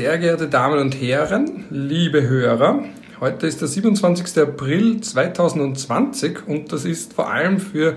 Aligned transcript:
sehr 0.00 0.16
geehrte 0.16 0.46
Damen 0.46 0.78
und 0.78 0.92
Herren, 1.02 1.64
liebe 1.70 2.22
Hörer. 2.22 2.84
Heute 3.18 3.48
ist 3.48 3.60
der 3.60 3.66
27. 3.66 4.38
April 4.40 5.00
2020 5.00 6.46
und 6.46 6.72
das 6.72 6.84
ist 6.84 7.14
vor 7.14 7.32
allem 7.32 7.58
für 7.58 7.96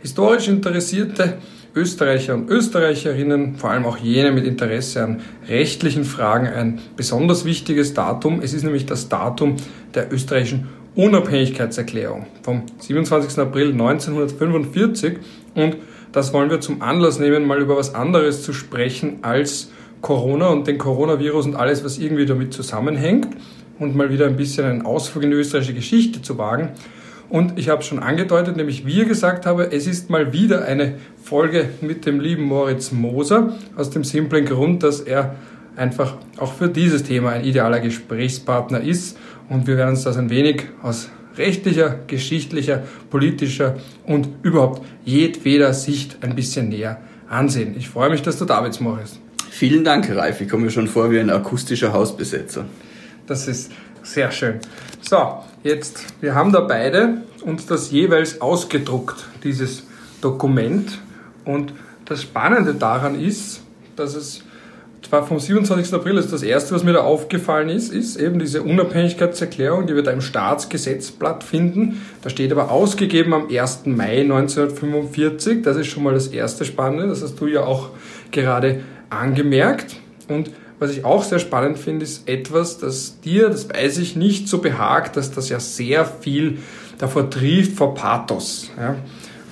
historisch 0.00 0.48
interessierte 0.48 1.34
Österreicher 1.72 2.34
und 2.34 2.50
Österreicherinnen, 2.50 3.54
vor 3.58 3.70
allem 3.70 3.86
auch 3.86 3.96
jene 3.96 4.32
mit 4.32 4.44
Interesse 4.44 5.04
an 5.04 5.20
rechtlichen 5.46 6.02
Fragen, 6.02 6.48
ein 6.48 6.80
besonders 6.96 7.44
wichtiges 7.44 7.94
Datum. 7.94 8.40
Es 8.42 8.52
ist 8.52 8.64
nämlich 8.64 8.84
das 8.84 9.08
Datum 9.08 9.54
der 9.94 10.12
österreichischen 10.12 10.66
Unabhängigkeitserklärung 10.96 12.26
vom 12.42 12.62
27. 12.80 13.38
April 13.38 13.70
1945 13.70 15.18
und 15.54 15.76
das 16.10 16.32
wollen 16.32 16.50
wir 16.50 16.60
zum 16.60 16.82
Anlass 16.82 17.20
nehmen, 17.20 17.46
mal 17.46 17.60
über 17.60 17.76
was 17.76 17.94
anderes 17.94 18.42
zu 18.42 18.52
sprechen 18.52 19.18
als 19.22 19.70
Corona 20.06 20.50
und 20.50 20.68
den 20.68 20.78
Coronavirus 20.78 21.46
und 21.46 21.56
alles, 21.56 21.84
was 21.84 21.98
irgendwie 21.98 22.26
damit 22.26 22.54
zusammenhängt 22.54 23.26
und 23.80 23.96
mal 23.96 24.08
wieder 24.08 24.26
ein 24.26 24.36
bisschen 24.36 24.64
einen 24.64 24.82
Ausflug 24.82 25.24
in 25.24 25.32
die 25.32 25.36
österreichische 25.36 25.74
Geschichte 25.74 26.22
zu 26.22 26.38
wagen. 26.38 26.68
Und 27.28 27.58
ich 27.58 27.70
habe 27.70 27.82
schon 27.82 27.98
angedeutet, 27.98 28.56
nämlich 28.56 28.86
wie 28.86 29.04
gesagt 29.04 29.46
habe, 29.46 29.72
es 29.72 29.88
ist 29.88 30.08
mal 30.08 30.32
wieder 30.32 30.64
eine 30.64 30.94
Folge 31.20 31.70
mit 31.80 32.06
dem 32.06 32.20
lieben 32.20 32.44
Moritz 32.44 32.92
Moser, 32.92 33.54
aus 33.74 33.90
dem 33.90 34.04
simplen 34.04 34.44
Grund, 34.44 34.84
dass 34.84 35.00
er 35.00 35.34
einfach 35.74 36.18
auch 36.36 36.52
für 36.52 36.68
dieses 36.68 37.02
Thema 37.02 37.30
ein 37.30 37.44
idealer 37.44 37.80
Gesprächspartner 37.80 38.82
ist. 38.82 39.18
Und 39.48 39.66
wir 39.66 39.76
werden 39.76 39.90
uns 39.90 40.04
das 40.04 40.16
ein 40.18 40.30
wenig 40.30 40.66
aus 40.84 41.10
rechtlicher, 41.36 41.98
geschichtlicher, 42.06 42.84
politischer 43.10 43.74
und 44.04 44.28
überhaupt 44.42 44.82
jedweder 45.04 45.74
Sicht 45.74 46.18
ein 46.20 46.36
bisschen 46.36 46.68
näher 46.68 47.00
ansehen. 47.28 47.74
Ich 47.76 47.88
freue 47.88 48.08
mich, 48.08 48.22
dass 48.22 48.38
du 48.38 48.44
da 48.44 48.60
bist, 48.60 48.80
Moritz. 48.80 49.18
Vielen 49.58 49.84
Dank, 49.84 50.14
Ralf. 50.14 50.42
Ich 50.42 50.50
komme 50.50 50.66
mir 50.66 50.70
schon 50.70 50.86
vor 50.86 51.10
wie 51.10 51.18
ein 51.18 51.30
akustischer 51.30 51.94
Hausbesetzer. 51.94 52.66
Das 53.26 53.48
ist 53.48 53.72
sehr 54.02 54.30
schön. 54.30 54.56
So, 55.00 55.38
jetzt, 55.62 56.04
wir 56.20 56.34
haben 56.34 56.52
da 56.52 56.60
beide 56.60 57.22
uns 57.42 57.64
das 57.64 57.90
jeweils 57.90 58.42
ausgedruckt, 58.42 59.24
dieses 59.44 59.84
Dokument. 60.20 60.98
Und 61.46 61.72
das 62.04 62.20
Spannende 62.20 62.74
daran 62.74 63.18
ist, 63.18 63.62
dass 63.96 64.14
es 64.14 64.42
zwar 65.00 65.26
vom 65.26 65.40
27. 65.40 65.94
April, 65.94 66.16
also 66.16 66.32
das 66.32 66.42
erste, 66.42 66.74
was 66.74 66.84
mir 66.84 66.92
da 66.92 67.00
aufgefallen 67.00 67.70
ist, 67.70 67.94
ist 67.94 68.16
eben 68.16 68.38
diese 68.38 68.62
Unabhängigkeitserklärung, 68.62 69.86
die 69.86 69.94
wir 69.94 70.02
da 70.02 70.10
im 70.10 70.20
Staatsgesetzblatt 70.20 71.42
finden. 71.42 72.02
Da 72.20 72.28
steht 72.28 72.52
aber 72.52 72.70
ausgegeben 72.70 73.32
am 73.32 73.48
1. 73.48 73.86
Mai 73.86 74.20
1945. 74.20 75.62
Das 75.62 75.78
ist 75.78 75.86
schon 75.86 76.02
mal 76.02 76.12
das 76.12 76.26
erste 76.26 76.66
Spannende. 76.66 77.06
Das 77.06 77.22
hast 77.22 77.40
du 77.40 77.46
ja 77.46 77.62
auch 77.62 77.88
gerade 78.32 78.80
angemerkt. 79.10 79.96
Und 80.28 80.50
was 80.78 80.90
ich 80.90 81.04
auch 81.04 81.22
sehr 81.22 81.38
spannend 81.38 81.78
finde, 81.78 82.04
ist 82.04 82.28
etwas, 82.28 82.78
das 82.78 83.20
dir, 83.20 83.48
das 83.48 83.68
weiß 83.68 83.98
ich, 83.98 84.16
nicht 84.16 84.48
so 84.48 84.58
behagt, 84.58 85.16
dass 85.16 85.30
das 85.30 85.48
ja 85.48 85.60
sehr 85.60 86.04
viel 86.04 86.58
davor 86.98 87.30
trieft 87.30 87.76
vor 87.76 87.94
Pathos. 87.94 88.70
Ja? 88.78 88.96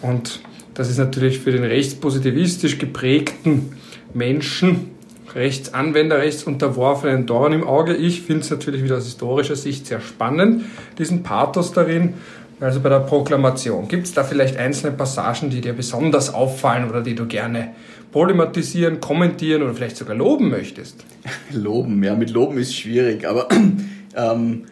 Und 0.03 0.41
das 0.75 0.91
ist 0.91 0.99
natürlich 0.99 1.39
für 1.41 1.53
den 1.53 1.65
rechtspositivistisch 1.65 2.79
geprägten 2.79 3.77
Menschen, 4.13 4.91
Rechtsanwender, 5.35 6.19
Rechtsunterworfenen 6.19 7.27
Dorn 7.27 7.53
im 7.53 7.65
Auge. 7.65 7.95
Ich 7.95 8.23
finde 8.23 8.43
es 8.43 8.51
natürlich 8.51 8.85
wieder 8.85 8.99
aus 8.99 9.05
historischer 9.05 9.57
Sicht 9.57 9.87
sehr 9.87 10.01
spannend, 10.01 10.65
diesen 10.99 11.23
Pathos 11.23 11.73
darin. 11.73 12.15
Also 12.61 12.81
bei 12.81 12.89
der 12.89 13.01
Proklamation. 13.01 13.89
Gibt 13.89 14.07
es 14.07 14.15
da 14.15 14.23
vielleicht 14.23 14.57
einzelne 14.57 14.93
Passagen, 14.93 15.51
die 15.51 15.61
dir 15.61 15.73
besonders 15.73 16.33
auffallen 16.33 16.89
oder 16.89 17.03
die 17.03 17.17
du 17.17 17.27
gerne 17.27 17.75
problematisieren, 18.15 19.01
kommentieren 19.01 19.63
oder 19.63 19.75
vielleicht 19.75 19.97
sogar 19.97 20.15
loben 20.15 20.49
möchtest? 20.49 21.05
Loben, 21.53 22.01
ja, 22.05 22.15
mit 22.15 22.31
Loben 22.31 22.59
ist 22.59 22.73
schwierig, 22.73 23.27
aber 23.27 23.49
ähm, 24.17 24.67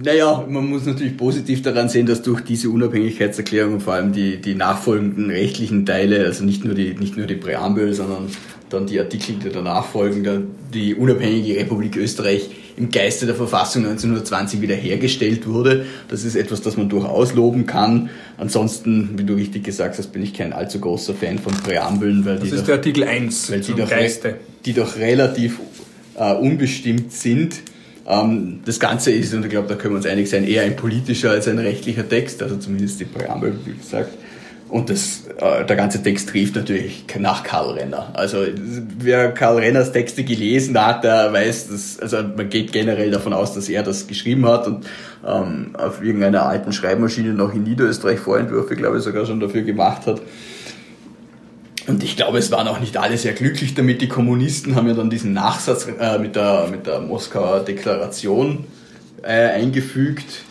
naja, 0.00 0.46
man 0.48 0.68
muss 0.68 0.86
natürlich 0.86 1.16
positiv 1.16 1.62
daran 1.62 1.88
sehen, 1.88 2.06
dass 2.06 2.22
durch 2.22 2.42
diese 2.42 2.70
Unabhängigkeitserklärung 2.70 3.74
und 3.74 3.82
vor 3.82 3.94
allem 3.94 4.12
die, 4.12 4.40
die 4.40 4.54
nachfolgenden 4.54 5.28
rechtlichen 5.28 5.84
Teile, 5.84 6.24
also 6.24 6.44
nicht 6.44 6.64
nur 6.64 6.74
die, 6.74 6.94
nicht 6.94 7.16
nur 7.16 7.26
die 7.26 7.34
Präambel, 7.34 7.92
sondern 7.94 8.28
dann 8.70 8.86
die 8.86 9.00
Artikel, 9.00 9.34
die 9.42 9.48
danach 9.48 9.84
folgen, 9.84 10.46
die 10.72 10.94
unabhängige 10.94 11.56
Republik 11.56 11.96
Österreich 11.96 12.48
im 12.76 12.90
Geiste 12.90 13.26
der 13.26 13.34
Verfassung 13.34 13.84
1920 13.84 14.60
wiederhergestellt 14.60 15.46
wurde. 15.46 15.86
Das 16.08 16.24
ist 16.24 16.36
etwas, 16.36 16.60
das 16.60 16.76
man 16.76 16.88
durchaus 16.88 17.34
loben 17.34 17.66
kann. 17.66 18.10
Ansonsten, 18.36 19.10
wie 19.16 19.24
du 19.24 19.34
richtig 19.34 19.64
gesagt 19.64 19.98
hast, 19.98 20.12
bin 20.12 20.22
ich 20.22 20.34
kein 20.34 20.52
allzu 20.52 20.80
großer 20.80 21.14
Fan 21.14 21.38
von 21.38 21.54
Präambeln, 21.54 22.24
weil 22.24 22.36
das 22.36 22.44
die 22.44 22.50
ist 22.50 22.60
doch, 22.60 22.66
der 22.66 22.74
Artikel 22.76 23.04
1 23.04 23.50
weil 23.50 23.60
die 23.60 23.74
doch, 23.74 23.88
Geiste. 23.88 24.36
die 24.64 24.72
doch 24.74 24.96
relativ 24.96 25.58
äh, 26.16 26.34
unbestimmt 26.34 27.12
sind. 27.12 27.56
Ähm, 28.06 28.60
das 28.64 28.78
Ganze 28.78 29.10
ist, 29.10 29.32
und 29.34 29.44
ich 29.44 29.50
glaube, 29.50 29.68
da 29.68 29.74
können 29.74 29.94
wir 29.94 29.98
uns 29.98 30.06
einig 30.06 30.28
sein, 30.28 30.46
eher 30.46 30.62
ein 30.62 30.76
politischer 30.76 31.30
als 31.30 31.48
ein 31.48 31.58
rechtlicher 31.58 32.08
Text, 32.08 32.42
also 32.42 32.56
zumindest 32.56 33.00
die 33.00 33.04
Präambel, 33.04 33.58
wie 33.64 33.74
gesagt. 33.74 34.12
Und 34.68 34.90
das, 34.90 35.22
der 35.38 35.76
ganze 35.76 36.02
Text 36.02 36.30
trifft 36.30 36.56
natürlich 36.56 37.04
nach 37.18 37.42
Karl 37.42 37.72
Renner. 37.72 38.10
Also 38.14 38.38
wer 38.98 39.32
Karl 39.32 39.58
Renners 39.58 39.92
Texte 39.92 40.24
gelesen 40.24 40.80
hat, 40.80 41.04
der 41.04 41.32
weiß, 41.32 41.68
dass, 41.68 42.00
also 42.00 42.26
man 42.36 42.48
geht 42.48 42.72
generell 42.72 43.10
davon 43.10 43.34
aus, 43.34 43.52
dass 43.52 43.68
er 43.68 43.82
das 43.82 44.06
geschrieben 44.06 44.46
hat 44.46 44.66
und 44.66 44.86
ähm, 45.26 45.76
auf 45.76 46.02
irgendeiner 46.02 46.46
alten 46.46 46.72
Schreibmaschine 46.72 47.34
noch 47.34 47.52
in 47.52 47.64
Niederösterreich 47.64 48.18
Vorentwürfe, 48.18 48.76
glaube 48.76 48.96
ich, 48.96 49.02
sogar 49.02 49.26
schon 49.26 49.40
dafür 49.40 49.62
gemacht 49.62 50.06
hat. 50.06 50.22
Und 51.86 52.02
ich 52.02 52.16
glaube, 52.16 52.38
es 52.38 52.50
waren 52.50 52.66
auch 52.66 52.80
nicht 52.80 52.96
alle 52.96 53.16
sehr 53.18 53.32
glücklich 53.32 53.74
damit. 53.74 54.00
Die 54.00 54.08
Kommunisten 54.08 54.74
haben 54.74 54.88
ja 54.88 54.94
dann 54.94 55.10
diesen 55.10 55.34
Nachsatz 55.34 55.86
äh, 55.86 56.18
mit, 56.18 56.34
der, 56.34 56.66
mit 56.70 56.86
der 56.86 57.00
Moskauer 57.00 57.60
Deklaration 57.60 58.64
äh, 59.22 59.50
eingefügt, 59.50 60.42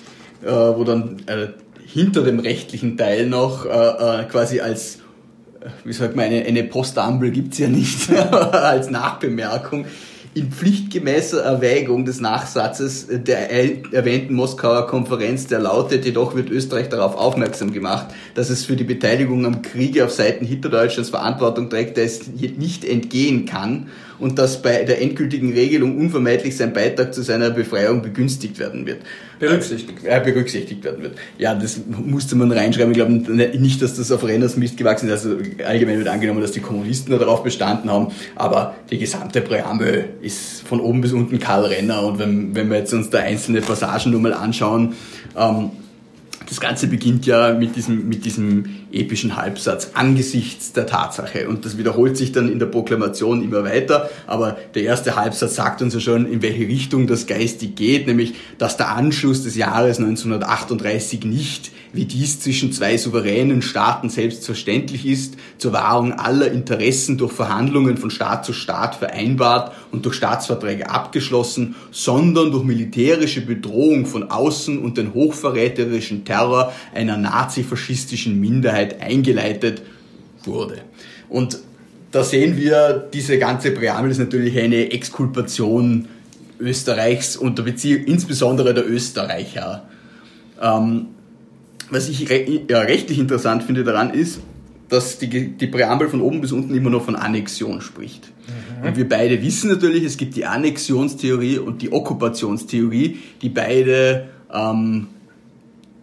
äh, 0.43 0.47
wo 0.47 0.83
dann 0.83 1.17
äh, 1.25 1.47
hinter 1.85 2.23
dem 2.23 2.39
rechtlichen 2.39 2.97
Teil 2.97 3.27
noch 3.27 3.65
äh, 3.65 3.69
äh, 3.69 4.23
quasi 4.25 4.59
als, 4.59 4.99
wie 5.83 5.93
sagt 5.93 6.15
man, 6.15 6.25
eine, 6.25 6.45
eine 6.45 6.63
Postampel 6.63 7.31
gibt's 7.31 7.57
ja 7.57 7.67
nicht, 7.67 8.09
als 8.51 8.89
Nachbemerkung. 8.89 9.85
In 10.33 10.51
pflichtgemäßer 10.51 11.41
Erwägung 11.41 12.03
des 12.03 12.19
Nachsatzes 12.19 13.07
der 13.09 13.49
erwähnten 13.93 14.33
Moskauer 14.33 14.85
Konferenz, 14.85 15.47
der 15.47 15.59
lautet, 15.59 16.03
jedoch 16.03 16.35
wird 16.35 16.49
Österreich 16.49 16.89
darauf 16.89 17.15
aufmerksam 17.15 17.71
gemacht, 17.71 18.07
dass 18.33 18.49
es 18.49 18.65
für 18.65 18.75
die 18.75 18.83
Beteiligung 18.83 19.45
am 19.45 19.61
Kriege 19.61 20.03
auf 20.03 20.11
Seiten 20.11 20.45
Hitlerdeutschlands 20.45 21.09
Verantwortung 21.09 21.69
trägt, 21.69 21.95
der 21.95 22.03
es 22.03 22.27
nicht 22.27 22.83
entgehen 22.83 23.45
kann 23.45 23.87
und 24.19 24.39
dass 24.39 24.61
bei 24.61 24.83
der 24.83 25.01
endgültigen 25.01 25.53
Regelung 25.53 25.97
unvermeidlich 25.97 26.55
sein 26.55 26.73
Beitrag 26.73 27.13
zu 27.13 27.21
seiner 27.21 27.49
Befreiung 27.49 28.01
begünstigt 28.01 28.59
werden 28.59 28.85
wird. 28.85 28.99
Berücksichtigt. 29.39 29.99
Äh, 30.03 30.21
berücksichtigt 30.21 30.83
werden 30.83 31.03
wird. 31.03 31.17
Ja, 31.37 31.55
das 31.55 31.79
musste 31.87 32.35
man 32.35 32.51
reinschreiben. 32.51 32.91
Ich 32.91 32.97
glaube 32.97 33.11
nicht, 33.57 33.81
dass 33.81 33.95
das 33.95 34.11
auf 34.11 34.23
Renners 34.23 34.55
Mist 34.55 34.77
gewachsen 34.77 35.09
ist. 35.09 35.25
Also 35.25 35.37
allgemein 35.65 35.97
wird 35.97 36.07
angenommen, 36.07 36.41
dass 36.41 36.51
die 36.51 36.61
Kommunisten 36.61 37.17
darauf 37.17 37.43
bestanden 37.43 37.89
haben. 37.89 38.13
Aber 38.35 38.75
die 38.89 38.97
gesamte 38.97 39.41
Präambel 39.41 40.05
ist 40.21 40.61
von 40.65 40.79
oben 40.79 41.01
bis 41.01 41.11
unten 41.11 41.39
Karl 41.39 41.65
Renner. 41.65 42.03
Und 42.03 42.19
wenn, 42.19 42.55
wenn 42.55 42.69
wir 42.69 42.77
jetzt 42.77 42.93
uns 42.93 43.09
da 43.09 43.19
einzelne 43.19 43.61
Passagen 43.61 44.11
nur 44.11 44.21
mal 44.21 44.33
anschauen, 44.33 44.93
ähm, 45.37 45.71
das 46.47 46.59
Ganze 46.59 46.87
beginnt 46.87 47.25
ja 47.25 47.53
mit 47.53 47.75
diesem, 47.75 48.07
mit 48.07 48.23
diesem 48.25 48.65
epischen 48.95 49.35
Halbsatz 49.35 49.91
angesichts 49.93 50.73
der 50.73 50.87
Tatsache. 50.87 51.47
Und 51.47 51.65
das 51.65 51.77
wiederholt 51.77 52.17
sich 52.17 52.31
dann 52.31 52.49
in 52.49 52.59
der 52.59 52.65
Proklamation 52.67 53.43
immer 53.43 53.63
weiter. 53.63 54.09
Aber 54.27 54.57
der 54.73 54.83
erste 54.83 55.15
Halbsatz 55.15 55.55
sagt 55.55 55.81
uns 55.81 55.93
ja 55.93 55.99
schon, 55.99 56.25
in 56.25 56.41
welche 56.41 56.67
Richtung 56.67 57.07
das 57.07 57.27
geistig 57.27 57.75
geht, 57.75 58.07
nämlich, 58.07 58.33
dass 58.57 58.77
der 58.77 58.89
Anschluss 58.89 59.43
des 59.43 59.55
Jahres 59.55 59.99
1938 59.99 61.25
nicht 61.25 61.71
wie 61.95 62.05
dies 62.05 62.41
zwischen 62.41 62.71
zwei 62.73 62.97
souveränen 62.97 63.61
Staaten 63.61 64.09
selbstverständlich 64.09 65.05
ist, 65.05 65.35
zur 65.57 65.73
Wahrung 65.73 66.13
aller 66.13 66.51
Interessen 66.51 67.17
durch 67.17 67.31
Verhandlungen 67.31 67.97
von 67.97 68.09
Staat 68.09 68.45
zu 68.45 68.53
Staat 68.53 68.95
vereinbart 68.95 69.73
und 69.91 70.05
durch 70.05 70.15
Staatsverträge 70.15 70.89
abgeschlossen, 70.89 71.75
sondern 71.91 72.51
durch 72.51 72.63
militärische 72.63 73.41
Bedrohung 73.41 74.05
von 74.05 74.29
außen 74.29 74.77
und 74.77 74.97
den 74.97 75.13
hochverräterischen 75.13 76.25
Terror 76.25 76.73
einer 76.93 77.17
nazifaschistischen 77.17 78.39
Minderheit 78.39 78.84
eingeleitet 79.01 79.81
wurde. 80.43 80.77
Und 81.29 81.59
da 82.11 82.23
sehen 82.23 82.57
wir, 82.57 83.09
diese 83.13 83.37
ganze 83.37 83.71
Präambel 83.71 84.11
ist 84.11 84.19
natürlich 84.19 84.57
eine 84.57 84.91
Exkulpation 84.91 86.07
Österreichs 86.59 87.35
und 87.35 87.57
der 87.57 87.63
Beziehung, 87.63 88.05
insbesondere 88.05 88.73
der 88.73 88.89
Österreicher. 88.89 89.87
Ähm, 90.61 91.07
was 91.89 92.09
ich 92.09 92.29
re 92.29 92.61
ja, 92.69 92.79
rechtlich 92.79 93.19
interessant 93.19 93.63
finde 93.63 93.83
daran 93.83 94.11
ist, 94.11 94.39
dass 94.89 95.17
die, 95.17 95.49
die 95.49 95.67
Präambel 95.67 96.07
von 96.07 96.21
oben 96.21 96.41
bis 96.41 96.51
unten 96.51 96.73
immer 96.75 96.89
noch 96.89 97.03
von 97.03 97.15
Annexion 97.15 97.81
spricht. 97.81 98.31
Mhm. 98.81 98.87
Und 98.87 98.97
wir 98.97 99.09
beide 99.09 99.41
wissen 99.41 99.69
natürlich, 99.69 100.03
es 100.03 100.17
gibt 100.17 100.35
die 100.35 100.45
Annexionstheorie 100.45 101.57
und 101.57 101.81
die 101.81 101.91
Okkupationstheorie, 101.91 103.17
die 103.41 103.49
beide 103.49 104.29
ähm, 104.53 105.07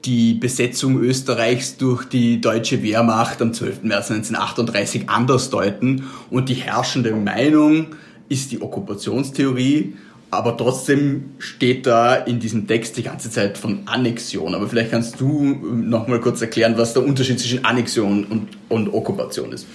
die 0.05 0.35
Besetzung 0.35 1.01
Österreichs 1.01 1.77
durch 1.77 2.05
die 2.05 2.41
deutsche 2.41 2.83
Wehrmacht 2.83 3.41
am 3.41 3.53
12. 3.53 3.85
März 3.85 4.11
1938 4.11 5.09
anders 5.09 5.51
deuten 5.51 6.05
und 6.31 6.49
die 6.49 6.55
herrschende 6.55 7.13
Meinung 7.13 7.87
ist 8.29 8.53
die 8.53 8.61
Okkupationstheorie, 8.61 9.95
aber 10.31 10.57
trotzdem 10.57 11.35
steht 11.39 11.87
da 11.87 12.15
in 12.15 12.41
diesem 12.41 12.67
Text 12.67 12.97
die 12.97 13.03
ganze 13.03 13.31
Zeit 13.31 13.59
von 13.59 13.81
Annexion. 13.85 14.55
Aber 14.55 14.67
vielleicht 14.67 14.91
kannst 14.91 15.21
du 15.21 15.43
nochmal 15.75 16.21
kurz 16.21 16.41
erklären, 16.41 16.79
was 16.79 16.95
der 16.95 17.05
Unterschied 17.05 17.39
zwischen 17.39 17.65
Annexion 17.65 18.25
und, 18.25 18.49
und 18.71 18.95
Okkupation 18.95 19.53
ist. 19.53 19.67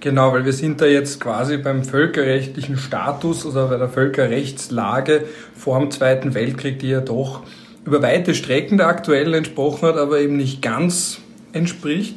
Genau, 0.00 0.32
weil 0.32 0.44
wir 0.44 0.52
sind 0.52 0.80
da 0.80 0.86
jetzt 0.86 1.20
quasi 1.20 1.58
beim 1.58 1.84
völkerrechtlichen 1.84 2.76
Status 2.76 3.46
oder 3.46 3.68
bei 3.68 3.76
der 3.76 3.88
Völkerrechtslage 3.88 5.26
vor 5.54 5.78
dem 5.78 5.90
Zweiten 5.90 6.34
Weltkrieg, 6.34 6.78
die 6.80 6.88
ja 6.88 7.00
doch 7.00 7.42
über 7.84 8.02
weite 8.02 8.34
Strecken 8.34 8.78
der 8.78 8.88
aktuellen 8.88 9.34
entsprochen 9.34 9.88
hat, 9.88 9.96
aber 9.96 10.20
eben 10.20 10.36
nicht 10.36 10.62
ganz 10.62 11.20
entspricht. 11.52 12.14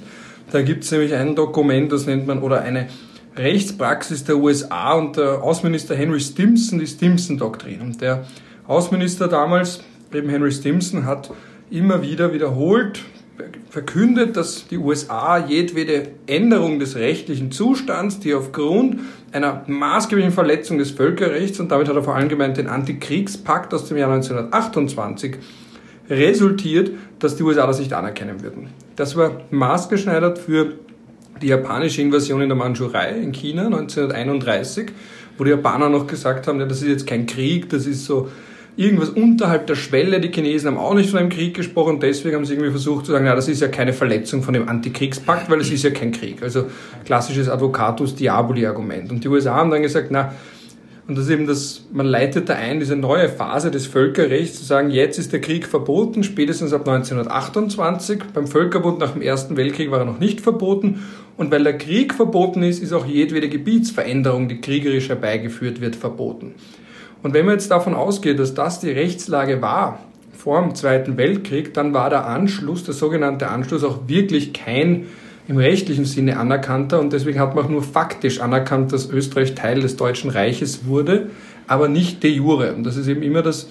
Da 0.51 0.61
gibt 0.61 0.83
es 0.83 0.91
nämlich 0.91 1.13
ein 1.13 1.35
Dokument, 1.35 1.91
das 1.91 2.05
nennt 2.05 2.27
man, 2.27 2.41
oder 2.41 2.61
eine 2.61 2.87
Rechtspraxis 3.35 4.23
der 4.23 4.37
USA 4.37 4.93
und 4.93 5.17
der 5.17 5.41
Außenminister 5.41 5.95
Henry 5.95 6.19
Stimson, 6.19 6.79
die 6.79 6.87
Stimson-Doktrin. 6.87 7.81
Und 7.81 8.01
der 8.01 8.25
Außenminister 8.67 9.27
damals, 9.27 9.81
eben 10.13 10.29
Henry 10.29 10.51
Stimson, 10.51 11.05
hat 11.05 11.31
immer 11.71 12.03
wieder 12.03 12.33
wiederholt 12.33 12.99
verkündet, 13.69 14.37
dass 14.37 14.67
die 14.67 14.77
USA 14.77 15.39
jedwede 15.39 16.09
Änderung 16.27 16.77
des 16.77 16.95
rechtlichen 16.95 17.51
Zustands, 17.51 18.19
die 18.19 18.35
aufgrund 18.35 18.99
einer 19.33 19.63
maßgeblichen 19.67 20.31
Verletzung 20.31 20.77
des 20.77 20.91
Völkerrechts, 20.91 21.59
und 21.59 21.71
damit 21.71 21.87
hat 21.87 21.95
er 21.95 22.03
vor 22.03 22.15
allem 22.15 22.29
gemeint 22.29 22.57
den 22.57 22.67
Antikriegspakt 22.67 23.73
aus 23.73 23.87
dem 23.87 23.97
Jahr 23.97 24.11
1928, 24.11 25.37
resultiert, 26.09 26.91
dass 27.19 27.35
die 27.35 27.43
USA 27.43 27.65
das 27.65 27.79
nicht 27.79 27.93
anerkennen 27.93 28.41
würden. 28.43 28.67
Das 28.95 29.15
war 29.15 29.41
maßgeschneidert 29.49 30.37
für 30.37 30.73
die 31.41 31.47
japanische 31.47 32.01
Invasion 32.01 32.41
in 32.41 32.49
der 32.49 32.57
Mandschurei 32.57 33.11
in 33.11 33.31
China 33.31 33.65
1931, 33.65 34.91
wo 35.37 35.43
die 35.43 35.51
Japaner 35.51 35.89
noch 35.89 36.07
gesagt 36.07 36.47
haben, 36.47 36.59
ja, 36.59 36.65
das 36.65 36.81
ist 36.81 36.87
jetzt 36.87 37.07
kein 37.07 37.25
Krieg, 37.25 37.69
das 37.69 37.87
ist 37.87 38.05
so 38.05 38.29
irgendwas 38.75 39.09
unterhalb 39.09 39.67
der 39.67 39.75
Schwelle. 39.75 40.19
Die 40.19 40.31
Chinesen 40.31 40.71
haben 40.71 40.77
auch 40.77 40.93
nicht 40.93 41.09
von 41.09 41.19
einem 41.19 41.29
Krieg 41.29 41.55
gesprochen, 41.55 41.99
deswegen 41.99 42.35
haben 42.35 42.45
sie 42.45 42.53
irgendwie 42.53 42.71
versucht 42.71 43.05
zu 43.05 43.11
sagen, 43.11 43.25
ja, 43.25 43.35
das 43.35 43.47
ist 43.47 43.61
ja 43.61 43.67
keine 43.67 43.93
Verletzung 43.93 44.43
von 44.43 44.53
dem 44.53 44.67
Antikriegspakt, 44.67 45.49
weil 45.49 45.61
es 45.61 45.71
ist 45.71 45.83
ja 45.83 45.91
kein 45.91 46.11
Krieg. 46.11 46.41
Also 46.41 46.65
klassisches 47.05 47.49
Advocatus 47.49 48.15
Diaboli 48.15 48.65
Argument. 48.65 49.11
Und 49.11 49.23
die 49.23 49.27
USA 49.27 49.55
haben 49.55 49.71
dann 49.71 49.81
gesagt, 49.81 50.07
na, 50.09 50.33
und 51.05 51.17
das 51.17 51.25
ist 51.25 51.31
eben 51.31 51.47
das, 51.47 51.85
man 51.91 52.05
leitet 52.05 52.47
da 52.47 52.53
ein, 52.53 52.79
diese 52.79 52.95
neue 52.95 53.27
Phase 53.27 53.71
des 53.71 53.87
Völkerrechts, 53.87 54.59
zu 54.59 54.63
sagen, 54.63 54.89
jetzt 54.89 55.19
ist 55.19 55.33
der 55.33 55.41
Krieg 55.41 55.67
verboten, 55.67 56.23
spätestens 56.23 56.71
ab 56.71 56.87
1928. 56.87 58.19
Beim 58.33 58.47
Völkerbund 58.47 58.99
nach 58.99 59.11
dem 59.11 59.21
Ersten 59.21 59.57
Weltkrieg 59.57 59.91
war 59.91 59.99
er 59.99 60.05
noch 60.05 60.19
nicht 60.19 60.39
verboten. 60.39 61.03
Und 61.35 61.51
weil 61.51 61.63
der 61.63 61.77
Krieg 61.77 62.13
verboten 62.13 62.63
ist, 62.63 62.81
ist 62.81 62.93
auch 62.93 63.05
jedwede 63.05 63.49
Gebietsveränderung, 63.49 64.47
die 64.47 64.61
kriegerisch 64.61 65.09
herbeigeführt 65.09 65.81
wird, 65.81 65.97
verboten. 65.97 66.55
Und 67.23 67.33
wenn 67.33 67.45
man 67.45 67.55
jetzt 67.55 67.71
davon 67.71 67.95
ausgeht, 67.95 68.37
dass 68.37 68.53
das 68.53 68.81
die 68.81 68.91
Rechtslage 68.91 69.61
war 69.61 69.99
vor 70.37 70.61
dem 70.61 70.75
Zweiten 70.75 71.15
Weltkrieg, 71.17 71.73
dann 71.73 71.93
war 71.93 72.09
der 72.09 72.27
Anschluss, 72.27 72.83
der 72.83 72.93
sogenannte 72.93 73.47
Anschluss, 73.47 73.83
auch 73.83 74.07
wirklich 74.07 74.53
kein 74.53 75.07
im 75.47 75.57
rechtlichen 75.57 76.05
Sinne 76.05 76.37
anerkannter 76.37 76.99
und 76.99 77.11
deswegen 77.11 77.39
hat 77.39 77.55
man 77.55 77.65
auch 77.65 77.69
nur 77.69 77.83
faktisch 77.83 78.39
anerkannt, 78.39 78.93
dass 78.93 79.09
Österreich 79.09 79.55
Teil 79.55 79.81
des 79.81 79.97
Deutschen 79.97 80.29
Reiches 80.29 80.85
wurde, 80.85 81.29
aber 81.67 81.87
nicht 81.89 82.23
de 82.23 82.31
jure. 82.31 82.73
Und 82.73 82.83
das 82.83 82.95
ist 82.95 83.07
eben 83.07 83.23
immer 83.23 83.41
das, 83.41 83.67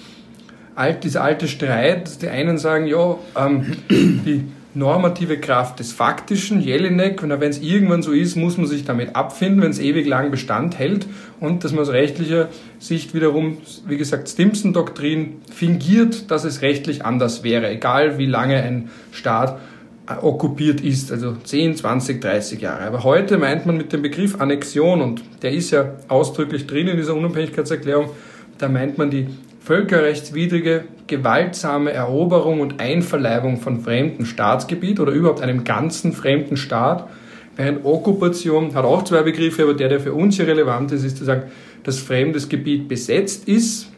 dieser 1.03 1.23
alte 1.23 1.47
Streit, 1.47 2.07
dass 2.07 2.17
die 2.19 2.27
einen 2.27 2.57
sagen, 2.57 2.85
ja, 2.85 3.17
ähm, 3.35 3.75
die 3.89 4.45
normative 4.75 5.39
Kraft 5.39 5.79
des 5.79 5.91
Faktischen, 5.91 6.59
Jelinek, 6.59 7.21
wenn 7.21 7.49
es 7.49 7.61
irgendwann 7.61 8.01
so 8.01 8.11
ist, 8.11 8.35
muss 8.35 8.57
man 8.57 8.65
sich 8.65 8.85
damit 8.85 9.15
abfinden, 9.15 9.61
wenn 9.61 9.71
es 9.71 9.79
ewig 9.79 10.07
lang 10.07 10.31
Bestand 10.31 10.79
hält 10.79 11.05
und 11.39 11.63
dass 11.63 11.71
man 11.71 11.81
aus 11.81 11.89
rechtlicher 11.89 12.49
Sicht 12.79 13.13
wiederum, 13.13 13.57
wie 13.87 13.97
gesagt, 13.97 14.29
Stimson-Doktrin 14.29 15.41
fingiert, 15.51 16.31
dass 16.31 16.43
es 16.43 16.61
rechtlich 16.61 17.05
anders 17.05 17.43
wäre, 17.43 17.69
egal 17.69 18.17
wie 18.17 18.25
lange 18.25 18.61
ein 18.61 18.89
Staat 19.11 19.59
äh, 20.07 20.15
okkupiert 20.21 20.81
ist, 20.81 21.11
also 21.11 21.35
10, 21.35 21.77
20, 21.77 22.19
30 22.19 22.59
Jahre. 22.59 22.85
Aber 22.85 23.03
heute 23.03 23.37
meint 23.37 23.65
man 23.65 23.77
mit 23.77 23.93
dem 23.93 24.01
Begriff 24.01 24.41
Annexion, 24.41 25.01
und 25.01 25.23
der 25.43 25.51
ist 25.51 25.71
ja 25.71 25.91
ausdrücklich 26.07 26.65
drin 26.67 26.87
in 26.87 26.97
dieser 26.97 27.15
Unabhängigkeitserklärung, 27.15 28.09
da 28.57 28.69
meint 28.69 28.97
man 28.97 29.11
die 29.11 29.27
völkerrechtswidrige, 29.61 30.85
gewaltsame 31.07 31.91
Eroberung 31.91 32.61
und 32.61 32.79
Einverleibung 32.79 33.57
von 33.57 33.81
fremdem 33.81 34.25
Staatsgebiet 34.25 34.99
oder 34.99 35.11
überhaupt 35.11 35.41
einem 35.41 35.63
ganzen 35.63 36.13
fremden 36.13 36.57
Staat. 36.57 37.07
Während 37.55 37.85
Okkupation 37.85 38.73
hat 38.73 38.85
auch 38.85 39.03
zwei 39.03 39.21
Begriffe, 39.21 39.63
aber 39.63 39.73
der, 39.73 39.89
der 39.89 39.99
für 39.99 40.13
uns 40.13 40.37
hier 40.37 40.47
relevant 40.47 40.91
ist, 40.91 41.03
ist 41.03 41.17
zu 41.17 41.25
sagen, 41.25 41.43
dass 41.83 41.99
fremdes 41.99 42.49
Gebiet 42.49 42.87
besetzt 42.87 43.47
ist, 43.47 43.89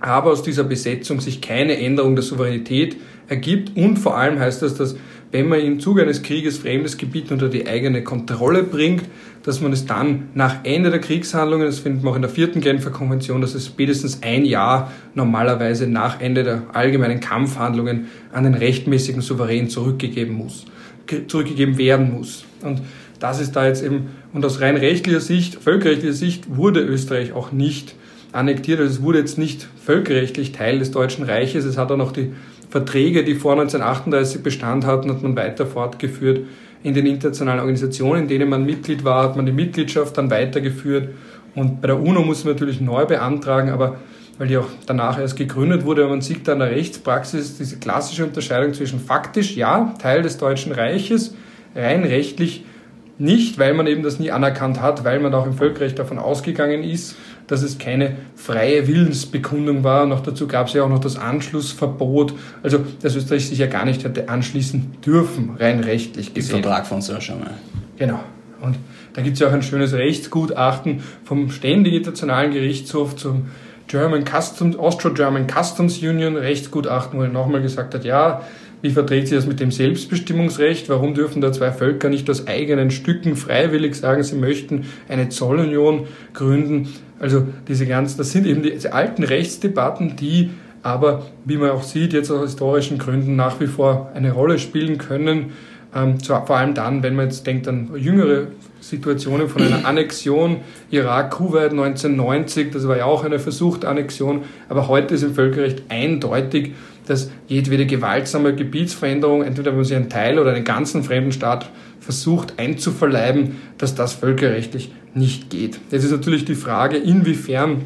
aber 0.00 0.32
aus 0.32 0.42
dieser 0.42 0.64
Besetzung 0.64 1.20
sich 1.20 1.40
keine 1.40 1.78
Änderung 1.78 2.16
der 2.16 2.24
Souveränität 2.24 2.96
ergibt 3.28 3.76
und 3.76 3.98
vor 3.98 4.16
allem 4.16 4.38
heißt 4.38 4.62
das, 4.62 4.74
dass 4.74 4.96
wenn 5.30 5.48
man 5.48 5.60
im 5.60 5.80
Zuge 5.80 6.02
eines 6.02 6.22
Krieges 6.22 6.58
fremdes 6.58 6.96
Gebiet 6.96 7.30
unter 7.30 7.48
die 7.48 7.66
eigene 7.66 8.02
Kontrolle 8.02 8.62
bringt, 8.62 9.04
dass 9.42 9.60
man 9.60 9.72
es 9.72 9.86
dann 9.86 10.28
nach 10.34 10.64
Ende 10.64 10.90
der 10.90 11.00
Kriegshandlungen, 11.00 11.66
das 11.66 11.78
findet 11.78 12.02
man 12.02 12.12
auch 12.12 12.16
in 12.16 12.22
der 12.22 12.30
vierten 12.30 12.60
Genfer 12.60 12.90
Konvention, 12.90 13.40
dass 13.40 13.54
es 13.54 13.66
spätestens 13.66 14.22
ein 14.22 14.44
Jahr 14.44 14.92
normalerweise 15.14 15.86
nach 15.86 16.20
Ende 16.20 16.44
der 16.44 16.62
allgemeinen 16.72 17.20
Kampfhandlungen 17.20 18.06
an 18.32 18.44
den 18.44 18.54
rechtmäßigen 18.54 19.20
Souverän 19.20 19.68
zurückgegeben 19.68 20.34
muss, 20.34 20.64
zurückgegeben 21.28 21.78
werden 21.78 22.12
muss. 22.12 22.44
Und 22.62 22.82
das 23.20 23.40
ist 23.40 23.52
da 23.52 23.66
jetzt 23.66 23.82
eben, 23.82 24.08
und 24.32 24.44
aus 24.44 24.60
rein 24.60 24.76
rechtlicher 24.76 25.20
Sicht, 25.20 25.56
völkerrechtlicher 25.56 26.14
Sicht 26.14 26.56
wurde 26.56 26.80
Österreich 26.80 27.32
auch 27.32 27.52
nicht 27.52 27.94
annektiert, 28.32 28.80
also 28.80 28.92
es 28.92 29.02
wurde 29.02 29.18
jetzt 29.18 29.38
nicht 29.38 29.68
völkerrechtlich 29.84 30.52
Teil 30.52 30.78
des 30.78 30.90
Deutschen 30.90 31.24
Reiches, 31.24 31.64
es 31.64 31.78
hat 31.78 31.90
auch 31.90 31.96
noch 31.96 32.12
die 32.12 32.32
Verträge, 32.70 33.24
die 33.24 33.34
vor 33.34 33.52
1938 33.52 34.42
Bestand 34.42 34.84
hatten, 34.84 35.10
hat 35.10 35.22
man 35.22 35.36
weiter 35.36 35.66
fortgeführt 35.66 36.40
in 36.82 36.94
den 36.94 37.06
internationalen 37.06 37.60
Organisationen, 37.60 38.22
in 38.22 38.28
denen 38.28 38.48
man 38.48 38.64
Mitglied 38.64 39.04
war, 39.04 39.24
hat 39.24 39.36
man 39.36 39.46
die 39.46 39.52
Mitgliedschaft 39.52 40.16
dann 40.16 40.30
weitergeführt. 40.30 41.08
Und 41.54 41.80
bei 41.80 41.88
der 41.88 42.00
UNO 42.00 42.22
muss 42.22 42.44
man 42.44 42.54
natürlich 42.54 42.80
neu 42.80 43.04
beantragen, 43.06 43.70
aber 43.70 43.96
weil 44.38 44.46
die 44.46 44.56
auch 44.56 44.68
danach 44.86 45.18
erst 45.18 45.36
gegründet 45.36 45.84
wurde, 45.84 46.06
man 46.06 46.20
sieht 46.20 46.46
da 46.46 46.52
in 46.52 46.60
der 46.60 46.70
Rechtspraxis 46.70 47.58
diese 47.58 47.78
klassische 47.78 48.24
Unterscheidung 48.24 48.72
zwischen 48.72 49.00
faktisch, 49.00 49.56
ja, 49.56 49.94
Teil 50.00 50.22
des 50.22 50.38
Deutschen 50.38 50.70
Reiches, 50.70 51.34
rein 51.74 52.04
rechtlich 52.04 52.64
nicht, 53.18 53.58
weil 53.58 53.74
man 53.74 53.88
eben 53.88 54.04
das 54.04 54.20
nie 54.20 54.30
anerkannt 54.30 54.80
hat, 54.80 55.04
weil 55.04 55.18
man 55.18 55.34
auch 55.34 55.44
im 55.44 55.54
Völkerrecht 55.54 55.98
davon 55.98 56.18
ausgegangen 56.20 56.84
ist, 56.84 57.16
dass 57.48 57.62
es 57.62 57.78
keine 57.78 58.16
freie 58.36 58.86
Willensbekundung 58.86 59.82
war. 59.82 60.06
Noch 60.06 60.20
dazu 60.20 60.46
gab 60.46 60.68
es 60.68 60.74
ja 60.74 60.84
auch 60.84 60.88
noch 60.88 61.00
das 61.00 61.16
Anschlussverbot. 61.16 62.34
Also, 62.62 62.80
dass 63.02 63.16
Österreich 63.16 63.48
sich 63.48 63.58
ja 63.58 63.66
gar 63.66 63.84
nicht 63.84 64.04
hätte 64.04 64.28
anschließen 64.28 64.98
dürfen, 65.04 65.56
rein 65.58 65.80
rechtlich 65.80 66.34
gesehen. 66.34 66.62
Der 66.62 66.62
Vertrag 66.62 66.86
von 66.86 67.02
Saint-Germain. 67.02 67.54
Genau. 67.96 68.20
Und 68.60 68.76
da 69.14 69.22
gibt 69.22 69.34
es 69.34 69.40
ja 69.40 69.48
auch 69.48 69.52
ein 69.52 69.62
schönes 69.62 69.94
Rechtsgutachten 69.94 71.02
vom 71.24 71.50
Ständigen 71.50 71.96
Internationalen 71.96 72.52
Gerichtshof 72.52 73.16
zum 73.16 73.46
German 73.88 74.24
Customs, 74.24 74.76
Austro-German 74.76 75.46
Customs 75.48 75.98
Union 76.02 76.36
Rechtsgutachten, 76.36 77.18
wo 77.18 77.22
er 77.22 77.28
nochmal 77.28 77.62
gesagt 77.62 77.94
hat, 77.94 78.04
ja, 78.04 78.42
wie 78.82 78.90
verträgt 78.90 79.28
sich 79.28 79.36
das 79.36 79.46
mit 79.46 79.60
dem 79.60 79.70
Selbstbestimmungsrecht? 79.70 80.88
Warum 80.88 81.14
dürfen 81.14 81.40
da 81.40 81.52
zwei 81.52 81.72
Völker 81.72 82.08
nicht 82.08 82.28
aus 82.30 82.46
eigenen 82.46 82.90
Stücken 82.90 83.36
freiwillig 83.36 83.94
sagen, 83.94 84.22
sie 84.22 84.36
möchten 84.36 84.86
eine 85.08 85.28
Zollunion 85.28 86.06
gründen? 86.32 86.88
Also 87.18 87.46
diese 87.66 87.86
ganzen, 87.86 88.18
das 88.18 88.30
sind 88.30 88.46
eben 88.46 88.62
diese 88.62 88.92
alten 88.92 89.24
Rechtsdebatten, 89.24 90.16
die 90.16 90.50
aber, 90.82 91.26
wie 91.44 91.56
man 91.56 91.70
auch 91.70 91.82
sieht, 91.82 92.12
jetzt 92.12 92.30
aus 92.30 92.42
historischen 92.42 92.98
Gründen 92.98 93.34
nach 93.34 93.58
wie 93.60 93.66
vor 93.66 94.12
eine 94.14 94.32
Rolle 94.32 94.58
spielen 94.58 94.98
können. 94.98 95.52
Ähm, 95.94 96.20
vor 96.20 96.50
allem 96.50 96.74
dann, 96.74 97.02
wenn 97.02 97.16
man 97.16 97.26
jetzt 97.26 97.46
denkt 97.46 97.66
an 97.66 97.90
jüngere 97.96 98.48
Situationen 98.80 99.48
von 99.48 99.62
einer 99.62 99.86
Annexion, 99.86 100.58
Irak, 100.90 101.32
Kuwait 101.32 101.72
1990, 101.72 102.70
das 102.70 102.86
war 102.86 102.96
ja 102.96 103.06
auch 103.06 103.24
eine 103.24 103.38
versuchte 103.38 103.88
Annexion, 103.88 104.42
aber 104.68 104.86
heute 104.88 105.14
ist 105.14 105.22
im 105.22 105.34
Völkerrecht 105.34 105.82
eindeutig, 105.88 106.74
dass 107.08 107.30
jedwede 107.46 107.86
gewaltsame 107.86 108.54
Gebietsveränderung, 108.54 109.42
entweder 109.42 109.70
wenn 109.70 109.76
man 109.76 109.84
sich 109.84 109.96
einen 109.96 110.10
Teil 110.10 110.38
oder 110.38 110.52
einen 110.52 110.64
ganzen 110.64 111.02
fremden 111.02 111.32
Staat 111.32 111.70
versucht 112.00 112.54
einzuverleiben, 112.58 113.56
dass 113.78 113.94
das 113.94 114.14
völkerrechtlich 114.14 114.92
nicht 115.14 115.50
geht. 115.50 115.80
Jetzt 115.90 116.04
ist 116.04 116.10
natürlich 116.10 116.44
die 116.44 116.54
Frage, 116.54 116.96
inwiefern 116.96 117.82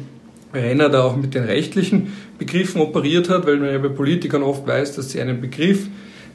Renner 0.53 0.89
da 0.89 1.03
auch 1.03 1.15
mit 1.15 1.33
den 1.33 1.43
rechtlichen 1.43 2.13
Begriffen 2.37 2.81
operiert 2.81 3.29
hat, 3.29 3.47
weil 3.47 3.57
man 3.57 3.71
ja 3.71 3.77
bei 3.79 3.89
Politikern 3.89 4.43
oft 4.43 4.67
weiß, 4.67 4.95
dass 4.95 5.11
sie 5.11 5.21
einen 5.21 5.41
Begriff, 5.41 5.87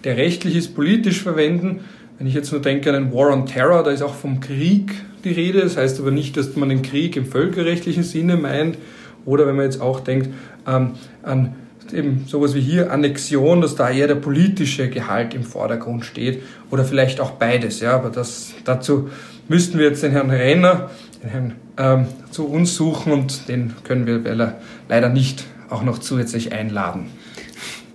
der 0.04 0.16
rechtlich 0.16 0.56
ist, 0.56 0.74
politisch 0.74 1.22
verwenden. 1.22 1.80
Wenn 2.18 2.26
ich 2.26 2.34
jetzt 2.34 2.50
nur 2.50 2.60
denke 2.60 2.94
an 2.94 3.04
den 3.04 3.12
War 3.12 3.32
on 3.32 3.46
Terror, 3.46 3.84
da 3.84 3.90
ist 3.90 4.02
auch 4.02 4.14
vom 4.14 4.40
Krieg 4.40 4.92
die 5.24 5.30
Rede. 5.30 5.60
Das 5.60 5.76
heißt 5.76 6.00
aber 6.00 6.10
nicht, 6.10 6.36
dass 6.36 6.56
man 6.56 6.68
den 6.68 6.82
Krieg 6.82 7.16
im 7.16 7.26
völkerrechtlichen 7.26 8.02
Sinne 8.02 8.36
meint. 8.36 8.76
Oder 9.24 9.46
wenn 9.46 9.56
man 9.56 9.66
jetzt 9.66 9.80
auch 9.80 10.00
denkt 10.00 10.30
ähm, 10.66 10.92
an 11.22 11.54
eben 11.92 12.24
sowas 12.26 12.54
wie 12.54 12.60
hier 12.60 12.92
Annexion, 12.92 13.60
dass 13.60 13.74
da 13.74 13.90
eher 13.90 14.06
der 14.06 14.16
politische 14.16 14.88
Gehalt 14.88 15.34
im 15.34 15.44
Vordergrund 15.44 16.04
steht 16.04 16.42
oder 16.70 16.84
vielleicht 16.84 17.20
auch 17.20 17.32
beides. 17.32 17.80
Ja, 17.80 17.94
aber 17.94 18.10
das, 18.10 18.52
dazu 18.64 19.10
müssten 19.48 19.78
wir 19.78 19.86
jetzt 19.86 20.02
den 20.02 20.12
Herrn 20.12 20.30
Renner 20.30 20.90
den 21.22 21.30
Herrn 21.30 21.54
ähm, 21.76 22.06
zu 22.30 22.46
uns 22.46 22.74
suchen 22.74 23.12
und 23.12 23.48
den 23.48 23.74
können 23.84 24.06
wir 24.06 24.20
leider 24.88 25.08
nicht 25.08 25.44
auch 25.70 25.82
noch 25.82 25.98
zusätzlich 25.98 26.52
einladen. 26.52 27.10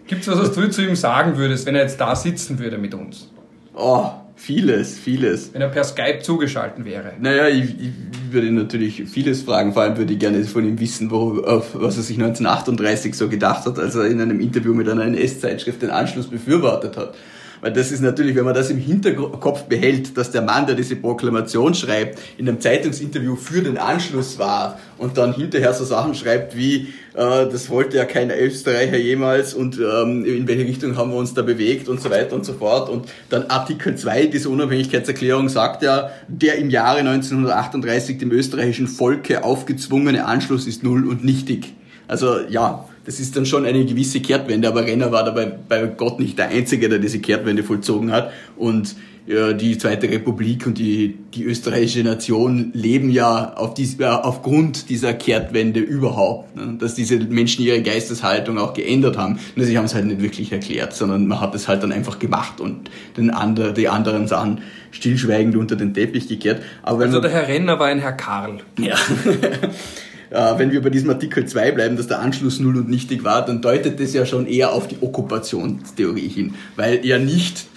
Gibt 0.07 0.21
es 0.21 0.27
was, 0.27 0.39
was 0.39 0.51
du 0.53 0.69
zu 0.69 0.85
ihm 0.85 0.95
sagen 0.95 1.37
würdest, 1.37 1.65
wenn 1.65 1.75
er 1.75 1.81
jetzt 1.81 1.99
da 1.99 2.15
sitzen 2.15 2.59
würde 2.59 2.77
mit 2.77 2.93
uns? 2.93 3.29
Oh, 3.73 4.11
vieles, 4.43 4.99
vieles. 4.99 5.53
Wenn 5.53 5.61
er 5.61 5.69
per 5.69 5.85
Skype 5.85 6.19
zugeschaltet 6.19 6.83
wäre. 6.83 7.13
Naja, 7.17 7.47
ich, 7.47 7.63
ich 7.79 7.91
würde 8.29 8.47
ihn 8.47 8.55
natürlich 8.55 9.03
vieles 9.05 9.43
fragen. 9.43 9.71
Vor 9.71 9.83
allem 9.83 9.95
würde 9.95 10.11
ich 10.11 10.19
gerne 10.19 10.43
von 10.43 10.65
ihm 10.65 10.79
wissen, 10.81 11.11
wo, 11.11 11.41
was 11.45 11.95
er 11.95 12.03
sich 12.03 12.17
1938 12.17 13.15
so 13.15 13.29
gedacht 13.29 13.65
hat, 13.65 13.79
als 13.79 13.95
er 13.95 14.05
in 14.07 14.19
einem 14.19 14.41
Interview 14.41 14.73
mit 14.73 14.89
einer 14.89 15.05
NS-Zeitschrift 15.05 15.81
den 15.81 15.91
Anschluss 15.91 16.27
befürwortet 16.27 16.97
hat. 16.97 17.15
Weil 17.63 17.71
das 17.71 17.93
ist 17.93 18.01
natürlich, 18.01 18.35
wenn 18.35 18.43
man 18.43 18.53
das 18.53 18.69
im 18.69 18.77
Hinterkopf 18.77 19.63
behält, 19.63 20.17
dass 20.17 20.31
der 20.31 20.41
Mann, 20.41 20.65
der 20.67 20.75
diese 20.75 20.97
Proklamation 20.97 21.73
schreibt, 21.73 22.19
in 22.37 22.49
einem 22.49 22.59
Zeitungsinterview 22.59 23.37
für 23.37 23.61
den 23.61 23.77
Anschluss 23.77 24.37
war 24.37 24.77
und 24.97 25.17
dann 25.17 25.33
hinterher 25.33 25.73
so 25.73 25.85
Sachen 25.85 26.13
schreibt 26.13 26.57
wie, 26.57 26.89
äh, 27.13 27.47
das 27.49 27.69
wollte 27.69 27.95
ja 27.95 28.03
kein 28.03 28.31
Österreicher 28.31 28.97
jemals 28.97 29.53
und 29.53 29.79
ähm, 29.79 30.25
in 30.25 30.45
welche 30.45 30.65
Richtung 30.65 30.97
haben 30.97 31.11
wir 31.11 31.17
uns 31.17 31.35
da 31.35 31.41
bewegt 31.41 31.87
und 31.87 32.01
so 32.01 32.09
weiter 32.09 32.35
und 32.35 32.43
so 32.43 32.51
fort. 32.51 32.89
Und 32.89 33.07
dann 33.29 33.43
Artikel 33.43 33.95
2 33.95 34.25
dieser 34.25 34.49
Unabhängigkeitserklärung 34.49 35.47
sagt 35.47 35.83
ja, 35.83 36.09
der 36.27 36.55
im 36.57 36.69
Jahre 36.69 36.99
1938 36.99 38.17
dem 38.17 38.31
österreichischen 38.31 38.89
Volke 38.89 39.45
aufgezwungene 39.45 40.25
Anschluss 40.25 40.67
ist 40.67 40.83
null 40.83 41.07
und 41.07 41.23
nichtig. 41.23 41.71
Also 42.09 42.39
ja, 42.49 42.89
das 43.05 43.19
ist 43.19 43.35
dann 43.35 43.45
schon 43.45 43.65
eine 43.65 43.85
gewisse 43.85 44.21
Kehrtwende, 44.21 44.67
aber 44.67 44.85
Renner 44.85 45.11
war 45.11 45.23
dabei 45.23 45.45
bei 45.45 45.85
Gott 45.87 46.19
nicht 46.19 46.37
der 46.37 46.49
Einzige, 46.49 46.89
der 46.89 46.99
diese 46.99 47.19
Kehrtwende 47.19 47.63
vollzogen 47.63 48.11
hat. 48.11 48.31
Und 48.55 48.95
ja, 49.25 49.53
die 49.53 49.77
Zweite 49.77 50.09
Republik 50.09 50.67
und 50.67 50.77
die, 50.77 51.17
die 51.33 51.45
österreichische 51.45 52.03
Nation 52.03 52.71
leben 52.73 53.09
ja 53.09 53.53
auf 53.53 53.73
dies, 53.73 53.97
äh, 53.99 54.05
aufgrund 54.05 54.89
dieser 54.89 55.13
Kehrtwende 55.13 55.79
überhaupt, 55.79 56.57
ne? 56.57 56.75
dass 56.77 56.95
diese 56.95 57.17
Menschen 57.17 57.63
ihre 57.63 57.81
Geisteshaltung 57.81 58.57
auch 58.57 58.73
geändert 58.73 59.17
haben. 59.17 59.39
Nur 59.55 59.65
sie 59.65 59.77
haben 59.77 59.85
es 59.85 59.95
halt 59.95 60.05
nicht 60.05 60.21
wirklich 60.21 60.51
erklärt, 60.51 60.93
sondern 60.93 61.25
man 61.27 61.39
hat 61.39 61.55
es 61.55 61.69
halt 61.69 61.83
dann 61.83 61.93
einfach 61.93 62.19
gemacht 62.19 62.59
und 62.59 62.89
den 63.15 63.29
andre, 63.29 63.71
die 63.73 63.87
anderen 63.87 64.27
Sachen 64.27 64.61
stillschweigend 64.91 65.55
unter 65.55 65.77
den 65.77 65.93
Teppich 65.93 66.27
gekehrt. 66.27 66.61
Aber 66.81 67.03
also 67.03 67.21
der 67.21 67.31
Herr 67.31 67.47
Renner 67.47 67.79
war 67.79 67.87
ein 67.87 67.99
Herr 67.99 68.13
Karl. 68.13 68.59
Ja. 68.77 68.95
äh, 70.33 70.57
wenn 70.57 70.71
wir 70.71 70.81
bei 70.81 70.89
diesem 70.89 71.09
Artikel 71.11 71.45
2 71.45 71.71
bleiben, 71.71 71.95
dass 71.95 72.07
der 72.07 72.19
Anschluss 72.19 72.59
null 72.59 72.77
und 72.77 72.89
nichtig 72.89 73.23
war, 73.23 73.45
dann 73.45 73.61
deutet 73.61 73.99
das 73.99 74.13
ja 74.13 74.25
schon 74.25 74.47
eher 74.47 74.73
auf 74.73 74.87
die 74.87 74.97
Okkupationstheorie 74.99 76.27
hin, 76.27 76.55
weil 76.75 77.05
ja 77.05 77.19
nicht 77.19 77.67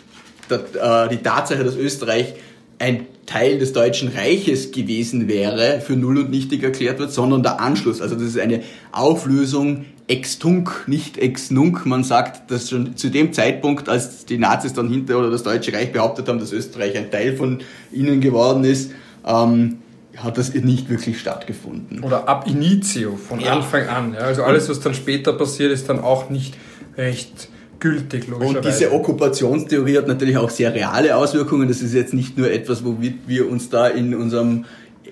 äh, 0.51 1.09
die 1.09 1.19
Tatsache, 1.19 1.65
dass 1.65 1.77
Österreich 1.77 2.35
ein 2.79 3.07
Teil 3.27 3.59
des 3.59 3.73
Deutschen 3.73 4.09
Reiches 4.09 4.71
gewesen 4.71 5.29
wäre, 5.29 5.81
für 5.81 5.97
null 5.97 6.19
und 6.19 6.31
nichtig 6.31 6.63
erklärt 6.63 6.99
wird, 6.99 7.13
sondern 7.13 7.43
der 7.43 7.61
Anschluss. 7.61 8.01
Also 8.01 8.15
das 8.15 8.25
ist 8.25 8.39
eine 8.39 8.63
Auflösung 8.93 9.85
ex 10.09 10.39
tunc, 10.39 10.85
nicht 10.87 11.19
ex 11.19 11.51
nunc. 11.51 11.85
Man 11.85 12.05
sagt, 12.05 12.51
dass 12.51 12.71
schon 12.71 12.97
zu 12.97 13.11
dem 13.11 13.33
Zeitpunkt, 13.33 13.89
als 13.89 14.25
die 14.25 14.39
Nazis 14.39 14.73
dann 14.73 14.89
hinter 14.89 15.19
oder 15.19 15.31
das 15.31 15.43
Deutsche 15.43 15.73
Reich 15.73 15.93
behauptet 15.93 16.29
haben, 16.29 16.39
dass 16.39 16.53
Österreich 16.53 16.97
ein 16.97 17.11
Teil 17.11 17.37
von 17.37 17.59
ihnen 17.93 18.21
geworden 18.21 18.65
ist, 18.65 18.93
ähm, 19.27 19.79
hat 20.16 20.38
das 20.38 20.54
nicht 20.54 20.88
wirklich 20.88 21.20
stattgefunden. 21.20 22.02
Oder 22.02 22.28
ab 22.28 22.46
initio, 22.49 23.16
von 23.16 23.40
ja. 23.40 23.52
Anfang 23.52 23.87
an. 23.88 24.14
Ja. 24.14 24.20
Also 24.20 24.42
alles, 24.42 24.68
was 24.68 24.80
dann 24.80 24.94
später 24.94 25.32
passiert, 25.32 25.73
ist 25.73 25.88
dann 25.88 26.00
auch 26.00 26.30
nicht 26.30 26.54
recht 26.96 27.49
gültig, 27.78 28.26
logischerweise. 28.26 28.58
Und 28.58 28.66
diese 28.66 28.92
Okkupationstheorie 28.92 29.99
hat 29.99 30.08
natürlich 30.08 30.38
auch 30.38 30.50
sehr 30.50 30.75
reale 30.75 31.16
Auswirkungen. 31.16 31.68
Das 31.68 31.82
ist 31.82 31.92
jetzt 31.92 32.14
nicht 32.14 32.38
nur 32.38 32.50
etwas, 32.50 32.85
womit 32.85 33.28
wir 33.28 33.50
uns 33.50 33.68
da 33.68 33.88
in 33.88 34.14
unserem 34.14 34.64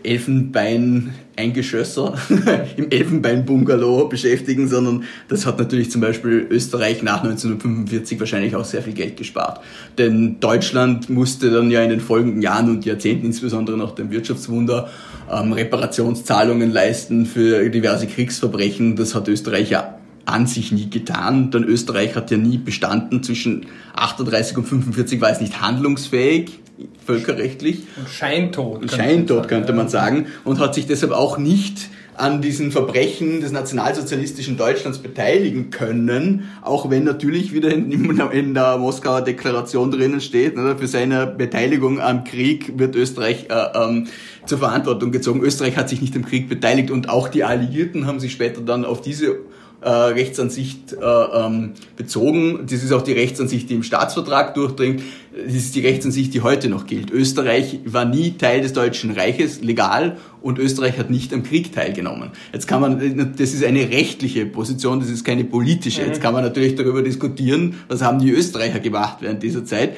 Elfenbein 0.05 1.15
Eingeschösser 1.37 2.15
im 2.77 2.91
Elfenbein-Bungalow 2.91 4.09
beschäftigen, 4.09 4.69
sondern 4.69 5.05
das 5.29 5.47
hat 5.47 5.59
natürlich 5.59 5.91
zum 5.91 6.01
Beispiel 6.01 6.47
Österreich 6.49 7.03
nach 7.03 7.25
1945 7.25 8.21
wahrscheinlich 8.21 8.55
auch 8.55 8.65
sehr 8.65 8.83
viel 8.83 8.93
Geld 8.93 9.17
gespart. 9.17 9.61
Denn 9.99 10.39
Deutschland 10.39 11.11
musste 11.11 11.51
dann 11.51 11.71
ja 11.71 11.83
in 11.83 11.91
den 11.91 12.01
folgenden 12.01 12.41
Jahren 12.41 12.71
und 12.71 12.85
Jahrzehnten, 12.85 13.27
insbesondere 13.27 13.77
nach 13.77 13.93
dem 13.93 14.11
Wirtschaftswunder, 14.11 14.89
ähm, 15.31 15.53
Reparationszahlungen 15.53 16.71
leisten 16.71 17.27
für 17.27 17.69
diverse 17.69 18.07
Kriegsverbrechen. 18.07 18.95
Das 18.95 19.15
hat 19.15 19.27
Österreich 19.27 19.71
ja 19.71 19.99
an 20.27 20.47
sich 20.47 20.73
nie 20.73 20.89
getan, 20.89 21.51
denn 21.51 21.65
Österreich 21.65 22.15
hat 22.15 22.31
ja 22.31 22.37
nie 22.37 22.59
bestanden. 22.59 23.23
Zwischen 23.23 23.67
38 23.95 24.57
und 24.57 24.65
45 24.67 25.21
war 25.21 25.31
es 25.31 25.41
nicht 25.41 25.61
handlungsfähig, 25.61 26.61
völkerrechtlich. 27.05 27.85
Und 27.97 28.09
scheintot. 28.09 28.91
Scheintot 28.91 29.49
könnte 29.49 29.73
man 29.73 29.89
sagen. 29.89 30.27
Und 30.45 30.59
hat 30.59 30.75
sich 30.75 30.87
deshalb 30.87 31.13
auch 31.13 31.39
nicht 31.39 31.91
an 32.17 32.41
diesen 32.41 32.71
Verbrechen 32.71 33.41
des 33.41 33.51
nationalsozialistischen 33.53 34.57
Deutschlands 34.57 34.99
beteiligen 34.99 35.71
können, 35.71 36.49
auch 36.63 36.89
wenn 36.89 37.03
natürlich 37.05 37.53
wieder 37.53 37.73
in, 37.73 37.91
in 37.91 38.55
der 38.55 38.79
Moskauer 38.79 39.23
Deklaration 39.23 39.91
drinnen 39.91 40.21
steht, 40.21 40.57
ne, 40.57 40.77
für 40.79 40.87
seine 40.87 41.27
Beteiligung 41.27 42.01
am 42.01 42.23
Krieg 42.23 42.79
wird 42.79 42.95
Österreich 42.95 43.47
äh, 43.51 43.67
ähm, 43.75 44.07
zur 44.47 44.59
Verantwortung 44.59 45.11
gezogen. 45.11 45.41
Österreich 45.43 45.77
hat 45.77 45.89
sich 45.89 46.01
nicht 46.01 46.15
am 46.15 46.25
Krieg 46.25 46.49
beteiligt 46.49 46.91
und 46.91 47.09
auch 47.09 47.29
die 47.29 47.43
Alliierten 47.43 48.07
haben 48.07 48.21
sich 48.21 48.33
später 48.33 48.61
dann 48.61 48.85
auf 48.85 49.01
diese 49.01 49.39
äh, 49.85 49.89
Rechtsansicht 49.91 50.95
äh, 50.95 50.97
ähm, 51.05 51.73
bezogen. 51.97 52.61
Das 52.63 52.83
ist 52.83 52.91
auch 52.93 53.03
die 53.03 53.13
Rechtsansicht, 53.13 53.69
die 53.69 53.75
im 53.75 53.83
Staatsvertrag 53.83 54.55
durchdringt. 54.55 55.03
Das 55.47 55.55
ist 55.55 55.75
die 55.75 55.81
Rechtsansicht, 55.81 56.33
die 56.33 56.41
heute 56.41 56.71
noch 56.71 56.87
gilt. 56.87 57.11
Österreich 57.11 57.81
war 57.85 58.05
nie 58.05 58.33
Teil 58.39 58.63
des 58.63 58.73
Deutschen 58.73 59.11
Reiches 59.11 59.61
legal 59.61 60.17
und 60.41 60.59
Österreich 60.59 60.99
hat 60.99 61.11
nicht 61.11 61.35
am 61.35 61.43
Krieg 61.43 61.73
teilgenommen. 61.73 62.31
Jetzt 62.53 62.67
kann 62.67 62.81
man, 62.81 63.35
das 63.37 63.53
ist 63.53 63.65
eine 63.65 63.91
rechtliche 63.91 64.47
Position, 64.47 65.01
das 65.01 65.11
ist 65.11 65.25
keine 65.25 65.45
politische. 65.45 66.03
Jetzt 66.03 66.21
kann 66.21 66.33
man 66.33 66.45
natürlich 66.45 66.77
darüber 66.77 67.03
diskutieren, 67.03 67.75
was 67.89 68.03
haben 68.03 68.21
die 68.21 68.31
Österreicher 68.31 68.81
gemacht 68.81 69.19
während 69.21 69.43
dieser 69.43 69.65
Zeit 69.65 69.97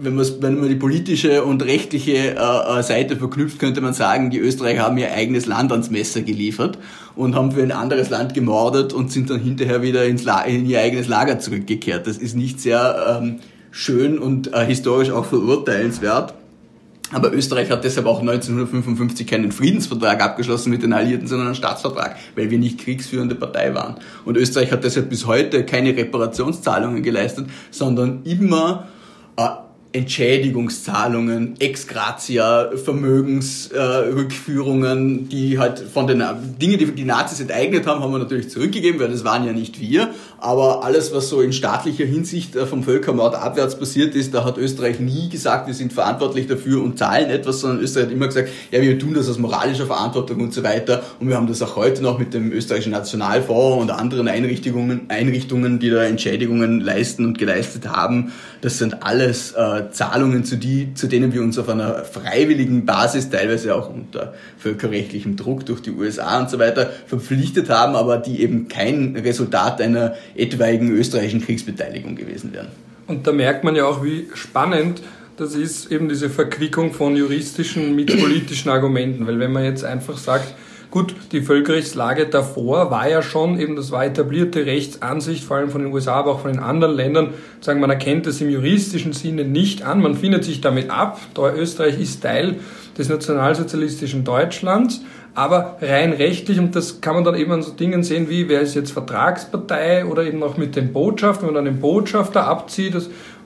wenn, 0.00 0.18
wenn 0.18 0.60
man 0.60 0.68
die 0.68 0.76
politische 0.76 1.44
und 1.44 1.62
rechtliche 1.64 2.36
äh, 2.36 2.78
äh, 2.78 2.82
Seite 2.82 3.16
verknüpft, 3.16 3.58
könnte 3.58 3.80
man 3.80 3.94
sagen, 3.94 4.30
die 4.30 4.38
Österreicher 4.38 4.82
haben 4.82 4.98
ihr 4.98 5.12
eigenes 5.12 5.46
Land 5.46 5.72
ans 5.72 5.90
Messer 5.90 6.22
geliefert 6.22 6.78
und 7.16 7.34
haben 7.34 7.52
für 7.52 7.62
ein 7.62 7.72
anderes 7.72 8.10
Land 8.10 8.34
gemordet 8.34 8.92
und 8.92 9.12
sind 9.12 9.30
dann 9.30 9.40
hinterher 9.40 9.82
wieder 9.82 10.04
ins 10.04 10.24
La 10.24 10.42
in 10.42 10.66
ihr 10.66 10.80
eigenes 10.80 11.08
Lager 11.08 11.38
zurückgekehrt. 11.38 12.06
Das 12.06 12.18
ist 12.18 12.36
nicht 12.36 12.60
sehr 12.60 13.20
ähm, 13.20 13.40
schön 13.70 14.18
und 14.18 14.52
äh, 14.52 14.64
historisch 14.64 15.10
auch 15.10 15.24
verurteilenswert. 15.24 16.34
Aber 17.10 17.32
Österreich 17.32 17.70
hat 17.70 17.84
deshalb 17.84 18.06
auch 18.06 18.20
1955 18.20 19.26
keinen 19.26 19.50
Friedensvertrag 19.50 20.22
abgeschlossen 20.22 20.70
mit 20.70 20.82
den 20.82 20.92
Alliierten, 20.92 21.26
sondern 21.26 21.48
einen 21.48 21.56
Staatsvertrag, 21.56 22.16
weil 22.36 22.50
wir 22.50 22.58
nicht 22.58 22.78
kriegsführende 22.78 23.34
Partei 23.34 23.74
waren. 23.74 23.96
Und 24.26 24.36
Österreich 24.36 24.72
hat 24.72 24.84
deshalb 24.84 25.08
bis 25.08 25.26
heute 25.26 25.64
keine 25.64 25.96
Reparationszahlungen 25.96 27.02
geleistet, 27.02 27.46
sondern 27.70 28.24
immer 28.24 28.88
äh, 29.36 29.48
Entschädigungszahlungen, 29.92 31.54
ex 31.60 31.86
gratia, 31.86 32.70
Vermögensrückführungen, 32.76 35.26
äh, 35.26 35.28
die 35.28 35.58
halt 35.58 35.78
von 35.78 36.06
den 36.06 36.22
Dingen, 36.60 36.78
die 36.78 36.92
die 36.92 37.04
Nazis 37.04 37.40
enteignet 37.40 37.86
haben, 37.86 38.02
haben 38.02 38.12
wir 38.12 38.18
natürlich 38.18 38.50
zurückgegeben, 38.50 39.00
weil 39.00 39.08
das 39.08 39.24
waren 39.24 39.46
ja 39.46 39.52
nicht 39.52 39.80
wir. 39.80 40.10
Aber 40.40 40.84
alles, 40.84 41.12
was 41.12 41.28
so 41.28 41.40
in 41.40 41.52
staatlicher 41.52 42.04
Hinsicht 42.04 42.54
äh, 42.54 42.64
vom 42.64 42.84
Völkermord 42.84 43.34
abwärts 43.34 43.76
passiert 43.76 44.14
ist, 44.14 44.32
da 44.34 44.44
hat 44.44 44.56
Österreich 44.56 45.00
nie 45.00 45.28
gesagt, 45.28 45.66
wir 45.66 45.74
sind 45.74 45.92
verantwortlich 45.92 46.46
dafür 46.46 46.80
und 46.80 46.96
zahlen 46.96 47.28
etwas, 47.28 47.60
sondern 47.60 47.80
Österreich 47.80 48.06
hat 48.06 48.12
immer 48.12 48.26
gesagt, 48.28 48.48
ja, 48.70 48.80
wir 48.80 48.96
tun 49.00 49.14
das 49.14 49.28
aus 49.28 49.38
moralischer 49.38 49.86
Verantwortung 49.86 50.40
und 50.40 50.54
so 50.54 50.62
weiter. 50.62 51.02
Und 51.18 51.28
wir 51.28 51.36
haben 51.36 51.48
das 51.48 51.60
auch 51.60 51.74
heute 51.74 52.02
noch 52.04 52.20
mit 52.20 52.34
dem 52.34 52.52
österreichischen 52.52 52.92
Nationalfonds 52.92 53.82
und 53.82 53.90
anderen 53.90 54.28
Einrichtungen, 54.28 55.06
Einrichtungen, 55.08 55.80
die 55.80 55.90
da 55.90 56.04
Entschädigungen 56.04 56.80
leisten 56.80 57.24
und 57.24 57.36
geleistet 57.36 57.88
haben. 57.88 58.32
Das 58.60 58.78
sind 58.78 59.02
alles 59.02 59.52
äh, 59.52 59.90
Zahlungen, 59.90 60.44
zu, 60.44 60.56
die, 60.56 60.94
zu 60.94 61.08
denen 61.08 61.32
wir 61.32 61.42
uns 61.42 61.58
auf 61.58 61.68
einer 61.68 62.04
freiwilligen 62.04 62.86
Basis, 62.86 63.28
teilweise 63.28 63.74
auch 63.74 63.90
unter 63.90 64.34
völkerrechtlichem 64.58 65.36
Druck 65.36 65.66
durch 65.66 65.82
die 65.82 65.90
USA 65.90 66.38
und 66.38 66.48
so 66.48 66.60
weiter, 66.60 66.90
verpflichtet 67.06 67.70
haben, 67.70 67.96
aber 67.96 68.18
die 68.18 68.40
eben 68.40 68.68
kein 68.68 69.16
Resultat 69.16 69.80
einer 69.80 70.14
etwaigen 70.34 70.90
österreichischen 70.90 71.40
Kriegsbeteiligung 71.40 72.16
gewesen 72.16 72.52
wären. 72.52 72.68
Und 73.06 73.26
da 73.26 73.32
merkt 73.32 73.64
man 73.64 73.74
ja 73.74 73.86
auch, 73.86 74.04
wie 74.04 74.28
spannend 74.34 75.02
das 75.36 75.54
ist 75.54 75.92
eben 75.92 76.08
diese 76.08 76.30
Verquickung 76.30 76.92
von 76.92 77.14
juristischen 77.14 77.94
mit 77.94 78.08
politischen 78.20 78.70
Argumenten. 78.70 79.26
Weil 79.26 79.38
wenn 79.38 79.52
man 79.52 79.62
jetzt 79.62 79.84
einfach 79.84 80.18
sagt, 80.18 80.52
Gut, 80.90 81.14
die 81.32 81.42
Völkerrechtslage 81.42 82.26
davor 82.26 82.90
war 82.90 83.10
ja 83.10 83.20
schon, 83.20 83.60
eben 83.60 83.76
das 83.76 83.90
war 83.90 84.06
etablierte 84.06 84.64
Rechtsansicht, 84.64 85.44
vor 85.44 85.58
allem 85.58 85.68
von 85.68 85.82
den 85.82 85.92
USA, 85.92 86.14
aber 86.14 86.32
auch 86.32 86.40
von 86.40 86.50
den 86.50 86.60
anderen 86.60 86.94
Ländern, 86.94 87.34
sagen, 87.60 87.80
man 87.80 87.90
erkennt 87.90 88.26
das 88.26 88.40
im 88.40 88.48
juristischen 88.48 89.12
Sinne 89.12 89.44
nicht 89.44 89.82
an, 89.82 90.00
man 90.00 90.14
findet 90.14 90.44
sich 90.44 90.62
damit 90.62 90.88
ab, 90.88 91.20
Österreich 91.36 92.00
ist 92.00 92.22
Teil 92.22 92.56
des 92.96 93.10
nationalsozialistischen 93.10 94.24
Deutschlands, 94.24 95.02
aber 95.38 95.76
rein 95.80 96.12
rechtlich, 96.12 96.58
und 96.58 96.74
das 96.74 97.00
kann 97.00 97.14
man 97.14 97.22
dann 97.22 97.36
eben 97.36 97.52
an 97.52 97.62
so 97.62 97.70
Dingen 97.70 98.02
sehen 98.02 98.28
wie, 98.28 98.48
wer 98.48 98.60
ist 98.60 98.74
jetzt 98.74 98.90
Vertragspartei 98.90 100.04
oder 100.04 100.24
eben 100.24 100.42
auch 100.42 100.56
mit 100.56 100.74
den 100.74 100.92
Botschaften, 100.92 101.46
wenn 101.46 101.54
man 101.54 101.64
dann 101.64 101.74
den 101.76 101.80
Botschafter 101.80 102.44
abzieht 102.44 102.96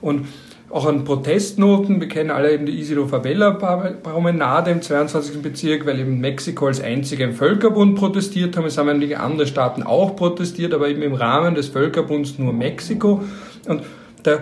und 0.01 0.25
auch 0.71 0.87
an 0.87 1.03
Protestnoten. 1.03 2.01
Wir 2.01 2.07
kennen 2.07 2.31
alle 2.31 2.51
eben 2.51 2.65
die 2.65 2.79
Isidro 2.79 3.05
Favela 3.05 3.51
Promenade 3.51 4.71
im 4.71 4.81
22. 4.81 5.43
Bezirk, 5.43 5.85
weil 5.85 5.99
eben 5.99 6.19
Mexiko 6.19 6.65
als 6.65 6.81
einziger 6.81 7.25
im 7.25 7.33
Völkerbund 7.33 7.93
protestiert 7.93 8.57
haben. 8.57 8.65
Es 8.65 8.79
haben 8.79 8.89
einige 8.89 9.19
andere 9.19 9.45
Staaten 9.45 9.83
auch 9.83 10.15
protestiert, 10.15 10.73
aber 10.73 10.89
eben 10.89 11.03
im 11.03 11.13
Rahmen 11.13 11.53
des 11.53 11.67
Völkerbunds 11.67 12.39
nur 12.39 12.53
Mexiko. 12.53 13.21
Und 13.67 13.83
da 14.23 14.39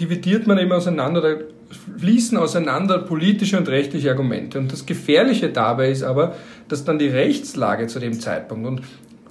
dividiert 0.00 0.48
man 0.48 0.58
eben 0.58 0.72
auseinander, 0.72 1.20
da 1.20 1.36
fließen 1.98 2.38
auseinander 2.38 2.98
politische 2.98 3.56
und 3.56 3.68
rechtliche 3.68 4.10
Argumente. 4.10 4.58
Und 4.58 4.72
das 4.72 4.86
Gefährliche 4.86 5.48
dabei 5.48 5.90
ist 5.90 6.02
aber, 6.02 6.34
dass 6.72 6.84
dann 6.84 6.98
die 6.98 7.08
Rechtslage 7.08 7.86
zu 7.86 8.00
dem 8.00 8.18
Zeitpunkt 8.18 8.66
und 8.66 8.82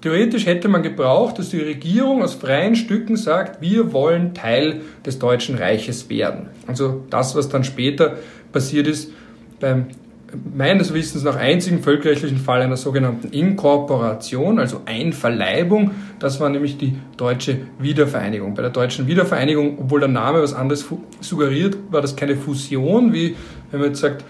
Theoretisch 0.02 0.48
hätte 0.48 0.68
man 0.68 0.82
gebraucht, 0.82 1.38
dass 1.38 1.50
die 1.50 1.60
Regierung 1.60 2.24
aus 2.24 2.34
freien 2.34 2.76
Stücken 2.76 3.18
sagt, 3.18 3.62
wir 3.62 3.94
wollen 3.94 4.34
Teil 4.34 4.82
des 5.06 5.20
Deutschen 5.20 5.54
Reiches 5.54 6.10
werden. 6.10 6.48
Also 6.66 7.04
das, 7.12 7.36
was 7.36 7.50
dann 7.50 7.64
später 7.64 8.16
passiert 8.52 8.88
ist 8.88 9.12
beim 9.60 9.86
meines 10.54 10.94
Wissens 10.94 11.24
nach 11.24 11.36
einzigen 11.36 11.82
völkerrechtlichen 11.82 12.38
Fall 12.38 12.62
einer 12.62 12.78
sogenannten 12.78 13.30
Inkorporation, 13.30 14.60
also 14.60 14.82
Einverleibung. 14.86 15.92
Das 16.20 16.40
war 16.40 16.50
nämlich 16.50 16.78
die 16.78 16.96
deutsche 17.18 17.58
Wiedervereinigung. 17.80 18.56
Bei 18.56 18.62
der 18.62 18.72
deutschen 18.72 19.08
Wiedervereinigung, 19.08 19.78
obwohl 19.80 20.00
der 20.00 20.10
Name 20.10 20.42
was 20.42 20.54
anderes 20.54 20.86
suggeriert, 21.20 21.78
war 21.90 22.02
das 22.02 22.16
keine 22.16 22.36
Fusion, 22.36 23.14
wie 23.14 23.36
wenn 23.72 23.82
man 23.82 23.90
jetzt 23.90 24.00
sagt, 24.00 24.24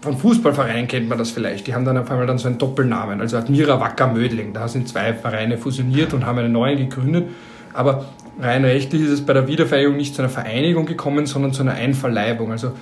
von 0.00 0.16
Fußballvereinen 0.16 0.86
kennt 0.86 1.08
man 1.08 1.18
das 1.18 1.30
vielleicht. 1.30 1.66
Die 1.66 1.74
haben 1.74 1.84
dann 1.84 1.96
auf 1.96 2.10
einmal 2.10 2.26
dann 2.26 2.38
so 2.38 2.48
einen 2.48 2.58
Doppelnamen, 2.58 3.20
also 3.20 3.36
Admira 3.36 3.80
Wacker 3.80 4.06
Mödling. 4.12 4.52
Da 4.52 4.68
sind 4.68 4.88
zwei 4.88 5.12
Vereine 5.12 5.58
fusioniert 5.58 6.14
und 6.14 6.24
haben 6.24 6.38
einen 6.38 6.52
neuen 6.52 6.78
gegründet. 6.78 7.28
Aber 7.74 8.06
rein 8.40 8.64
rechtlich 8.64 9.02
ist 9.02 9.10
es 9.10 9.26
bei 9.26 9.32
der 9.32 9.48
Wiedervereinigung 9.48 9.96
nicht 9.96 10.14
zu 10.14 10.22
einer 10.22 10.28
Vereinigung 10.28 10.86
gekommen, 10.86 11.26
sondern 11.26 11.52
zu 11.52 11.62
einer 11.62 11.74
Einverleibung. 11.74 12.52
Also 12.52 12.72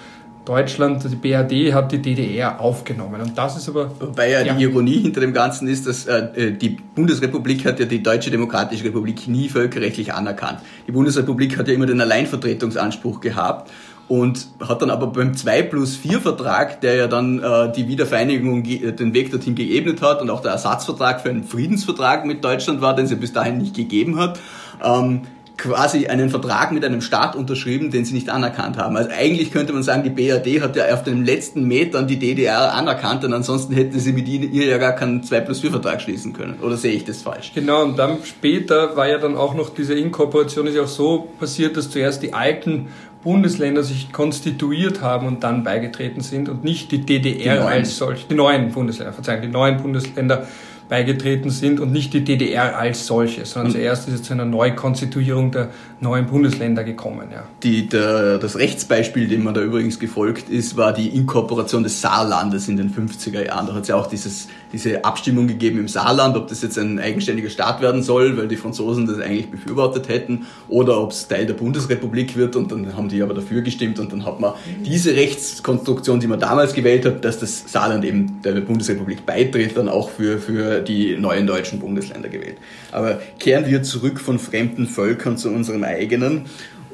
Deutschland, 0.44 1.02
die 1.10 1.16
BRD 1.16 1.74
hat 1.74 1.90
die 1.90 2.00
DDR 2.00 2.60
aufgenommen. 2.60 3.20
Und 3.20 3.36
das 3.36 3.56
ist 3.56 3.68
aber. 3.68 3.90
Wobei 3.98 4.30
ja, 4.30 4.42
ja. 4.42 4.54
die 4.54 4.62
Ironie 4.62 5.00
hinter 5.00 5.20
dem 5.20 5.32
Ganzen 5.32 5.66
ist, 5.66 5.86
dass 5.86 6.06
äh, 6.06 6.52
die 6.52 6.68
Bundesrepublik 6.94 7.64
hat 7.64 7.80
ja 7.80 7.86
die 7.86 8.02
Deutsche 8.02 8.30
Demokratische 8.30 8.84
Republik 8.84 9.26
nie 9.26 9.48
völkerrechtlich 9.48 10.14
anerkannt. 10.14 10.60
Die 10.86 10.92
Bundesrepublik 10.92 11.58
hat 11.58 11.66
ja 11.66 11.74
immer 11.74 11.86
den 11.86 12.00
Alleinvertretungsanspruch 12.00 13.20
gehabt 13.20 13.70
und 14.08 14.46
hat 14.60 14.82
dann 14.82 14.90
aber 14.90 15.08
beim 15.08 15.36
2 15.36 15.62
plus 15.62 15.96
4 15.96 16.20
Vertrag, 16.20 16.80
der 16.80 16.94
ja 16.94 17.06
dann 17.08 17.42
äh, 17.42 17.72
die 17.72 17.88
Wiedervereinigung 17.88 18.62
den 18.62 19.14
Weg 19.14 19.30
dorthin 19.30 19.54
geebnet 19.54 20.00
hat 20.02 20.22
und 20.22 20.30
auch 20.30 20.40
der 20.40 20.52
Ersatzvertrag 20.52 21.20
für 21.20 21.30
einen 21.30 21.44
Friedensvertrag 21.44 22.24
mit 22.24 22.44
Deutschland 22.44 22.80
war, 22.80 22.94
den 22.94 23.06
ja 23.06 23.16
bis 23.16 23.32
dahin 23.32 23.58
nicht 23.58 23.74
gegeben 23.74 24.18
hat, 24.18 24.38
ähm, 24.82 25.22
quasi 25.56 26.06
einen 26.06 26.28
Vertrag 26.28 26.72
mit 26.72 26.84
einem 26.84 27.00
Staat 27.00 27.34
unterschrieben, 27.34 27.90
den 27.90 28.04
sie 28.04 28.14
nicht 28.14 28.28
anerkannt 28.28 28.76
haben. 28.76 28.96
Also 28.96 29.10
eigentlich 29.10 29.52
könnte 29.52 29.72
man 29.72 29.82
sagen, 29.82 30.02
die 30.02 30.10
BRD 30.10 30.60
hat 30.60 30.76
ja 30.76 30.92
auf 30.92 31.02
den 31.02 31.24
letzten 31.24 31.64
Metern 31.64 32.06
die 32.06 32.18
DDR 32.18 32.74
anerkannt 32.74 33.24
und 33.24 33.32
ansonsten 33.32 33.72
hätte 33.72 33.98
sie 33.98 34.12
mit 34.12 34.28
ihr 34.28 34.66
ja 34.66 34.78
gar 34.78 34.92
keinen 34.92 35.22
2 35.22 35.40
plus 35.40 35.60
4 35.60 35.70
Vertrag 35.70 36.02
schließen 36.02 36.32
können. 36.32 36.58
Oder 36.60 36.76
sehe 36.76 36.92
ich 36.92 37.04
das 37.04 37.22
falsch? 37.22 37.52
Genau, 37.54 37.82
und 37.82 37.98
dann 37.98 38.18
später 38.24 38.96
war 38.96 39.08
ja 39.08 39.18
dann 39.18 39.36
auch 39.36 39.54
noch 39.54 39.70
diese 39.70 39.94
Inkorporation 39.94 40.66
ist 40.66 40.74
ja 40.74 40.82
auch 40.82 40.88
so 40.88 41.28
passiert, 41.40 41.76
dass 41.76 41.90
zuerst 41.90 42.22
die 42.22 42.34
alten 42.34 42.88
Bundesländer 43.26 43.82
sich 43.82 44.12
konstituiert 44.12 45.02
haben 45.02 45.26
und 45.26 45.42
dann 45.42 45.64
beigetreten 45.64 46.20
sind 46.20 46.48
und 46.48 46.62
nicht 46.62 46.92
die 46.92 47.04
DDR 47.04 47.56
die 47.56 47.60
als 47.60 47.96
solch, 47.96 48.28
die 48.28 48.36
neuen 48.36 48.70
Bundesländer, 48.70 49.12
verzeihen, 49.12 49.42
die 49.42 49.48
neuen 49.48 49.78
Bundesländer 49.78 50.46
beigetreten 50.88 51.50
sind 51.50 51.80
und 51.80 51.92
nicht 51.92 52.12
die 52.12 52.22
DDR 52.22 52.78
als 52.78 53.06
solche, 53.06 53.44
sondern 53.44 53.72
zuerst 53.72 54.08
ist 54.08 54.14
es 54.14 54.22
zu 54.22 54.32
einer 54.32 54.44
Neukonstituierung 54.44 55.50
der 55.50 55.70
neuen 56.00 56.26
Bundesländer 56.26 56.84
gekommen. 56.84 57.28
Ja. 57.32 57.44
Die, 57.62 57.88
der, 57.88 58.38
das 58.38 58.56
Rechtsbeispiel, 58.56 59.28
dem 59.28 59.44
man 59.44 59.54
da 59.54 59.62
übrigens 59.62 59.98
gefolgt 59.98 60.48
ist, 60.48 60.76
war 60.76 60.92
die 60.92 61.08
Inkorporation 61.08 61.82
des 61.82 62.00
Saarlandes 62.00 62.68
in 62.68 62.76
den 62.76 62.92
50er 62.92 63.46
Jahren. 63.46 63.66
Da 63.66 63.74
hat 63.74 63.82
es 63.82 63.88
ja 63.88 63.96
auch 63.96 64.06
dieses, 64.06 64.48
diese 64.72 65.04
Abstimmung 65.04 65.48
gegeben 65.48 65.78
im 65.78 65.88
Saarland, 65.88 66.36
ob 66.36 66.48
das 66.48 66.62
jetzt 66.62 66.78
ein 66.78 66.98
eigenständiger 66.98 67.50
Staat 67.50 67.80
werden 67.80 68.02
soll, 68.02 68.36
weil 68.36 68.46
die 68.46 68.56
Franzosen 68.56 69.06
das 69.06 69.18
eigentlich 69.18 69.50
befürwortet 69.50 70.08
hätten, 70.08 70.46
oder 70.68 71.00
ob 71.00 71.10
es 71.10 71.26
Teil 71.26 71.46
der 71.46 71.54
Bundesrepublik 71.54 72.36
wird 72.36 72.56
und 72.56 72.70
dann 72.70 72.96
haben 72.96 73.08
die 73.08 73.22
aber 73.22 73.34
dafür 73.34 73.62
gestimmt 73.62 73.98
und 73.98 74.12
dann 74.12 74.24
hat 74.24 74.38
man 74.38 74.52
diese 74.84 75.14
Rechtskonstruktion, 75.14 76.20
die 76.20 76.26
man 76.26 76.38
damals 76.38 76.74
gewählt 76.74 77.06
hat, 77.06 77.24
dass 77.24 77.38
das 77.38 77.64
Saarland 77.66 78.04
eben 78.04 78.40
der 78.42 78.60
Bundesrepublik 78.60 79.24
beitritt, 79.24 79.76
dann 79.76 79.88
auch 79.88 80.10
für, 80.10 80.38
für 80.38 80.75
die 80.80 81.16
neuen 81.16 81.46
deutschen 81.46 81.80
Bundesländer 81.80 82.28
gewählt. 82.28 82.56
Aber 82.92 83.20
kehren 83.38 83.66
wir 83.66 83.82
zurück 83.82 84.20
von 84.20 84.38
fremden 84.38 84.86
Völkern 84.86 85.36
zu 85.36 85.50
unserem 85.50 85.84
eigenen. 85.84 86.46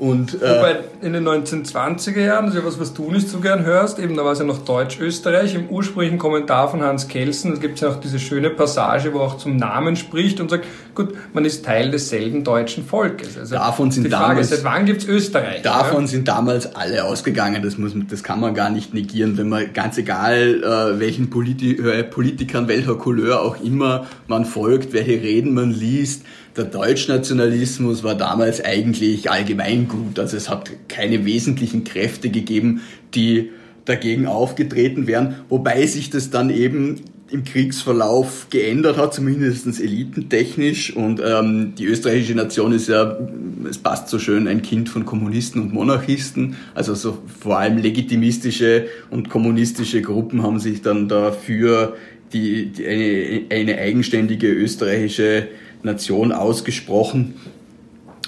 Und, 0.03 0.43
äh, 0.43 0.57
Wobei 0.59 0.81
in 1.01 1.13
den 1.13 1.25
1920er 1.25 2.21
Jahren, 2.21 2.47
das 2.47 2.55
ist 2.55 2.61
ja 2.61 2.67
was, 2.67 2.81
was 2.81 2.93
du 2.93 3.09
nicht 3.13 3.29
so 3.29 3.39
gern 3.39 3.65
hörst, 3.65 4.01
eben 4.01 4.17
da 4.17 4.25
war 4.25 4.33
es 4.33 4.41
ja 4.41 4.45
noch 4.45 4.65
Deutsch-Österreich. 4.65 5.55
Im 5.55 5.69
ursprünglichen 5.69 6.19
Kommentar 6.19 6.69
von 6.69 6.83
Hans 6.83 7.07
Kelsen 7.07 7.61
gibt 7.61 7.77
es 7.77 7.83
ja 7.83 7.91
auch 7.91 8.01
diese 8.01 8.19
schöne 8.19 8.51
Passage, 8.51 9.15
wo 9.15 9.19
er 9.19 9.27
auch 9.27 9.37
zum 9.37 9.57
Namen 9.57 9.95
spricht 9.95 10.41
und 10.41 10.51
sagt, 10.51 10.67
gut, 10.95 11.15
man 11.33 11.45
ist 11.45 11.65
Teil 11.65 11.91
desselben 11.91 12.45
deutschen 12.45 12.85
Volkes. 12.85 13.39
Also 13.39 13.55
davon 13.55 13.91
sind 13.91 14.05
die 14.05 14.11
Frage 14.11 14.29
damals, 14.29 14.51
seit 14.51 14.65
wann 14.65 14.87
gibt 14.87 15.03
es 15.03 15.09
Österreich? 15.09 15.63
Davon 15.63 16.03
ja? 16.03 16.07
sind 16.07 16.29
damals 16.29 16.75
alle 16.75 17.05
ausgegangen, 17.05 17.63
das, 17.63 17.79
muss, 17.79 17.93
das 18.09 18.23
kann 18.23 18.41
man 18.41 18.55
gar 18.55 18.71
nicht 18.71 18.95
negieren, 18.95 19.39
wenn 19.39 19.49
man 19.49 19.73
ganz 19.73 19.99
egal, 19.99 20.63
äh, 20.63 21.01
welchen 21.01 21.31
Politi 21.31 21.77
äh, 21.77 22.05
Politikern, 22.05 22.69
welcher 22.69 22.97
Couleur 22.97 23.43
auch 23.43 23.63
immer 23.63 24.07
man 24.27 24.45
folgt, 24.45 24.93
welche 24.93 25.23
Reden 25.23 25.55
man 25.55 25.71
liest, 25.71 26.25
der 26.57 26.65
Deutschnationalismus 26.65 28.03
war 28.03 28.15
damals 28.15 28.63
eigentlich 28.63 29.31
allgemein 29.31 29.89
gut. 29.89 30.19
Also 30.19 30.37
es 30.37 30.51
hat 30.51 30.71
keine 30.89 31.25
wesentlichen 31.25 31.85
Kräfte 31.85 32.29
gegeben, 32.29 32.83
die 33.15 33.51
dagegen 33.85 34.27
aufgetreten 34.27 35.07
wären, 35.07 35.37
wobei 35.49 35.87
sich 35.87 36.11
das 36.11 36.31
dann 36.31 36.51
eben 36.51 37.01
im 37.33 37.45
Kriegsverlauf 37.45 38.49
geändert 38.51 38.99
hat, 38.99 39.15
zumindest 39.15 39.67
elitentechnisch. 39.81 40.95
Und 40.95 41.21
ähm, 41.25 41.75
die 41.77 41.87
österreichische 41.87 42.35
Nation 42.35 42.73
ist 42.73 42.89
ja, 42.89 43.17
es 43.69 43.79
passt 43.79 44.09
so 44.09 44.19
schön, 44.19 44.47
ein 44.47 44.63
Kind 44.63 44.89
von 44.89 45.05
Kommunisten 45.05 45.63
und 45.63 45.73
Monarchisten. 45.73 46.57
Also 46.75 46.95
so 46.95 47.19
vor 47.41 47.59
allem 47.59 47.79
legitimistische 47.79 48.87
und 49.11 49.31
kommunistische 49.31 50.03
Gruppen 50.03 50.43
haben 50.43 50.59
sich 50.59 50.83
dann 50.83 51.09
dafür 51.09 51.97
die, 52.33 52.67
die 52.67 52.87
eine, 52.87 53.43
eine 53.51 53.79
eigenständige 53.79 54.49
österreichische 54.49 55.49
Nation 55.83 56.33
ausgesprochen. 56.33 57.35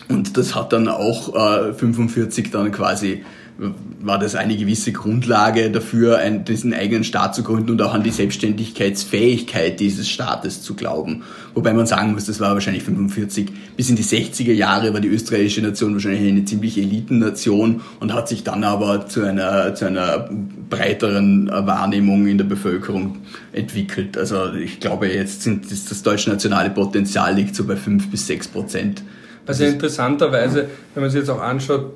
Und 0.09 0.37
das 0.37 0.55
hat 0.55 0.73
dann 0.73 0.89
auch 0.89 1.35
äh, 1.35 1.73
45 1.73 2.51
dann 2.51 2.73
quasi 2.73 3.23
war 3.57 4.19
das 4.19 4.35
eine 4.35 4.57
gewisse 4.57 4.91
Grundlage 4.91 5.71
dafür, 5.71 6.19
einen, 6.19 6.45
diesen 6.45 6.75
eigenen 6.75 7.05
Staat 7.05 7.37
zu 7.37 7.45
gründen 7.45 7.71
und 7.71 7.83
auch 7.83 7.95
an 7.95 8.03
die 8.03 8.11
Selbstständigkeitsfähigkeit 8.11 9.79
dieses 9.79 10.09
Staates 10.09 10.63
zu 10.63 10.75
glauben. 10.75 11.23
Wobei 11.55 11.73
man 11.73 11.87
sagen 11.87 12.13
muss, 12.13 12.27
das 12.27 12.41
war 12.41 12.55
wahrscheinlich 12.55 12.83
45 12.83 13.53
bis 13.77 13.91
in 13.91 13.97
die 13.97 14.03
60er 14.03 14.53
Jahre 14.53 14.93
war 14.93 15.01
die 15.01 15.09
österreichische 15.09 15.63
Nation 15.63 15.93
wahrscheinlich 15.93 16.29
eine 16.29 16.45
ziemliche 16.45 16.81
Elitennation 16.81 17.83
und 18.01 18.13
hat 18.13 18.29
sich 18.29 18.43
dann 18.43 18.65
aber 18.65 19.07
zu 19.07 19.23
einer, 19.23 19.75
zu 19.77 19.87
einer 19.87 20.29
breiteren 20.69 21.49
Wahrnehmung 21.49 22.27
in 22.27 22.39
der 22.39 22.45
Bevölkerung 22.45 23.19
entwickelt. 23.53 24.19
Also 24.19 24.53
ich 24.53 24.81
glaube, 24.81 25.07
jetzt 25.07 25.43
sind 25.43 25.71
das, 25.71 25.85
das 25.85 26.03
deutsche 26.03 26.31
nationale 26.31 26.71
Potenzial 26.71 27.35
liegt 27.37 27.55
so 27.55 27.65
bei 27.65 27.77
5 27.77 28.11
bis 28.11 28.27
6 28.27 28.49
Prozent. 28.49 29.03
Also 29.47 29.65
interessanterweise, 29.65 30.69
wenn 30.95 31.03
man 31.03 31.11
sich 31.11 31.21
jetzt 31.21 31.29
auch 31.29 31.41
anschaut, 31.41 31.93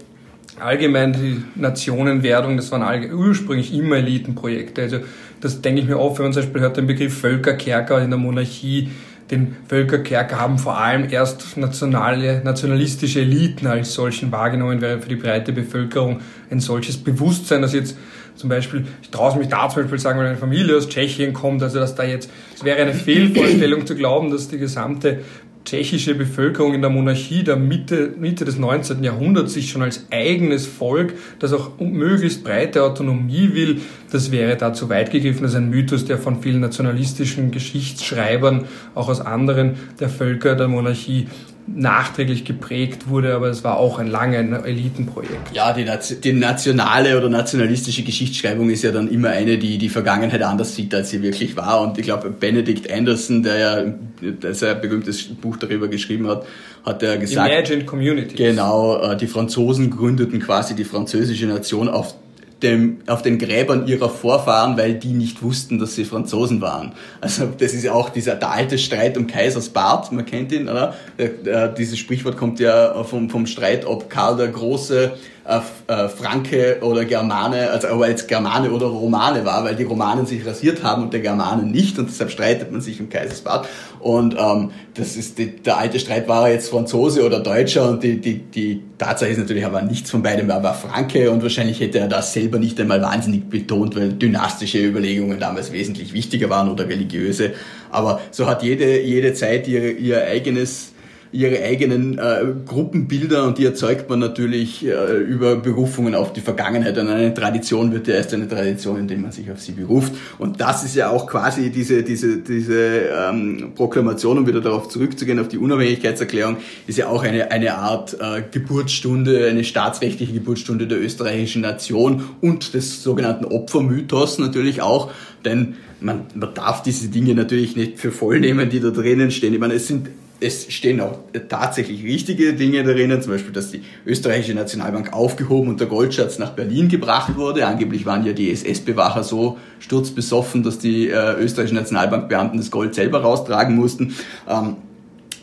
allgemein 0.60 1.12
die 1.12 1.42
Nationenwerdung, 1.54 2.56
das 2.56 2.70
waren 2.72 3.12
ursprünglich 3.12 3.72
immer 3.74 3.96
Elitenprojekte. 3.96 4.82
Also 4.82 4.98
das 5.40 5.60
denke 5.60 5.80
ich 5.80 5.88
mir 5.88 5.98
oft, 5.98 6.18
wenn 6.18 6.26
man 6.26 6.32
zum 6.32 6.42
Beispiel 6.42 6.60
hört 6.60 6.76
den 6.76 6.86
Begriff 6.86 7.18
Völkerkerker 7.18 8.02
in 8.02 8.10
der 8.10 8.18
Monarchie, 8.18 8.90
den 9.30 9.56
Völkerkerker 9.68 10.40
haben 10.40 10.58
vor 10.58 10.78
allem 10.78 11.08
erst 11.10 11.56
nationale, 11.56 12.42
nationalistische 12.44 13.20
Eliten 13.20 13.66
als 13.66 13.92
solchen 13.92 14.32
wahrgenommen, 14.32 14.80
während 14.80 15.02
für 15.02 15.10
die 15.10 15.16
breite 15.16 15.52
Bevölkerung 15.52 16.20
ein 16.50 16.60
solches 16.60 16.96
Bewusstsein, 16.96 17.60
dass 17.62 17.74
jetzt 17.74 17.96
zum 18.36 18.48
Beispiel, 18.48 18.86
ich 19.02 19.10
traue 19.10 19.36
mich 19.36 19.48
da 19.48 19.68
zum 19.68 19.82
Beispiel 19.82 19.98
sagen, 19.98 20.18
wenn 20.18 20.26
eine 20.26 20.36
Familie 20.36 20.76
aus 20.76 20.88
Tschechien 20.88 21.32
kommt, 21.32 21.62
also 21.62 21.78
dass 21.80 21.94
da 21.94 22.04
jetzt, 22.04 22.30
es 22.54 22.64
wäre 22.64 22.80
eine 22.80 22.94
Fehlvorstellung 22.94 23.84
zu 23.84 23.96
glauben, 23.96 24.30
dass 24.30 24.48
die 24.48 24.58
gesamte 24.58 25.20
tschechische 25.68 26.14
Bevölkerung 26.14 26.72
in 26.72 26.80
der 26.80 26.90
Monarchie 26.90 27.44
der 27.44 27.56
Mitte, 27.56 28.14
Mitte 28.18 28.46
des 28.46 28.58
19. 28.58 29.04
Jahrhunderts 29.04 29.52
sich 29.52 29.70
schon 29.70 29.82
als 29.82 30.06
eigenes 30.10 30.66
Volk, 30.66 31.12
das 31.40 31.52
auch 31.52 31.78
möglichst 31.78 32.42
breite 32.42 32.82
Autonomie 32.82 33.50
will, 33.52 33.82
das 34.10 34.32
wäre 34.32 34.56
da 34.56 34.72
zu 34.72 34.88
weit 34.88 35.10
gegriffen. 35.10 35.42
Das 35.42 35.52
ist 35.52 35.58
ein 35.58 35.68
Mythos, 35.68 36.06
der 36.06 36.16
von 36.16 36.40
vielen 36.40 36.60
nationalistischen 36.60 37.50
Geschichtsschreibern, 37.50 38.64
auch 38.94 39.10
aus 39.10 39.20
anderen 39.20 39.74
der 40.00 40.08
Völker 40.08 40.54
der 40.54 40.68
Monarchie 40.68 41.26
nachträglich 41.74 42.44
geprägt 42.44 43.08
wurde, 43.08 43.34
aber 43.34 43.48
es 43.48 43.64
war 43.64 43.76
auch 43.76 43.98
ein 43.98 44.06
langes 44.06 44.64
Elitenprojekt. 44.64 45.54
Ja, 45.54 45.72
die, 45.72 45.86
die, 46.22 46.32
nationale 46.32 47.16
oder 47.16 47.28
nationalistische 47.28 48.02
Geschichtsschreibung 48.02 48.70
ist 48.70 48.82
ja 48.82 48.90
dann 48.90 49.08
immer 49.08 49.30
eine, 49.30 49.58
die 49.58 49.78
die 49.78 49.88
Vergangenheit 49.88 50.42
anders 50.42 50.74
sieht, 50.74 50.94
als 50.94 51.10
sie 51.10 51.22
wirklich 51.22 51.56
war. 51.56 51.82
Und 51.82 51.98
ich 51.98 52.04
glaube, 52.04 52.30
Benedict 52.30 52.90
Anderson, 52.90 53.42
der 53.42 53.58
ja 53.58 53.84
der 54.20 54.70
ein 54.70 54.80
berühmtes 54.80 55.24
Buch 55.24 55.56
darüber 55.56 55.88
geschrieben 55.88 56.26
hat, 56.28 56.46
hat 56.84 57.02
er 57.02 57.18
gesagt. 57.18 57.50
Imagined 57.50 57.86
Communities. 57.86 58.36
Genau, 58.36 59.00
äh, 59.02 59.16
die 59.16 59.26
Franzosen 59.26 59.90
gründeten 59.90 60.40
quasi 60.40 60.74
die 60.74 60.84
französische 60.84 61.46
Nation 61.46 61.88
auf 61.88 62.14
dem, 62.62 62.98
auf 63.06 63.22
den 63.22 63.38
Gräbern 63.38 63.86
ihrer 63.86 64.08
Vorfahren, 64.08 64.76
weil 64.76 64.94
die 64.94 65.12
nicht 65.12 65.42
wussten, 65.42 65.78
dass 65.78 65.94
sie 65.94 66.04
Franzosen 66.04 66.60
waren. 66.60 66.92
Also 67.20 67.46
das 67.46 67.72
ist 67.72 67.84
ja 67.84 67.92
auch 67.92 68.10
dieser 68.10 68.34
der 68.34 68.50
alte 68.50 68.78
Streit 68.78 69.16
um 69.16 69.26
Kaisers 69.26 69.68
Bart, 69.68 70.10
man 70.12 70.26
kennt 70.26 70.52
ihn, 70.52 70.68
oder? 70.68 70.94
Äh, 71.16 71.28
dieses 71.76 71.98
Sprichwort 71.98 72.36
kommt 72.36 72.60
ja 72.60 73.02
vom, 73.04 73.30
vom 73.30 73.46
Streit, 73.46 73.84
ob 73.84 74.10
Karl 74.10 74.36
der 74.36 74.48
Große 74.48 75.12
äh, 75.48 75.60
äh, 75.86 76.08
Franke 76.10 76.80
oder 76.82 77.06
Germane, 77.06 77.70
also 77.70 77.88
als 78.02 78.26
Germane 78.26 78.70
oder 78.70 78.84
Romane 78.84 79.46
war, 79.46 79.64
weil 79.64 79.76
die 79.76 79.84
Romanen 79.84 80.26
sich 80.26 80.46
rasiert 80.46 80.82
haben 80.82 81.04
und 81.04 81.14
der 81.14 81.20
Germanen 81.20 81.70
nicht 81.70 81.98
und 81.98 82.10
deshalb 82.10 82.30
streitet 82.30 82.70
man 82.70 82.82
sich 82.82 83.00
im 83.00 83.08
Kaisersbad. 83.08 83.66
Und 83.98 84.36
ähm, 84.38 84.72
das 84.92 85.16
ist 85.16 85.38
die, 85.38 85.56
der 85.56 85.78
alte 85.78 85.98
Streit 86.00 86.28
war 86.28 86.46
er 86.46 86.52
jetzt 86.52 86.68
Franzose 86.68 87.24
oder 87.24 87.40
Deutscher 87.40 87.88
und 87.88 88.02
die, 88.02 88.20
die, 88.20 88.38
die 88.40 88.82
Tatsache 88.98 89.30
ist 89.30 89.38
natürlich, 89.38 89.62
er 89.62 89.72
war 89.72 89.80
nichts 89.80 90.10
von 90.10 90.22
beidem, 90.22 90.50
er 90.50 90.62
war 90.62 90.74
Franke 90.74 91.30
und 91.30 91.42
wahrscheinlich 91.42 91.80
hätte 91.80 91.98
er 91.98 92.08
das 92.08 92.34
selber 92.34 92.58
nicht 92.58 92.78
einmal 92.78 93.00
wahnsinnig 93.00 93.48
betont, 93.48 93.96
weil 93.96 94.12
dynastische 94.12 94.84
Überlegungen 94.84 95.40
damals 95.40 95.72
wesentlich 95.72 96.12
wichtiger 96.12 96.50
waren 96.50 96.70
oder 96.70 96.86
religiöse. 96.86 97.54
Aber 97.90 98.20
so 98.32 98.46
hat 98.46 98.62
jede, 98.62 99.00
jede 99.00 99.32
Zeit 99.32 99.66
ihr, 99.66 99.96
ihr 99.96 100.22
eigenes 100.24 100.92
ihre 101.32 101.62
eigenen 101.62 102.18
äh, 102.18 102.44
Gruppenbilder 102.66 103.46
und 103.46 103.58
die 103.58 103.64
erzeugt 103.64 104.08
man 104.08 104.18
natürlich 104.18 104.86
äh, 104.86 105.18
über 105.18 105.56
Berufungen 105.56 106.14
auf 106.14 106.32
die 106.32 106.40
Vergangenheit. 106.40 106.96
Und 106.98 107.08
eine 107.08 107.34
Tradition 107.34 107.92
wird 107.92 108.08
ja 108.08 108.14
erst 108.14 108.32
eine 108.34 108.48
Tradition, 108.48 108.98
indem 108.98 109.22
man 109.22 109.32
sich 109.32 109.50
auf 109.50 109.60
sie 109.60 109.72
beruft. 109.72 110.12
Und 110.38 110.60
das 110.60 110.84
ist 110.84 110.94
ja 110.96 111.10
auch 111.10 111.26
quasi 111.26 111.70
diese, 111.70 112.02
diese, 112.02 112.38
diese 112.38 113.00
ähm, 113.30 113.72
Proklamation, 113.74 114.38
um 114.38 114.46
wieder 114.46 114.60
darauf 114.60 114.88
zurückzugehen, 114.88 115.38
auf 115.38 115.48
die 115.48 115.58
Unabhängigkeitserklärung, 115.58 116.56
ist 116.86 116.98
ja 116.98 117.08
auch 117.08 117.22
eine, 117.22 117.50
eine 117.50 117.74
Art 117.74 118.16
äh, 118.20 118.42
Geburtsstunde, 118.50 119.48
eine 119.48 119.64
staatsrechtliche 119.64 120.32
Geburtsstunde 120.32 120.86
der 120.86 121.00
österreichischen 121.00 121.62
Nation 121.62 122.24
und 122.40 122.74
des 122.74 123.02
sogenannten 123.02 123.44
Opfermythos 123.44 124.38
natürlich 124.38 124.80
auch, 124.82 125.10
denn 125.44 125.74
man, 126.00 126.26
man 126.34 126.54
darf 126.54 126.82
diese 126.82 127.08
Dinge 127.08 127.34
natürlich 127.34 127.76
nicht 127.76 127.98
für 127.98 128.12
voll 128.12 128.40
nehmen, 128.40 128.70
die 128.70 128.80
da 128.80 128.90
drinnen 128.90 129.30
stehen. 129.30 129.52
Ich 129.52 129.60
meine, 129.60 129.74
es 129.74 129.86
sind 129.86 130.08
es 130.40 130.72
stehen 130.72 131.00
auch 131.00 131.18
tatsächlich 131.48 132.04
richtige 132.04 132.54
Dinge 132.54 132.84
darin, 132.84 133.20
zum 133.20 133.32
Beispiel, 133.32 133.52
dass 133.52 133.70
die 133.70 133.82
österreichische 134.06 134.54
Nationalbank 134.54 135.12
aufgehoben 135.12 135.68
und 135.68 135.80
der 135.80 135.88
Goldschatz 135.88 136.38
nach 136.38 136.50
Berlin 136.50 136.88
gebracht 136.88 137.36
wurde. 137.36 137.66
Angeblich 137.66 138.06
waren 138.06 138.24
ja 138.24 138.32
die 138.32 138.52
SS-Bewacher 138.52 139.24
so 139.24 139.58
sturzbesoffen, 139.80 140.62
dass 140.62 140.78
die 140.78 141.08
äh, 141.08 141.34
österreichischen 141.34 141.76
Nationalbankbeamten 141.76 142.58
das 142.58 142.70
Gold 142.70 142.94
selber 142.94 143.22
raustragen 143.22 143.74
mussten. 143.74 144.14
Ähm, 144.48 144.76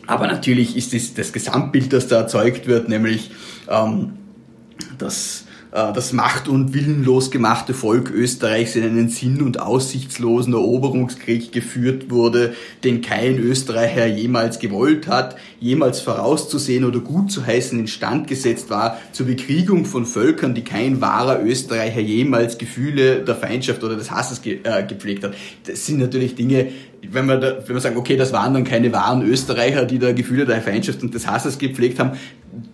aber 0.06 0.26
natürlich 0.28 0.76
ist 0.76 0.94
das, 0.94 1.14
das 1.14 1.32
Gesamtbild, 1.32 1.92
das 1.92 2.08
da 2.08 2.18
erzeugt 2.18 2.66
wird, 2.66 2.88
nämlich 2.88 3.30
ähm, 3.68 4.12
dass 4.98 5.45
das 5.76 6.12
macht- 6.14 6.48
und 6.48 6.72
willenlos 6.72 7.30
gemachte 7.30 7.74
Volk 7.74 8.10
Österreichs 8.10 8.76
in 8.76 8.84
einen 8.84 9.08
sinn- 9.08 9.42
und 9.42 9.60
aussichtslosen 9.60 10.54
Eroberungskrieg 10.54 11.52
geführt 11.52 12.10
wurde, 12.10 12.54
den 12.82 13.02
kein 13.02 13.38
Österreicher 13.38 14.06
jemals 14.06 14.58
gewollt 14.58 15.06
hat, 15.06 15.36
jemals 15.60 16.00
vorauszusehen 16.00 16.84
oder 16.84 17.00
gut 17.00 17.30
zu 17.30 17.44
heißen 17.44 17.78
instand 17.78 18.26
gesetzt 18.26 18.70
war, 18.70 18.96
zur 19.12 19.26
Bekriegung 19.26 19.84
von 19.84 20.06
Völkern, 20.06 20.54
die 20.54 20.64
kein 20.64 21.02
wahrer 21.02 21.42
Österreicher 21.42 22.00
jemals 22.00 22.56
Gefühle 22.56 23.22
der 23.22 23.36
Feindschaft 23.36 23.84
oder 23.84 23.96
des 23.96 24.10
Hasses 24.10 24.40
ge 24.40 24.60
äh, 24.62 24.82
gepflegt 24.86 25.24
hat. 25.24 25.34
Das 25.66 25.84
sind 25.84 25.98
natürlich 25.98 26.34
Dinge, 26.36 26.68
wenn 27.02 27.26
wir, 27.26 27.36
da, 27.36 27.58
wenn 27.66 27.76
wir 27.76 27.80
sagen, 27.80 27.96
okay, 27.96 28.16
das 28.16 28.32
waren 28.32 28.54
dann 28.54 28.64
keine 28.64 28.92
wahren 28.92 29.22
Österreicher, 29.22 29.84
die 29.84 29.98
da 29.98 30.12
Gefühle 30.12 30.46
der 30.46 30.62
Feindschaft 30.62 31.02
und 31.02 31.14
des 31.14 31.26
Hasses 31.26 31.58
gepflegt 31.58 31.98
haben, 31.98 32.12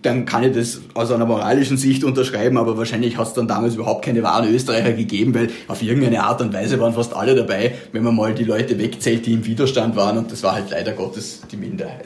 dann 0.01 0.25
kann 0.25 0.43
ich 0.43 0.53
das 0.53 0.81
aus 0.93 1.11
einer 1.11 1.25
moralischen 1.25 1.77
Sicht 1.77 2.03
unterschreiben, 2.03 2.57
aber 2.57 2.77
wahrscheinlich 2.77 3.17
hat 3.17 3.27
es 3.27 3.33
dann 3.33 3.47
damals 3.47 3.75
überhaupt 3.75 4.05
keine 4.05 4.23
wahren 4.23 4.53
Österreicher 4.53 4.93
gegeben, 4.93 5.33
weil 5.33 5.49
auf 5.67 5.81
irgendeine 5.81 6.23
Art 6.23 6.41
und 6.41 6.53
Weise 6.53 6.79
waren 6.79 6.93
fast 6.93 7.15
alle 7.15 7.35
dabei, 7.35 7.75
wenn 7.91 8.03
man 8.03 8.15
mal 8.15 8.33
die 8.33 8.43
Leute 8.43 8.77
wegzählt, 8.79 9.25
die 9.25 9.33
im 9.33 9.45
Widerstand 9.45 9.95
waren 9.95 10.17
und 10.17 10.31
das 10.31 10.43
war 10.43 10.53
halt 10.53 10.69
leider 10.69 10.93
Gottes 10.93 11.41
die 11.51 11.57
Minderheit. 11.57 12.05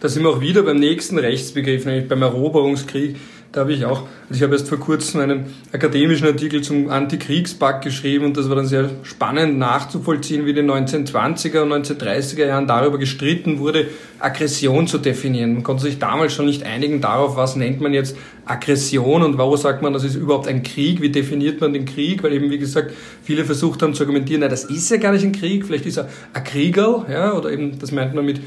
Da 0.00 0.08
sind 0.08 0.24
wir 0.24 0.30
auch 0.30 0.40
wieder 0.40 0.62
beim 0.62 0.78
nächsten 0.78 1.16
Rechtsbegriff, 1.18 1.84
nämlich 1.86 2.08
beim 2.08 2.22
Eroberungskrieg. 2.22 3.16
Da 3.52 3.60
habe 3.60 3.74
ich 3.74 3.84
auch, 3.84 4.04
also 4.30 4.34
ich 4.34 4.42
habe 4.42 4.54
erst 4.54 4.70
vor 4.70 4.80
kurzem 4.80 5.20
einen 5.20 5.44
akademischen 5.72 6.26
Artikel 6.26 6.62
zum 6.62 6.88
Antikriegspakt 6.88 7.84
geschrieben 7.84 8.24
und 8.24 8.36
das 8.38 8.48
war 8.48 8.56
dann 8.56 8.64
sehr 8.64 8.88
spannend 9.02 9.58
nachzuvollziehen, 9.58 10.46
wie 10.46 10.50
in 10.50 10.56
den 10.56 10.70
1920er 10.70 11.60
und 11.60 11.70
1930er 11.70 12.46
Jahren 12.46 12.66
darüber 12.66 12.96
gestritten 12.96 13.58
wurde, 13.58 13.88
Aggression 14.20 14.86
zu 14.86 14.96
definieren. 14.96 15.52
Man 15.52 15.62
konnte 15.64 15.82
sich 15.82 15.98
damals 15.98 16.32
schon 16.32 16.46
nicht 16.46 16.62
einigen 16.62 17.02
darauf, 17.02 17.36
was 17.36 17.54
nennt 17.54 17.82
man 17.82 17.92
jetzt 17.92 18.16
Aggression 18.46 19.22
und 19.22 19.36
warum 19.36 19.58
sagt 19.58 19.82
man, 19.82 19.92
das 19.92 20.04
ist 20.04 20.14
überhaupt 20.14 20.48
ein 20.48 20.62
Krieg, 20.62 21.02
wie 21.02 21.10
definiert 21.10 21.60
man 21.60 21.74
den 21.74 21.84
Krieg, 21.84 22.22
weil 22.22 22.32
eben, 22.32 22.48
wie 22.48 22.58
gesagt, 22.58 22.92
viele 23.22 23.44
versucht 23.44 23.82
haben 23.82 23.92
zu 23.92 24.04
argumentieren, 24.04 24.40
na, 24.40 24.48
das 24.48 24.64
ist 24.64 24.90
ja 24.90 24.96
gar 24.96 25.12
nicht 25.12 25.24
ein 25.24 25.32
Krieg, 25.32 25.66
vielleicht 25.66 25.84
ist 25.84 25.98
er 25.98 26.08
ein 26.32 26.42
Krieger, 26.42 27.04
ja, 27.10 27.34
oder 27.34 27.52
eben, 27.52 27.78
das 27.78 27.92
meint 27.92 28.14
man 28.14 28.24
mit 28.24 28.40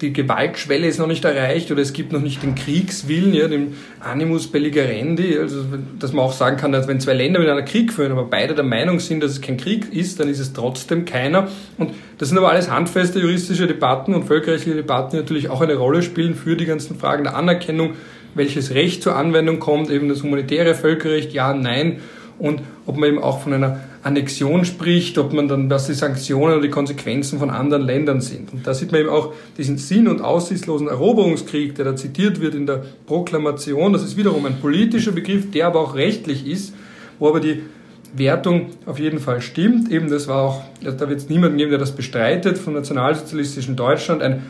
die 0.00 0.12
Gewaltschwelle 0.12 0.86
ist 0.86 0.98
noch 0.98 1.06
nicht 1.06 1.24
erreicht 1.24 1.70
oder 1.70 1.82
es 1.82 1.92
gibt 1.92 2.12
noch 2.12 2.20
nicht 2.20 2.42
den 2.42 2.54
Kriegswillen, 2.54 3.34
ja, 3.34 3.48
den 3.48 3.74
Animus 4.00 4.46
belligerendi, 4.46 5.38
also 5.38 5.64
dass 5.98 6.12
man 6.12 6.24
auch 6.24 6.32
sagen 6.32 6.56
kann, 6.56 6.72
dass 6.72 6.88
wenn 6.88 7.00
zwei 7.00 7.14
Länder 7.14 7.40
miteinander 7.40 7.64
Krieg 7.64 7.92
führen, 7.92 8.12
aber 8.12 8.24
beide 8.24 8.54
der 8.54 8.64
Meinung 8.64 9.00
sind, 9.00 9.22
dass 9.22 9.32
es 9.32 9.40
kein 9.40 9.56
Krieg 9.56 9.92
ist, 9.92 10.20
dann 10.20 10.28
ist 10.28 10.38
es 10.38 10.52
trotzdem 10.52 11.04
keiner. 11.04 11.48
Und 11.76 11.92
das 12.18 12.28
sind 12.28 12.38
aber 12.38 12.50
alles 12.50 12.70
handfeste 12.70 13.20
juristische 13.20 13.66
Debatten 13.66 14.14
und 14.14 14.24
völkerrechtliche 14.24 14.76
Debatten, 14.76 15.12
die 15.12 15.16
natürlich 15.18 15.50
auch 15.50 15.60
eine 15.60 15.74
Rolle 15.76 16.02
spielen 16.02 16.34
für 16.34 16.56
die 16.56 16.66
ganzen 16.66 16.98
Fragen 16.98 17.24
der 17.24 17.36
Anerkennung, 17.36 17.94
welches 18.34 18.74
Recht 18.74 19.02
zur 19.02 19.16
Anwendung 19.16 19.58
kommt, 19.58 19.90
eben 19.90 20.08
das 20.08 20.22
humanitäre 20.22 20.74
Völkerrecht, 20.74 21.32
ja, 21.32 21.54
nein, 21.54 22.00
und 22.38 22.62
ob 22.86 22.96
man 22.96 23.08
eben 23.08 23.22
auch 23.22 23.40
von 23.40 23.52
einer 23.52 23.80
Annexion 24.02 24.64
spricht, 24.64 25.18
ob 25.18 25.32
man 25.32 25.48
dann, 25.48 25.68
was 25.70 25.86
die 25.86 25.94
Sanktionen 25.94 26.54
oder 26.54 26.62
die 26.62 26.70
Konsequenzen 26.70 27.38
von 27.38 27.50
anderen 27.50 27.82
Ländern 27.82 28.20
sind. 28.20 28.52
Und 28.52 28.66
da 28.66 28.72
sieht 28.72 28.92
man 28.92 29.00
eben 29.00 29.10
auch 29.10 29.32
diesen 29.56 29.76
sinn- 29.76 30.08
und 30.08 30.20
aussichtslosen 30.20 30.88
Eroberungskrieg, 30.88 31.74
der 31.74 31.84
da 31.84 31.96
zitiert 31.96 32.40
wird 32.40 32.54
in 32.54 32.66
der 32.66 32.84
Proklamation. 33.06 33.92
Das 33.92 34.04
ist 34.04 34.16
wiederum 34.16 34.46
ein 34.46 34.60
politischer 34.60 35.12
Begriff, 35.12 35.50
der 35.50 35.66
aber 35.66 35.80
auch 35.80 35.94
rechtlich 35.94 36.46
ist, 36.46 36.74
wo 37.18 37.28
aber 37.28 37.40
die 37.40 37.62
Wertung 38.14 38.70
auf 38.86 38.98
jeden 38.98 39.18
Fall 39.18 39.40
stimmt. 39.40 39.90
Eben 39.90 40.08
das 40.08 40.28
war 40.28 40.42
auch, 40.42 40.62
da 40.82 41.08
wird 41.08 41.18
es 41.18 41.28
niemanden 41.28 41.58
geben, 41.58 41.70
der 41.70 41.78
das 41.78 41.92
bestreitet, 41.92 42.56
vom 42.56 42.74
nationalsozialistischen 42.74 43.76
Deutschland 43.76 44.22
ein 44.22 44.42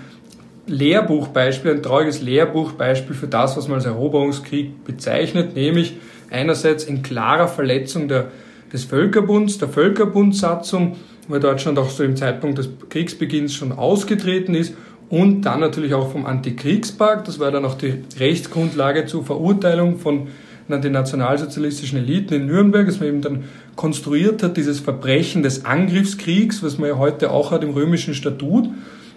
Lehrbuchbeispiel, 0.67 1.71
ein 1.71 1.83
trauriges 1.83 2.21
Lehrbuchbeispiel 2.21 3.17
für 3.17 3.27
das, 3.27 3.57
was 3.57 3.69
man 3.69 3.77
als 3.77 3.87
Eroberungskrieg 3.87 4.85
bezeichnet, 4.85 5.57
nämlich 5.57 5.97
einerseits 6.31 6.85
in 6.85 7.03
klarer 7.03 7.49
Verletzung 7.49 8.09
der 8.09 8.31
des 8.73 8.85
Völkerbunds, 8.85 9.59
der 9.59 9.69
Völkerbundssatzung, 9.69 10.97
weil 11.29 11.41
Deutschland 11.41 11.79
auch 11.79 11.91
so 11.91 12.05
im 12.05 12.17
Zeitpunkt 12.17 12.59
des 12.59 12.71
Kriegsbeginns 12.89 13.55
schon 13.55 13.73
ausgetreten 13.73 14.55
ist 14.55 14.75
und 15.09 15.43
dann 15.43 15.61
natürlich 15.61 15.95
auch 15.95 16.13
vom 16.13 16.27
Antikriegspakt, 16.27 17.29
das 17.29 17.39
war 17.39 17.51
dann 17.51 17.65
auch 17.65 17.75
die 17.75 17.95
Rechtsgrundlage 18.19 19.07
zur 19.07 19.25
Verurteilung 19.25 19.99
von 19.99 20.29
den 20.69 20.93
nationalsozialistischen 20.93 21.99
Eliten 21.99 22.35
in 22.35 22.47
Nürnberg, 22.47 22.87
dass 22.87 23.01
man 23.01 23.09
eben 23.09 23.23
dann 23.23 23.45
konstruiert 23.75 24.43
hat, 24.43 24.59
dieses 24.59 24.81
Verbrechen 24.81 25.43
des 25.43 25.65
Angriffskriegs, 25.65 26.63
was 26.63 26.77
man 26.77 26.91
ja 26.91 26.99
heute 26.99 27.31
auch 27.31 27.53
hat 27.53 27.65
im 27.65 27.71
römischen 27.71 28.13
Statut. 28.13 28.69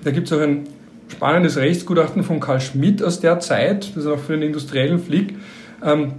Da 0.05 0.11
gibt 0.11 0.27
es 0.27 0.33
auch 0.33 0.41
ein 0.41 0.63
spannendes 1.09 1.57
Rechtsgutachten 1.57 2.23
von 2.23 2.39
Karl 2.39 2.61
Schmidt 2.61 3.03
aus 3.03 3.19
der 3.19 3.41
Zeit, 3.41 3.89
das 3.95 4.05
ist 4.05 4.07
auch 4.09 4.19
für 4.19 4.33
den 4.33 4.43
industriellen 4.43 4.99
Flick, 4.99 5.35
ähm, 5.83 6.13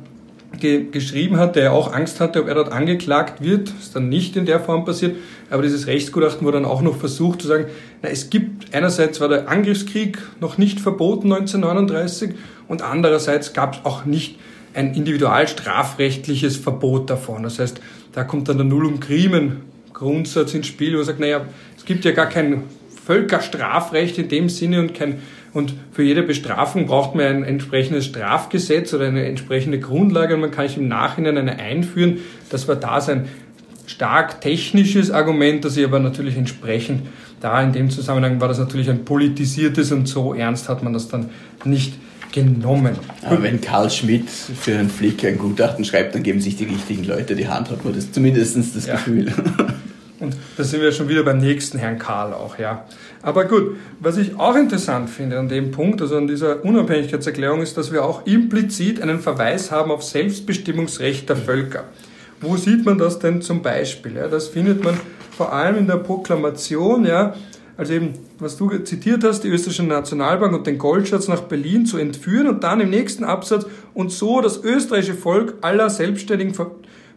ge 0.59 0.87
geschrieben 0.91 1.39
hat, 1.39 1.57
der 1.57 1.65
ja 1.65 1.71
auch 1.73 1.93
Angst 1.93 2.21
hatte, 2.21 2.43
ob 2.43 2.49
er 2.49 2.55
dort 2.55 2.73
angeklagt 2.73 3.43
wird. 3.43 3.73
Ist 3.81 3.95
dann 3.97 4.09
nicht 4.09 4.37
in 4.37 4.47
der 4.47 4.61
Form 4.61 4.85
passiert. 4.85 5.17
Aber 5.51 5.63
dieses 5.63 5.87
Rechtsgutachten 5.87 6.47
wurde 6.47 6.59
dann 6.59 6.67
auch 6.67 6.83
noch 6.83 6.97
versucht 6.97 7.43
zu 7.43 7.49
sagen, 7.49 7.67
na, 8.03 8.09
es 8.09 8.31
gibt 8.31 8.75
einerseits 8.75 9.21
war 9.21 9.29
der 9.29 9.49
Angriffskrieg 9.49 10.19
noch 10.41 10.59
nicht 10.59 10.81
verboten 10.81 11.33
1939 11.33 12.35
und 12.69 12.83
andererseits 12.83 13.53
gab 13.53 13.75
es 13.75 13.85
auch 13.85 14.05
nicht 14.05 14.39
ein 14.75 14.95
individualstrafrechtliches 14.95 16.57
Verbot 16.57 17.11
davon. 17.11 17.43
Das 17.43 17.59
heißt, 17.59 17.81
da 18.13 18.25
kommt 18.25 18.49
dann 18.49 18.57
der 18.57 18.67
Nullum 18.67 19.01
Crimen 19.01 19.63
Grundsatz 19.93 20.55
ins 20.55 20.67
Spiel, 20.67 20.93
wo 20.93 20.97
man 20.97 21.07
sagt, 21.07 21.21
naja, 21.21 21.45
es 21.77 21.85
gibt 21.85 22.05
ja 22.05 22.13
gar 22.13 22.27
kein 22.27 22.65
Völkerstrafrecht 23.05 24.19
in 24.19 24.29
dem 24.29 24.49
Sinne 24.49 24.81
und 24.81 24.95
kein 24.95 25.21
und 25.53 25.75
für 25.93 26.03
jede 26.03 26.23
Bestrafung 26.23 26.87
braucht 26.87 27.15
man 27.15 27.27
ein 27.27 27.45
entsprechendes 27.45 28.07
Strafgesetz 28.07 28.95
oder 28.95 29.07
eine 29.07 29.25
entsprechende 29.27 29.79
Grundlage 29.79 30.35
und 30.35 30.41
man 30.41 30.51
kann 30.51 30.69
sich 30.69 30.79
im 30.79 30.89
Nachhinein 30.89 31.37
eine 31.37 31.59
einführen. 31.59 32.19
Das 32.49 32.69
war 32.69 32.77
da 32.77 33.01
sein 33.01 33.29
stark 33.87 34.41
technisches 34.41 35.11
Argument, 35.11 35.65
das 35.65 35.77
ich 35.77 35.85
aber 35.85 35.99
natürlich 35.99 36.37
entsprechend 36.37 37.03
da 37.43 37.61
in 37.61 37.73
dem 37.73 37.91
Zusammenhang 37.91 38.41
war 38.41 38.49
das 38.49 38.59
natürlich 38.59 38.89
ein 38.89 39.05
politisiertes 39.05 39.91
und 39.91 40.07
so 40.07 40.33
ernst 40.33 40.69
hat 40.69 40.83
man 40.85 40.93
das 40.93 41.09
dann 41.09 41.31
nicht 41.65 41.95
genommen. 42.31 42.95
Aber 43.23 43.43
wenn 43.43 43.61
Karl 43.61 43.91
Schmidt 43.91 44.31
für 44.31 44.79
einen 44.79 44.89
Flick 44.89 45.25
ein 45.25 45.39
Gutachten 45.39 45.85
schreibt, 45.85 46.15
dann 46.15 46.23
geben 46.23 46.41
sich 46.41 46.57
die 46.57 46.65
richtigen 46.65 47.05
Leute 47.05 47.35
die 47.35 47.49
Hand, 47.49 47.71
hat 47.71 47.85
man 47.85 47.95
das 47.95 48.13
zumindest 48.13 48.57
das 48.77 48.87
ja. 48.87 48.95
Gefühl. 48.95 49.33
Und 50.23 50.37
da 50.57 50.63
sind 50.63 50.81
wir 50.81 50.93
schon 50.93 51.09
wieder 51.09 51.25
beim 51.25 51.39
nächsten 51.39 51.79
Herrn 51.79 51.99
Karl 51.99 52.33
auch, 52.33 52.57
ja. 52.57 52.85
Aber 53.23 53.45
gut, 53.45 53.77
was 53.99 54.17
ich 54.19 54.39
auch 54.39 54.55
interessant 54.55 55.11
finde 55.11 55.39
an 55.39 55.49
dem 55.49 55.73
Punkt, 55.73 56.01
also 56.01 56.17
an 56.17 56.29
dieser 56.29 56.65
Unabhängigkeitserklärung, 56.65 57.61
ist, 57.61 57.77
dass 57.77 57.93
wir 57.93 58.05
auch 58.05 58.25
implizit 58.25 59.03
einen 59.03 59.19
Verweis 59.19 59.73
haben 59.73 59.91
auf 59.91 60.05
Selbstbestimmungsrecht 60.05 61.29
der 61.29 61.37
Völker. 61.37 61.85
Wo 62.41 62.57
sieht 62.57 62.85
man 62.85 62.99
das 62.99 63.19
denn 63.19 63.43
zum 63.43 63.63
Beispiel? 63.63 64.15
Ja, 64.15 64.29
das 64.29 64.47
findet 64.49 64.85
man 64.85 64.97
vor 65.37 65.53
allem 65.53 65.77
in 65.77 65.87
der 65.89 65.97
Proklamation, 65.97 67.05
ja, 67.05 67.35
also 67.77 67.95
eben, 67.95 68.15
was 68.39 68.57
du 68.57 68.69
zitiert 68.79 69.25
hast, 69.25 69.41
die 69.41 69.49
österreichische 69.49 69.83
Nationalbank 69.83 70.55
und 70.55 70.67
den 70.69 70.79
Goldschatz 70.79 71.27
nach 71.27 71.41
Berlin 71.41 71.85
zu 71.85 71.99
entführen 71.99 72.47
und 72.47 72.63
dann 72.63 72.81
im 72.81 72.91
nächsten 72.91 73.25
Absatz 73.25 73.67
und 73.93 74.13
so 74.13 74.41
das 74.41 74.63
österreichische 74.63 75.15
Volk 75.15 75.55
aller 75.63 75.91
selbstständigen 75.91 76.55
Ver 76.55 76.71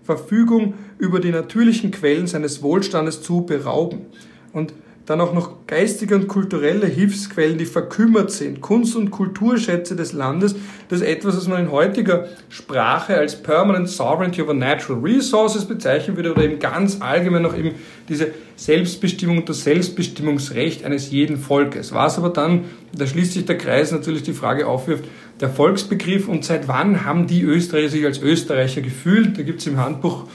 Verfügung 0.06 0.76
über 1.00 1.20
die 1.20 1.32
natürlichen 1.32 1.92
Quellen 1.92 2.28
seines 2.28 2.62
Wohlstandes 2.62 3.22
zu 3.22 3.46
berauben. 3.46 4.06
Und 4.54 4.74
dann 5.06 5.22
auch 5.22 5.34
noch 5.34 5.68
geistige 5.68 6.16
und 6.16 6.28
kulturelle 6.28 6.88
Hilfsquellen, 6.88 7.58
die 7.58 7.66
verkümmert 7.66 8.32
sind, 8.32 8.62
Kunst- 8.62 8.96
und 8.96 9.12
Kulturschätze 9.12 9.96
des 9.96 10.14
Landes, 10.14 10.56
das 10.90 11.02
ist 11.02 11.08
etwas, 11.08 11.38
was 11.38 11.48
man 11.48 11.66
in 11.66 11.72
heutiger 11.72 12.28
Sprache 12.50 13.16
als 13.16 13.42
Permanent 13.42 13.88
Sovereignty 13.88 14.42
over 14.42 14.54
Natural 14.56 15.02
Resources 15.02 15.66
bezeichnen 15.66 16.16
würde 16.16 16.32
oder 16.32 16.44
eben 16.44 16.60
ganz 16.60 17.02
allgemein 17.02 17.44
noch 17.44 17.56
eben 17.56 17.72
diese 18.10 18.30
Selbstbestimmung 18.56 19.40
und 19.40 19.50
das 19.50 19.64
Selbstbestimmungsrecht 19.64 20.84
eines 20.84 21.12
jeden 21.12 21.38
Volkes. 21.38 21.94
Was 21.94 22.18
aber 22.18 22.30
dann, 22.30 22.66
da 22.94 23.06
schließt 23.06 23.34
sich 23.34 23.46
der 23.46 23.58
Kreis 23.58 23.92
natürlich 23.92 24.24
die 24.24 24.34
Frage 24.34 24.66
aufwirft, 24.68 25.04
der 25.40 25.50
Volksbegriff 25.50 26.28
und 26.28 26.46
seit 26.46 26.68
wann 26.68 27.06
haben 27.06 27.28
die 27.28 27.44
Österreicher 27.44 27.90
sich 27.90 28.06
als 28.06 28.22
Österreicher 28.22 28.82
gefühlt? 28.82 29.38
Da 29.38 29.44
gibt 29.44 29.60
es 29.60 29.68
im 29.68 29.78
Handbuch 29.78 30.26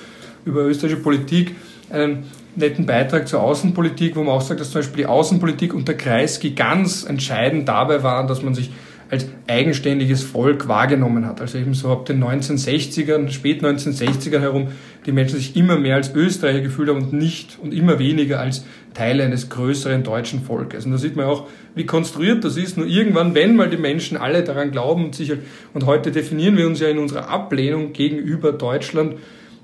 über 0.44 0.62
österreichische 0.62 1.02
Politik 1.02 1.56
einen 1.90 2.24
netten 2.56 2.86
Beitrag 2.86 3.28
zur 3.28 3.42
Außenpolitik, 3.42 4.16
wo 4.16 4.22
man 4.22 4.34
auch 4.34 4.40
sagt, 4.40 4.60
dass 4.60 4.70
zum 4.70 4.80
Beispiel 4.80 5.04
die 5.04 5.06
Außenpolitik 5.06 5.74
und 5.74 5.88
der 5.88 5.96
Kreisky 5.96 6.50
ganz 6.50 7.04
entscheidend 7.04 7.68
dabei 7.68 8.02
waren, 8.02 8.26
dass 8.26 8.42
man 8.42 8.54
sich 8.54 8.70
als 9.10 9.26
eigenständiges 9.48 10.22
Volk 10.22 10.68
wahrgenommen 10.68 11.26
hat. 11.26 11.40
Also 11.40 11.58
eben 11.58 11.74
so 11.74 11.88
ab 11.88 12.06
den 12.06 12.22
1960ern, 12.22 13.30
spät 13.30 13.62
1960ern 13.62 14.38
herum, 14.38 14.68
die 15.04 15.12
Menschen 15.12 15.38
sich 15.38 15.56
immer 15.56 15.76
mehr 15.76 15.96
als 15.96 16.14
Österreicher 16.14 16.60
gefühlt 16.60 16.88
haben 16.88 17.02
und 17.02 17.12
nicht 17.12 17.58
und 17.60 17.74
immer 17.74 17.98
weniger 17.98 18.38
als 18.38 18.64
Teile 18.94 19.24
eines 19.24 19.48
größeren 19.48 20.04
deutschen 20.04 20.42
Volkes. 20.42 20.86
Und 20.86 20.92
da 20.92 20.98
sieht 20.98 21.16
man 21.16 21.26
auch, 21.26 21.48
wie 21.74 21.86
konstruiert 21.86 22.44
das 22.44 22.56
ist. 22.56 22.76
Nur 22.76 22.86
irgendwann, 22.86 23.34
wenn 23.34 23.56
mal 23.56 23.68
die 23.68 23.76
Menschen 23.76 24.16
alle 24.16 24.44
daran 24.44 24.70
glauben 24.70 25.06
und 25.06 25.14
sicher, 25.16 25.36
und 25.74 25.86
heute 25.86 26.12
definieren 26.12 26.56
wir 26.56 26.66
uns 26.66 26.78
ja 26.78 26.88
in 26.88 26.98
unserer 26.98 27.28
Ablehnung 27.28 27.92
gegenüber 27.92 28.52
Deutschland 28.52 29.16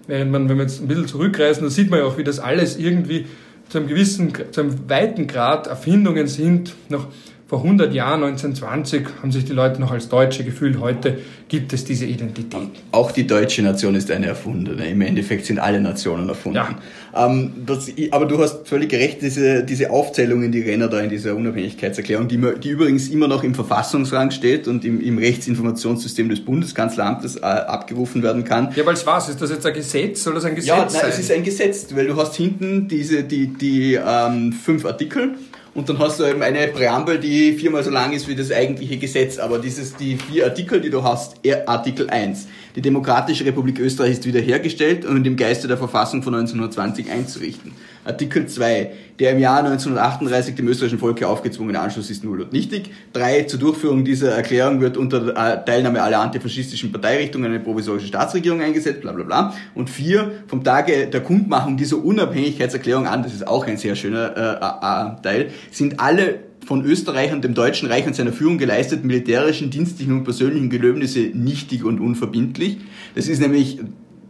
Während 0.06 0.30
man, 0.30 0.48
wenn 0.48 0.56
wir 0.56 0.64
jetzt 0.64 0.80
ein 0.80 0.88
bisschen 0.88 1.08
zurückreisen, 1.08 1.64
da 1.64 1.70
sieht 1.70 1.90
man 1.90 2.00
ja 2.00 2.06
auch, 2.06 2.18
wie 2.18 2.24
das 2.24 2.38
alles 2.38 2.76
irgendwie 2.76 3.26
zu 3.68 3.78
einem 3.78 3.88
gewissen, 3.88 4.32
zu 4.52 4.60
einem 4.60 4.88
weiten 4.88 5.26
Grad 5.26 5.66
Erfindungen 5.66 6.28
sind, 6.28 6.74
noch 6.88 7.08
vor 7.48 7.62
100 7.62 7.94
Jahren, 7.94 8.24
1920, 8.24 9.06
haben 9.22 9.30
sich 9.30 9.44
die 9.44 9.52
Leute 9.52 9.80
noch 9.80 9.92
als 9.92 10.08
Deutsche 10.08 10.42
gefühlt. 10.42 10.80
Heute 10.80 11.18
gibt 11.48 11.72
es 11.72 11.84
diese 11.84 12.04
Identität. 12.04 12.60
Auch 12.90 13.12
die 13.12 13.24
deutsche 13.24 13.62
Nation 13.62 13.94
ist 13.94 14.10
eine 14.10 14.26
erfundene. 14.26 14.88
Im 14.88 15.00
Endeffekt 15.00 15.46
sind 15.46 15.60
alle 15.60 15.80
Nationen 15.80 16.28
erfunden. 16.28 16.56
Ja. 16.56 16.76
Ähm, 17.14 17.52
das, 17.64 17.88
aber 18.10 18.26
du 18.26 18.38
hast 18.40 18.66
völlig 18.66 18.92
recht, 18.92 19.22
diese, 19.22 19.62
diese 19.62 19.90
Aufzählungen, 19.90 20.50
die 20.50 20.60
Renner 20.60 20.88
da 20.88 20.98
in 20.98 21.08
dieser 21.08 21.36
Unabhängigkeitserklärung, 21.36 22.26
die, 22.26 22.40
die 22.60 22.70
übrigens 22.70 23.08
immer 23.10 23.28
noch 23.28 23.44
im 23.44 23.54
Verfassungsrang 23.54 24.32
steht 24.32 24.66
und 24.66 24.84
im, 24.84 25.00
im 25.00 25.16
Rechtsinformationssystem 25.16 26.28
des 26.28 26.44
Bundeskanzleramtes 26.44 27.36
äh, 27.36 27.42
abgerufen 27.42 28.24
werden 28.24 28.42
kann. 28.42 28.72
Ja, 28.74 28.84
weil 28.84 28.94
es 28.94 29.06
was? 29.06 29.28
Ist 29.28 29.40
das 29.40 29.50
jetzt 29.50 29.64
ein 29.64 29.72
Gesetz? 29.72 30.24
Soll 30.24 30.34
das 30.34 30.44
ein 30.44 30.56
Gesetz 30.56 30.68
ja, 30.68 30.88
sein? 30.88 31.02
Ja, 31.04 31.08
es 31.08 31.20
ist 31.20 31.30
ein 31.30 31.44
Gesetz, 31.44 31.86
weil 31.94 32.08
du 32.08 32.16
hast 32.16 32.34
hinten 32.34 32.88
diese, 32.88 33.22
die, 33.22 33.46
die 33.46 33.94
ähm, 33.94 34.52
fünf 34.52 34.84
Artikel 34.84 35.36
und 35.76 35.90
dann 35.90 35.98
hast 35.98 36.18
du 36.18 36.24
eben 36.24 36.42
eine 36.42 36.68
Präambel, 36.68 37.18
die 37.18 37.52
viermal 37.52 37.84
so 37.84 37.90
lang 37.90 38.14
ist 38.14 38.26
wie 38.28 38.34
das 38.34 38.50
eigentliche 38.50 38.96
Gesetz. 38.96 39.38
Aber 39.38 39.58
dieses, 39.58 39.94
die 39.94 40.16
vier 40.16 40.46
Artikel, 40.46 40.80
die 40.80 40.88
du 40.88 41.04
hast, 41.04 41.34
Artikel 41.66 42.08
1. 42.08 42.48
Die 42.76 42.82
Demokratische 42.82 43.46
Republik 43.46 43.80
Österreich 43.80 44.12
ist 44.12 44.26
wiederhergestellt 44.26 45.06
und 45.06 45.26
im 45.26 45.36
Geiste 45.36 45.66
der 45.66 45.78
Verfassung 45.78 46.22
von 46.22 46.34
1920 46.34 47.10
einzurichten. 47.10 47.72
Artikel 48.04 48.46
2. 48.46 48.90
Der 49.18 49.32
im 49.32 49.38
Jahr 49.38 49.60
1938 49.60 50.56
dem 50.56 50.68
österreichischen 50.68 50.98
Volke 50.98 51.26
aufgezwungene 51.26 51.80
Anschluss 51.80 52.10
ist 52.10 52.22
null 52.22 52.42
und 52.42 52.52
nichtig. 52.52 52.90
3. 53.14 53.44
Zur 53.44 53.60
Durchführung 53.60 54.04
dieser 54.04 54.32
Erklärung 54.32 54.82
wird 54.82 54.98
unter 54.98 55.28
äh, 55.30 55.64
Teilnahme 55.64 56.02
aller 56.02 56.20
antifaschistischen 56.20 56.92
Parteirichtungen 56.92 57.50
eine 57.50 57.60
provisorische 57.60 58.08
Staatsregierung 58.08 58.60
eingesetzt, 58.60 59.00
bla 59.00 59.12
bla 59.12 59.24
bla. 59.24 59.54
Und 59.74 59.88
4. 59.88 60.42
Vom 60.46 60.62
Tage 60.62 61.06
der 61.06 61.22
Kundmachung 61.22 61.78
dieser 61.78 61.96
Unabhängigkeitserklärung 62.04 63.06
an, 63.06 63.22
das 63.22 63.32
ist 63.32 63.48
auch 63.48 63.66
ein 63.66 63.78
sehr 63.78 63.96
schöner 63.96 64.36
äh, 64.36 65.16
äh, 65.16 65.22
Teil, 65.22 65.50
sind 65.70 65.98
alle 65.98 66.40
von 66.66 66.84
Österreich 66.84 67.32
und 67.32 67.44
dem 67.44 67.54
Deutschen 67.54 67.88
Reich 67.88 68.06
und 68.06 68.16
seiner 68.16 68.32
Führung 68.32 68.58
geleisteten 68.58 69.06
militärischen, 69.06 69.70
dienstlichen 69.70 70.12
und 70.12 70.24
persönlichen 70.24 70.68
Gelöbnisse 70.68 71.30
nichtig 71.32 71.84
und 71.84 72.00
unverbindlich. 72.00 72.78
Das 73.14 73.28
ist 73.28 73.40
nämlich 73.40 73.78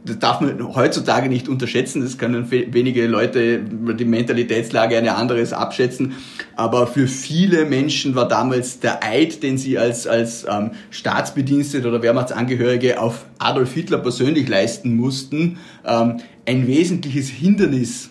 das 0.04 0.20
darf 0.20 0.40
man 0.40 0.74
heutzutage 0.74 1.28
nicht 1.28 1.48
unterschätzen. 1.48 2.00
Das 2.00 2.16
können 2.16 2.48
wenige 2.50 3.06
Leute 3.06 3.60
die 3.60 4.04
Mentalitätslage 4.04 4.96
eine 4.96 5.16
anderes 5.16 5.52
abschätzen. 5.52 6.14
Aber 6.54 6.86
für 6.86 7.08
viele 7.08 7.64
Menschen 7.64 8.14
war 8.14 8.28
damals 8.28 8.78
der 8.78 9.02
Eid, 9.02 9.42
den 9.42 9.58
sie 9.58 9.78
als, 9.78 10.06
als 10.06 10.46
ähm, 10.48 10.70
Staatsbedienstete 10.90 11.88
oder 11.88 12.02
Wehrmachtsangehörige 12.02 13.00
auf 13.00 13.26
Adolf 13.38 13.72
Hitler 13.72 13.98
persönlich 13.98 14.48
leisten 14.48 14.94
mussten, 14.94 15.58
ähm, 15.84 16.18
ein 16.46 16.68
wesentliches 16.68 17.28
Hindernis 17.28 18.10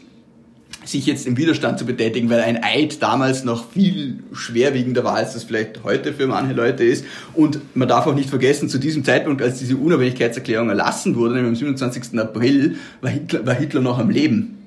sich 0.85 1.05
jetzt 1.05 1.25
im 1.27 1.37
Widerstand 1.37 1.79
zu 1.79 1.85
betätigen, 1.85 2.29
weil 2.29 2.41
ein 2.41 2.63
Eid 2.63 3.01
damals 3.01 3.43
noch 3.43 3.71
viel 3.71 4.19
schwerwiegender 4.33 5.03
war, 5.03 5.15
als 5.15 5.33
das 5.33 5.43
vielleicht 5.43 5.83
heute 5.83 6.13
für 6.13 6.27
manche 6.27 6.53
Leute 6.53 6.83
ist. 6.83 7.05
Und 7.33 7.59
man 7.75 7.87
darf 7.87 8.07
auch 8.07 8.15
nicht 8.15 8.29
vergessen, 8.29 8.69
zu 8.69 8.77
diesem 8.77 9.03
Zeitpunkt, 9.03 9.41
als 9.41 9.59
diese 9.59 9.77
Unabhängigkeitserklärung 9.77 10.69
erlassen 10.69 11.15
wurde, 11.15 11.35
nämlich 11.35 11.49
am 11.49 11.55
27. 11.55 12.19
April, 12.19 12.75
war 13.01 13.09
Hitler, 13.09 13.45
war 13.45 13.53
Hitler 13.53 13.81
noch 13.81 13.99
am 13.99 14.09
Leben. 14.09 14.64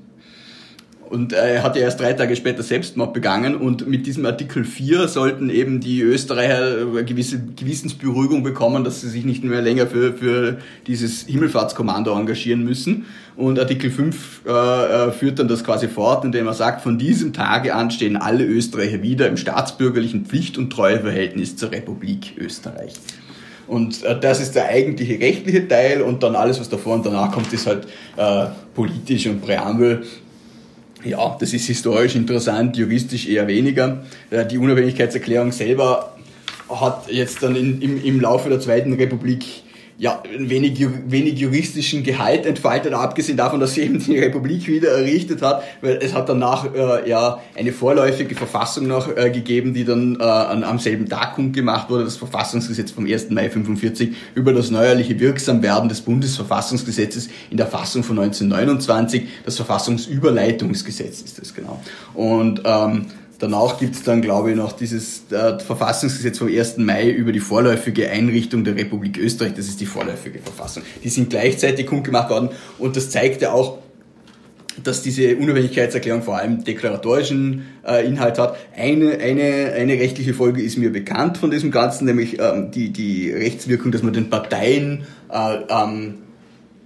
Und 1.09 1.33
er 1.33 1.63
hat 1.63 1.75
ja 1.75 1.83
erst 1.83 2.01
drei 2.01 2.13
Tage 2.13 2.37
später 2.37 2.63
Selbstmord 2.63 3.15
begangen 3.15 3.57
und 3.57 3.89
mit 3.89 4.07
diesem 4.07 4.27
Artikel 4.27 4.63
4 4.63 5.09
sollten 5.09 5.49
eben 5.49 5.81
die 5.81 6.03
Österreicher 6.03 6.87
eine 6.87 7.03
gewisse 7.03 7.41
Gewissensberuhigung 7.57 8.43
bekommen, 8.43 8.85
dass 8.85 9.01
sie 9.01 9.09
sich 9.09 9.25
nicht 9.25 9.43
mehr 9.43 9.63
länger 9.63 9.87
für, 9.87 10.13
für 10.13 10.59
dieses 10.87 11.23
Himmelfahrtskommando 11.23 12.13
engagieren 12.13 12.63
müssen. 12.63 13.07
Und 13.37 13.59
Artikel 13.59 13.91
5 13.91 14.43
äh, 14.47 14.51
äh, 14.51 15.13
führt 15.13 15.39
dann 15.39 15.49
das 15.49 15.65
quasi 15.65 15.89
fort, 15.89 16.27
indem 16.27 16.47
er 16.47 16.53
sagt, 16.53 16.83
von 16.83 16.99
diesem 16.99 17.33
Tage 17.33 17.75
an 17.75 17.91
stehen 17.91 18.19
alle 18.19 18.45
Österreicher 18.45 19.01
wieder 19.01 19.29
im 19.29 19.39
staatsbürgerlichen 19.39 20.27
Pflicht- 20.27 20.59
und 20.59 20.71
Treueverhältnis 20.71 21.57
zur 21.57 21.73
Republik 21.73 22.35
Österreich. 22.37 22.93
Und 23.67 24.03
äh, 24.03 24.19
das 24.21 24.43
ist 24.43 24.57
der 24.57 24.69
eigentliche 24.69 25.19
rechtliche 25.19 25.67
Teil 25.67 26.03
und 26.03 26.23
dann 26.23 26.37
alles, 26.37 26.61
was 26.61 26.69
davor 26.69 26.97
und 26.97 27.07
danach 27.07 27.33
kommt, 27.33 27.51
ist 27.51 27.67
halt 27.67 27.87
äh, 28.19 28.47
politisch 28.75 29.27
und 29.27 29.41
Präambel. 29.41 30.03
Ja, 31.05 31.37
das 31.39 31.53
ist 31.53 31.67
historisch 31.67 32.17
interessant, 32.17 32.77
juristisch 32.77 33.29
eher 33.29 33.47
weniger. 33.47 34.05
Äh, 34.31 34.47
die 34.47 34.59
Unabhängigkeitserklärung 34.59 35.53
selber 35.53 36.17
hat 36.69 37.11
jetzt 37.11 37.43
dann 37.43 37.57
in, 37.57 37.81
im, 37.81 38.05
im 38.05 38.21
Laufe 38.21 38.49
der 38.49 38.61
Zweiten 38.61 38.93
Republik 38.95 39.45
ja, 40.01 40.23
wenig, 40.39 40.87
wenig 41.11 41.41
juristischen 41.41 42.05
Gehalt 42.05 42.47
entfaltet, 42.47 42.93
abgesehen 42.93 43.37
davon, 43.37 43.59
dass 43.59 43.75
sie 43.75 43.83
eben 43.83 43.99
die 43.99 44.17
Republik 44.17 44.69
wieder 44.69 44.93
errichtet 44.93 45.43
hat, 45.43 45.65
weil 45.81 45.99
es 46.01 46.15
hat 46.15 46.29
danach 46.29 46.73
äh, 46.73 47.09
ja 47.09 47.41
eine 47.57 47.73
vorläufige 47.73 48.37
Verfassung 48.37 48.87
noch 48.87 49.17
äh, 49.17 49.31
gegeben, 49.31 49.75
die 49.75 49.85
dann 49.85 50.17
äh, 50.21 50.23
an, 50.23 50.63
am 50.63 50.79
selben 50.79 51.09
Tag 51.09 51.35
kundgemacht 51.35 51.91
wurde, 51.91 52.05
das 52.05 52.17
Verfassungsgesetz 52.17 52.93
vom 52.93 53.07
1. 53.07 53.31
Mai 53.31 53.51
45 53.51 54.15
über 54.37 54.53
das 54.53 54.71
neuerliche 54.71 55.19
Wirksamwerden 55.19 55.89
des 55.89 56.01
Bundesverfassungsgesetzes 56.03 57.29
in 57.51 57.57
der 57.57 57.67
Fassung 57.67 58.05
von 58.05 58.21
1929, 58.21 59.27
das 59.45 59.57
Verfassungsüberleitungsgesetz 59.57 61.23
ist 61.23 61.41
das 61.41 61.53
genau. 61.53 61.81
Und 62.15 62.63
ähm, 62.65 63.07
Danach 63.39 63.79
gibt 63.79 63.95
es 63.95 64.03
dann, 64.03 64.21
glaube 64.21 64.51
ich, 64.51 64.57
noch 64.57 64.73
dieses 64.73 65.31
äh, 65.31 65.61
Verfassungsgesetz 65.61 66.39
vom 66.39 66.49
1. 66.49 66.79
Mai 66.79 67.09
über 67.09 67.31
die 67.31 67.39
vorläufige 67.39 68.11
Einrichtung 68.11 68.65
der 68.65 68.75
Republik 68.75 69.17
Österreich. 69.17 69.55
Das 69.55 69.69
ist 69.69 69.81
die 69.81 69.87
vorläufige 69.87 70.41
Verfassung. 70.41 70.83
Die 71.05 71.09
sind 71.09 71.31
gleichzeitig 71.31 71.87
kundgemacht 71.87 72.31
worden 72.31 72.51
und 72.79 72.97
das 72.97 73.11
zeigt 73.11 73.41
ja 73.43 73.53
auch, 73.53 73.79
dass 74.83 75.03
diese 75.03 75.37
Unabhängigkeitserklärung 75.37 76.23
vor 76.23 76.37
allem 76.37 76.65
deklaratorischen 76.65 77.67
äh, 77.87 78.07
Inhalt 78.07 78.39
hat. 78.39 78.57
Eine, 78.77 79.19
eine, 79.19 79.73
eine 79.73 79.95
rechtliche 79.95 80.35
Folge 80.35 80.63
ist 80.63 80.77
mir 80.77 80.91
bekannt 80.91 81.39
von 81.39 81.51
diesem 81.51 81.71
Ganzen, 81.71 82.07
nämlich 82.07 82.41
ähm, 82.41 82.71
die, 82.71 82.91
die 82.91 83.31
Rechtswirkung, 83.31 83.93
dass 83.93 84.03
man 84.03 84.13
den 84.13 84.31
Parteien 84.31 85.05
äh, 85.33 85.59
ähm, 85.69 86.15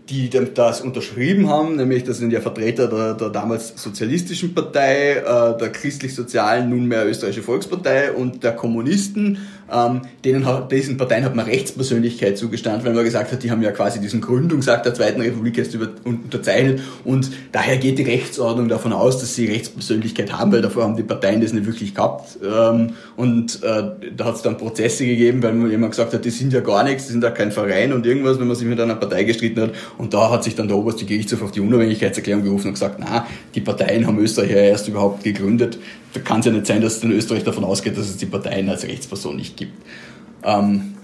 die 0.08 0.28
das 0.28 0.80
unterschrieben 0.80 1.48
haben, 1.48 1.76
nämlich 1.76 2.04
das 2.04 2.18
sind 2.18 2.32
ja 2.32 2.40
Vertreter 2.40 2.88
der, 2.88 3.14
der 3.14 3.28
damals 3.28 3.74
sozialistischen 3.80 4.54
Partei, 4.54 5.12
äh, 5.12 5.58
der 5.58 5.70
christlich-sozialen, 5.70 6.70
nunmehr 6.70 7.06
österreichische 7.06 7.42
Volkspartei 7.42 8.12
und 8.12 8.42
der 8.42 8.52
Kommunisten. 8.52 9.38
Ähm, 9.72 10.02
denen, 10.24 10.46
diesen 10.70 10.96
Parteien 10.96 11.24
hat 11.24 11.34
man 11.34 11.46
Rechtspersönlichkeit 11.46 12.36
zugestanden, 12.36 12.84
weil 12.84 12.94
man 12.94 13.04
gesagt 13.04 13.32
hat, 13.32 13.42
die 13.42 13.50
haben 13.50 13.62
ja 13.62 13.72
quasi 13.72 14.00
diesen 14.00 14.20
Gründungsakt 14.20 14.86
der 14.86 14.94
Zweiten 14.94 15.20
Republik 15.20 15.58
erst 15.58 15.74
über, 15.74 15.88
unterzeichnet 16.04 16.80
und 17.04 17.30
daher 17.52 17.78
geht 17.78 17.98
die 17.98 18.02
Rechtsordnung 18.02 18.68
davon 18.68 18.92
aus, 18.92 19.18
dass 19.18 19.34
sie 19.34 19.46
Rechtspersönlichkeit 19.46 20.32
haben, 20.32 20.52
weil 20.52 20.62
davor 20.62 20.84
haben 20.84 20.96
die 20.96 21.02
Parteien 21.02 21.40
das 21.40 21.52
nicht 21.52 21.66
wirklich 21.66 21.94
gehabt. 21.94 22.38
Ähm, 22.42 22.90
und 23.16 23.62
äh, 23.62 23.82
da 24.16 24.24
hat 24.24 24.36
es 24.36 24.42
dann 24.42 24.58
Prozesse 24.58 25.06
gegeben, 25.06 25.42
weil 25.42 25.54
man 25.54 25.70
jemand 25.70 25.92
gesagt 25.92 26.12
hat, 26.12 26.24
die 26.24 26.30
sind 26.30 26.52
ja 26.52 26.60
gar 26.60 26.84
nichts, 26.84 27.06
die 27.06 27.12
sind 27.12 27.24
ja 27.24 27.30
kein 27.30 27.52
Verein 27.52 27.92
und 27.92 28.06
irgendwas, 28.06 28.38
wenn 28.38 28.46
man 28.46 28.56
sich 28.56 28.66
mit 28.66 28.80
einer 28.80 28.94
Partei 28.94 29.24
gestritten 29.24 29.62
hat. 29.62 29.70
Und 29.98 30.14
da 30.14 30.30
hat 30.30 30.44
sich 30.44 30.54
dann 30.54 30.68
der 30.68 30.76
oberste 30.76 31.04
Gerichtshof 31.04 31.42
auf 31.42 31.52
die 31.52 31.60
Unabhängigkeitserklärung 31.60 32.44
gerufen 32.44 32.68
und 32.68 32.74
gesagt, 32.74 32.96
na, 32.98 33.26
die 33.54 33.60
Parteien 33.60 34.06
haben 34.06 34.18
Österreich 34.18 34.50
ja 34.50 34.56
erst 34.56 34.88
überhaupt 34.88 35.24
gegründet. 35.24 35.78
Da 36.12 36.20
kann 36.20 36.40
es 36.40 36.46
ja 36.46 36.52
nicht 36.52 36.66
sein, 36.66 36.82
dass 36.82 37.02
in 37.02 37.12
Österreich 37.12 37.44
davon 37.44 37.64
ausgeht, 37.64 37.96
dass 37.96 38.08
es 38.08 38.16
die 38.16 38.26
Parteien 38.26 38.68
als 38.68 38.84
Rechtsperson 38.84 39.36
nicht 39.36 39.56
gibt. 39.56 39.72
Ähm, 40.42 40.94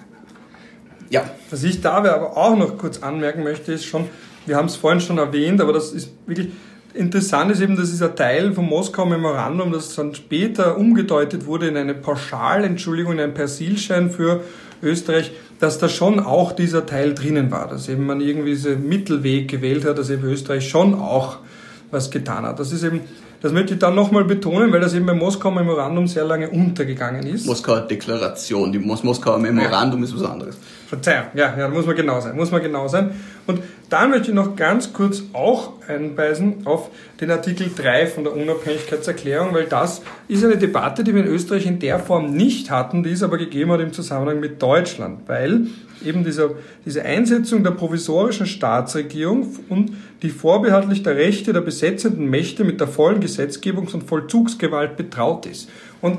ja. 1.10 1.30
Was 1.50 1.62
ich 1.64 1.80
dabei 1.80 2.12
aber 2.12 2.36
auch 2.36 2.56
noch 2.56 2.76
kurz 2.76 2.98
anmerken 3.02 3.42
möchte, 3.42 3.72
ist 3.72 3.86
schon, 3.86 4.06
wir 4.44 4.56
haben 4.56 4.66
es 4.66 4.76
vorhin 4.76 5.00
schon 5.00 5.18
erwähnt, 5.18 5.60
aber 5.60 5.72
das 5.72 5.92
ist 5.92 6.10
wirklich 6.26 6.48
interessant 6.94 7.50
ist 7.50 7.60
eben, 7.60 7.76
dass 7.76 7.90
dieser 7.90 8.14
Teil 8.14 8.52
vom 8.52 8.66
Moskau 8.66 9.06
Memorandum, 9.06 9.72
das 9.72 9.94
dann 9.94 10.14
später 10.14 10.76
umgedeutet 10.76 11.46
wurde 11.46 11.68
in 11.68 11.76
eine 11.76 11.94
Pauschalentschuldigung, 11.94 13.12
in 13.12 13.20
einen 13.20 13.34
Persilschein 13.34 14.10
für 14.10 14.42
Österreich, 14.82 15.30
dass 15.60 15.78
da 15.78 15.88
schon 15.88 16.20
auch 16.20 16.52
dieser 16.52 16.86
Teil 16.86 17.14
drinnen 17.14 17.50
war, 17.50 17.68
dass 17.68 17.88
eben 17.88 18.06
man 18.06 18.20
irgendwie 18.20 18.50
diesen 18.50 18.88
Mittelweg 18.88 19.48
gewählt 19.48 19.84
hat, 19.84 19.98
dass 19.98 20.10
eben 20.10 20.24
Österreich 20.24 20.68
schon 20.68 20.94
auch 20.94 21.38
was 21.90 22.10
getan 22.10 22.44
hat. 22.44 22.60
Das 22.60 22.72
ist 22.72 22.84
eben, 22.84 23.00
das 23.40 23.52
möchte 23.52 23.74
ich 23.74 23.78
dann 23.78 23.94
nochmal 23.94 24.24
betonen, 24.24 24.72
weil 24.72 24.80
das 24.80 24.94
eben 24.94 25.06
beim 25.06 25.18
Moskauer 25.18 25.52
Memorandum 25.52 26.08
sehr 26.08 26.24
lange 26.24 26.50
untergegangen 26.50 27.24
ist. 27.26 27.46
Moskauer 27.46 27.82
Deklaration, 27.82 28.72
die 28.72 28.78
Mos 28.78 29.04
Moskauer 29.04 29.38
Memorandum 29.38 30.00
ja. 30.00 30.06
ist 30.06 30.16
was 30.16 30.28
anderes. 30.28 30.56
Verzeihung, 30.88 31.26
ja, 31.34 31.54
ja, 31.56 31.68
muss 31.68 31.86
man 31.86 31.94
genau 31.94 32.20
sein, 32.20 32.34
muss 32.34 32.50
man 32.50 32.62
genau 32.62 32.88
sein. 32.88 33.12
Und 33.46 33.60
dann 33.90 34.10
möchte 34.10 34.28
ich 34.28 34.34
noch 34.34 34.56
ganz 34.56 34.92
kurz 34.92 35.22
auch 35.34 35.72
einweisen 35.86 36.62
auf 36.64 36.90
den 37.20 37.30
Artikel 37.30 37.70
3 37.74 38.06
von 38.06 38.24
der 38.24 38.34
Unabhängigkeitserklärung, 38.34 39.54
weil 39.54 39.66
das 39.66 40.02
ist 40.28 40.44
eine 40.44 40.56
Debatte, 40.56 41.04
die 41.04 41.14
wir 41.14 41.22
in 41.22 41.28
Österreich 41.28 41.66
in 41.66 41.78
der 41.78 41.98
Form 41.98 42.32
nicht 42.32 42.70
hatten, 42.70 43.02
die 43.02 43.12
es 43.12 43.22
aber 43.22 43.38
gegeben 43.38 43.70
hat 43.70 43.80
im 43.80 43.92
Zusammenhang 43.92 44.40
mit 44.40 44.60
Deutschland, 44.60 45.20
weil 45.26 45.68
eben 46.04 46.24
dieser, 46.24 46.50
diese 46.84 47.04
Einsetzung 47.04 47.64
der 47.64 47.72
provisorischen 47.72 48.46
Staatsregierung 48.46 49.46
und 49.68 49.92
die 50.22 50.30
vorbehaltlich 50.30 51.02
der 51.02 51.16
Rechte 51.16 51.52
der 51.52 51.60
besetzenden 51.60 52.28
Mächte 52.28 52.64
mit 52.64 52.80
der 52.80 52.88
vollen 52.88 53.20
Gesetzgebungs- 53.20 53.94
und 53.94 54.04
Vollzugsgewalt 54.04 54.96
betraut 54.96 55.46
ist. 55.46 55.68
Und 56.00 56.18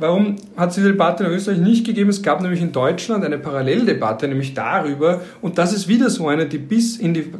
Warum 0.00 0.36
hat 0.56 0.70
es 0.70 0.76
diese 0.76 0.92
Debatte 0.92 1.24
in 1.24 1.30
Österreich 1.30 1.58
nicht 1.58 1.84
gegeben? 1.84 2.08
Es 2.08 2.22
gab 2.22 2.40
nämlich 2.40 2.62
in 2.62 2.72
Deutschland 2.72 3.22
eine 3.22 3.36
Paralleldebatte, 3.36 4.28
nämlich 4.28 4.54
darüber, 4.54 5.20
und 5.42 5.58
das 5.58 5.74
ist 5.74 5.88
wieder 5.88 6.08
so 6.08 6.26
eine, 6.26 6.46
die 6.46 6.56
bis 6.56 6.96
in 6.96 7.12
die, 7.12 7.30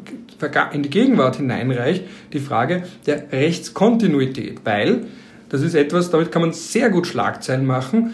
in 0.74 0.82
die 0.82 0.90
Gegenwart 0.90 1.36
hineinreicht, 1.36 2.04
die 2.34 2.38
Frage 2.38 2.82
der 3.06 3.32
Rechtskontinuität, 3.32 4.60
weil 4.64 5.04
das 5.48 5.62
ist 5.62 5.74
etwas, 5.74 6.10
damit 6.10 6.30
kann 6.30 6.42
man 6.42 6.52
sehr 6.52 6.90
gut 6.90 7.06
Schlagzeilen 7.06 7.64
machen. 7.64 8.12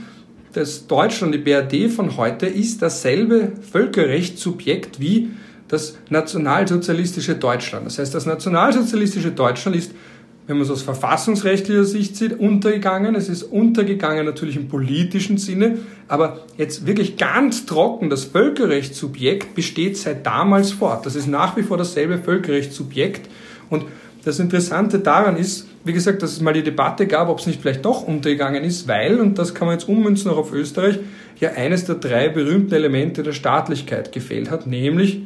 Das 0.57 0.87
Deutschland, 0.87 1.35
die 1.35 1.39
BRD 1.39 1.91
von 1.93 2.17
heute, 2.17 2.47
ist 2.47 2.81
dasselbe 2.81 3.53
Völkerrechtssubjekt 3.71 4.99
wie 4.99 5.29
das 5.69 5.99
nationalsozialistische 6.09 7.35
Deutschland. 7.35 7.85
Das 7.85 7.99
heißt, 7.99 8.15
das 8.15 8.25
nationalsozialistische 8.25 9.33
Deutschland 9.33 9.77
ist 9.77 9.93
wenn 10.47 10.59
man 10.59 10.65
es 10.65 10.71
aus 10.71 10.83
verfassungsrechtlicher 10.83 11.83
Sicht 11.83 12.17
sieht, 12.17 12.39
untergegangen. 12.39 13.17
Es 13.17 13.29
ist 13.29 13.43
untergegangen 13.43 14.25
natürlich 14.25 14.55
im 14.55 14.69
politischen 14.69 15.39
Sinne, 15.39 15.79
aber 16.07 16.45
jetzt 16.57 16.87
wirklich 16.87 17.17
ganz 17.17 17.67
trocken, 17.67 18.11
das 18.11 18.25
Völkerrechtssubjekt 18.25 19.57
besteht 19.57 19.97
seit 19.97 20.25
damals 20.25 20.71
fort. 20.71 21.05
Das 21.05 21.17
ist 21.17 21.27
nach 21.27 21.57
wie 21.57 21.65
vor 21.65 21.79
dasselbe 21.79 22.19
Völkerrechtssubjekt. 22.19 23.29
Und 23.71 23.87
das 24.27 24.41
Interessante 24.41 24.99
daran 24.99 25.37
ist, 25.37 25.69
wie 25.85 25.93
gesagt, 25.93 26.21
dass 26.21 26.33
es 26.33 26.41
mal 26.41 26.53
die 26.53 26.65
Debatte 26.65 27.07
gab, 27.07 27.29
ob 27.29 27.39
es 27.39 27.47
nicht 27.47 27.63
vielleicht 27.63 27.85
doch 27.85 28.03
untergegangen 28.03 28.65
ist, 28.65 28.89
weil, 28.89 29.21
und 29.21 29.39
das 29.39 29.55
kann 29.55 29.69
man 29.69 29.77
jetzt 29.77 29.89
ummünzen 29.89 30.33
auch 30.33 30.37
auf 30.37 30.53
Österreich, 30.53 30.99
ja 31.39 31.53
eines 31.53 31.85
der 31.85 31.95
drei 31.95 32.29
berühmten 32.29 32.75
Elemente 32.75 33.23
der 33.23 33.31
Staatlichkeit 33.31 34.11
gefehlt 34.11 34.51
hat, 34.51 34.67
nämlich 34.67 35.21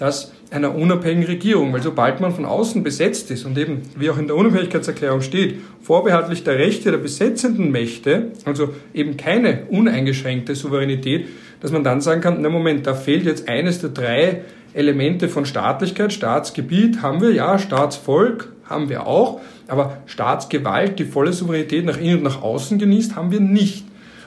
dass 0.00 0.32
einer 0.50 0.74
unabhängigen 0.74 1.26
Regierung, 1.26 1.72
weil 1.72 1.82
sobald 1.82 2.20
man 2.20 2.32
von 2.32 2.44
außen 2.44 2.82
besetzt 2.82 3.30
ist 3.30 3.44
und 3.44 3.56
eben, 3.56 3.82
wie 3.96 4.10
auch 4.10 4.18
in 4.18 4.26
der 4.26 4.34
Unabhängigkeitserklärung 4.34 5.20
steht, 5.20 5.60
vorbehaltlich 5.82 6.42
der 6.42 6.58
Rechte 6.58 6.90
der 6.90 6.98
besetzenden 6.98 7.70
Mächte, 7.70 8.32
also 8.46 8.70
eben 8.94 9.16
keine 9.16 9.66
uneingeschränkte 9.68 10.56
Souveränität, 10.56 11.28
dass 11.60 11.70
man 11.70 11.84
dann 11.84 12.00
sagen 12.00 12.20
kann, 12.20 12.40
na 12.40 12.48
Moment, 12.48 12.86
da 12.86 12.94
fehlt 12.94 13.26
jetzt 13.26 13.48
eines 13.48 13.80
der 13.80 13.90
drei 13.90 14.40
Elemente 14.72 15.28
von 15.28 15.46
Staatlichkeit, 15.46 16.12
Staatsgebiet 16.12 17.02
haben 17.02 17.20
wir, 17.20 17.32
ja, 17.32 17.58
Staatsvolk 17.58 18.52
haben 18.68 18.88
wir 18.88 19.06
auch, 19.06 19.40
aber 19.66 19.98
Staatsgewalt, 20.06 20.98
die 20.98 21.04
volle 21.04 21.32
Souveränität 21.32 21.84
nach 21.84 21.98
innen 21.98 22.18
und 22.18 22.22
nach 22.22 22.42
außen 22.42 22.78
genießt, 22.78 23.16
haben 23.16 23.30
wir 23.30 23.40
nicht. 23.40 23.84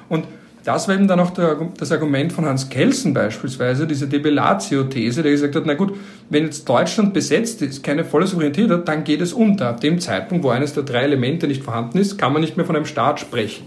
Und 0.10 0.26
das 0.64 0.88
war 0.88 0.96
eben 0.96 1.08
dann 1.08 1.20
auch 1.20 1.32
der, 1.32 1.58
das 1.78 1.92
Argument 1.92 2.32
von 2.32 2.46
Hans 2.46 2.70
Kelsen 2.70 3.14
beispielsweise, 3.14 3.86
diese 3.86 4.08
Debellatio-These, 4.08 5.22
der 5.22 5.32
gesagt 5.32 5.56
hat, 5.56 5.64
na 5.66 5.74
gut, 5.74 5.94
wenn 6.30 6.46
jetzt 6.46 6.68
Deutschland 6.68 7.14
besetzt 7.14 7.62
ist, 7.62 7.84
keine 7.84 8.06
volle 8.06 8.28
Souveränität 8.28 8.70
hat, 8.70 8.88
dann 8.88 9.04
geht 9.04 9.22
es 9.22 9.34
unter. 9.34 9.70
Ab 9.70 9.82
dem 9.82 10.00
Zeitpunkt, 10.00 10.44
wo 10.44 10.50
eines 10.50 10.74
der 10.74 10.84
drei 10.84 11.04
Elemente 11.04 11.48
nicht 11.48 11.64
vorhanden 11.64 11.98
ist, 11.98 12.18
kann 12.18 12.32
man 12.32 12.42
nicht 12.42 12.56
mehr 12.56 12.66
von 12.66 12.76
einem 12.76 12.86
Staat 12.86 13.20
sprechen. 13.20 13.66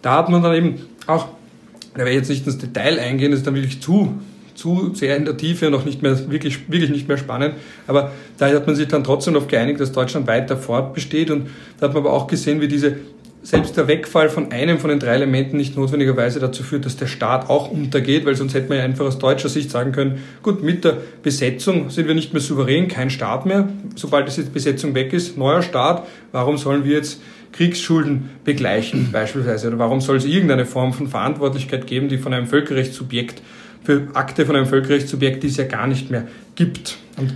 Da 0.00 0.16
hat 0.16 0.30
man 0.30 0.42
dann 0.42 0.54
eben 0.54 0.80
auch, 1.06 1.28
da 1.92 1.98
werde 1.98 2.12
ich 2.12 2.16
jetzt 2.16 2.28
nicht 2.30 2.46
ins 2.46 2.58
Detail 2.58 2.98
eingehen, 2.98 3.30
das 3.30 3.40
ist 3.40 3.46
dann 3.46 3.54
wirklich 3.54 3.82
zu, 3.82 4.14
zu 4.54 4.92
sehr 4.94 5.16
in 5.16 5.24
der 5.24 5.36
Tiefe 5.36 5.66
und 5.68 5.74
auch 5.74 5.84
nicht 5.84 6.02
mehr, 6.02 6.30
wirklich, 6.30 6.70
wirklich 6.70 6.90
nicht 6.90 7.08
mehr 7.08 7.18
spannend. 7.18 7.54
Aber 7.86 8.12
da 8.38 8.48
hat 8.48 8.66
man 8.66 8.76
sich 8.76 8.88
dann 8.88 9.04
trotzdem 9.04 9.34
darauf 9.34 9.48
geeinigt, 9.48 9.80
dass 9.80 9.92
Deutschland 9.92 10.26
weiter 10.26 10.56
fortbesteht 10.56 11.30
und 11.30 11.48
da 11.78 11.86
hat 11.86 11.94
man 11.94 12.04
aber 12.04 12.12
auch 12.12 12.26
gesehen, 12.26 12.60
wie 12.60 12.68
diese 12.68 12.96
selbst 13.42 13.76
der 13.76 13.88
Wegfall 13.88 14.28
von 14.28 14.52
einem 14.52 14.78
von 14.78 14.90
den 14.90 15.00
drei 15.00 15.14
Elementen 15.14 15.56
nicht 15.56 15.76
notwendigerweise 15.76 16.38
dazu 16.38 16.62
führt, 16.62 16.86
dass 16.86 16.96
der 16.96 17.06
Staat 17.08 17.50
auch 17.50 17.70
untergeht, 17.70 18.24
weil 18.24 18.36
sonst 18.36 18.54
hätte 18.54 18.68
man 18.68 18.78
ja 18.78 18.84
einfach 18.84 19.04
aus 19.04 19.18
deutscher 19.18 19.48
Sicht 19.48 19.70
sagen 19.70 19.90
können, 19.90 20.22
gut, 20.42 20.62
mit 20.62 20.84
der 20.84 20.98
Besetzung 21.22 21.90
sind 21.90 22.06
wir 22.06 22.14
nicht 22.14 22.32
mehr 22.32 22.40
souverän, 22.40 22.86
kein 22.86 23.10
Staat 23.10 23.44
mehr. 23.44 23.68
Sobald 23.96 24.28
diese 24.28 24.44
Besetzung 24.44 24.94
weg 24.94 25.12
ist, 25.12 25.36
neuer 25.36 25.62
Staat, 25.62 26.06
warum 26.30 26.56
sollen 26.56 26.84
wir 26.84 26.96
jetzt 26.96 27.20
Kriegsschulden 27.50 28.30
begleichen 28.44 29.10
beispielsweise? 29.10 29.68
Oder 29.68 29.78
warum 29.78 30.00
soll 30.00 30.16
es 30.16 30.24
irgendeine 30.24 30.64
Form 30.64 30.92
von 30.92 31.08
Verantwortlichkeit 31.08 31.86
geben, 31.88 32.08
die 32.08 32.18
von 32.18 32.32
einem 32.32 32.46
Völkerrechtssubjekt 32.46 33.42
für 33.84 34.08
Akte 34.14 34.46
von 34.46 34.56
einem 34.56 34.66
Völkerrechtssubjekt, 34.66 35.42
die 35.42 35.48
es 35.48 35.56
ja 35.56 35.64
gar 35.64 35.86
nicht 35.86 36.10
mehr 36.10 36.26
gibt? 36.54 36.98
Und 37.16 37.34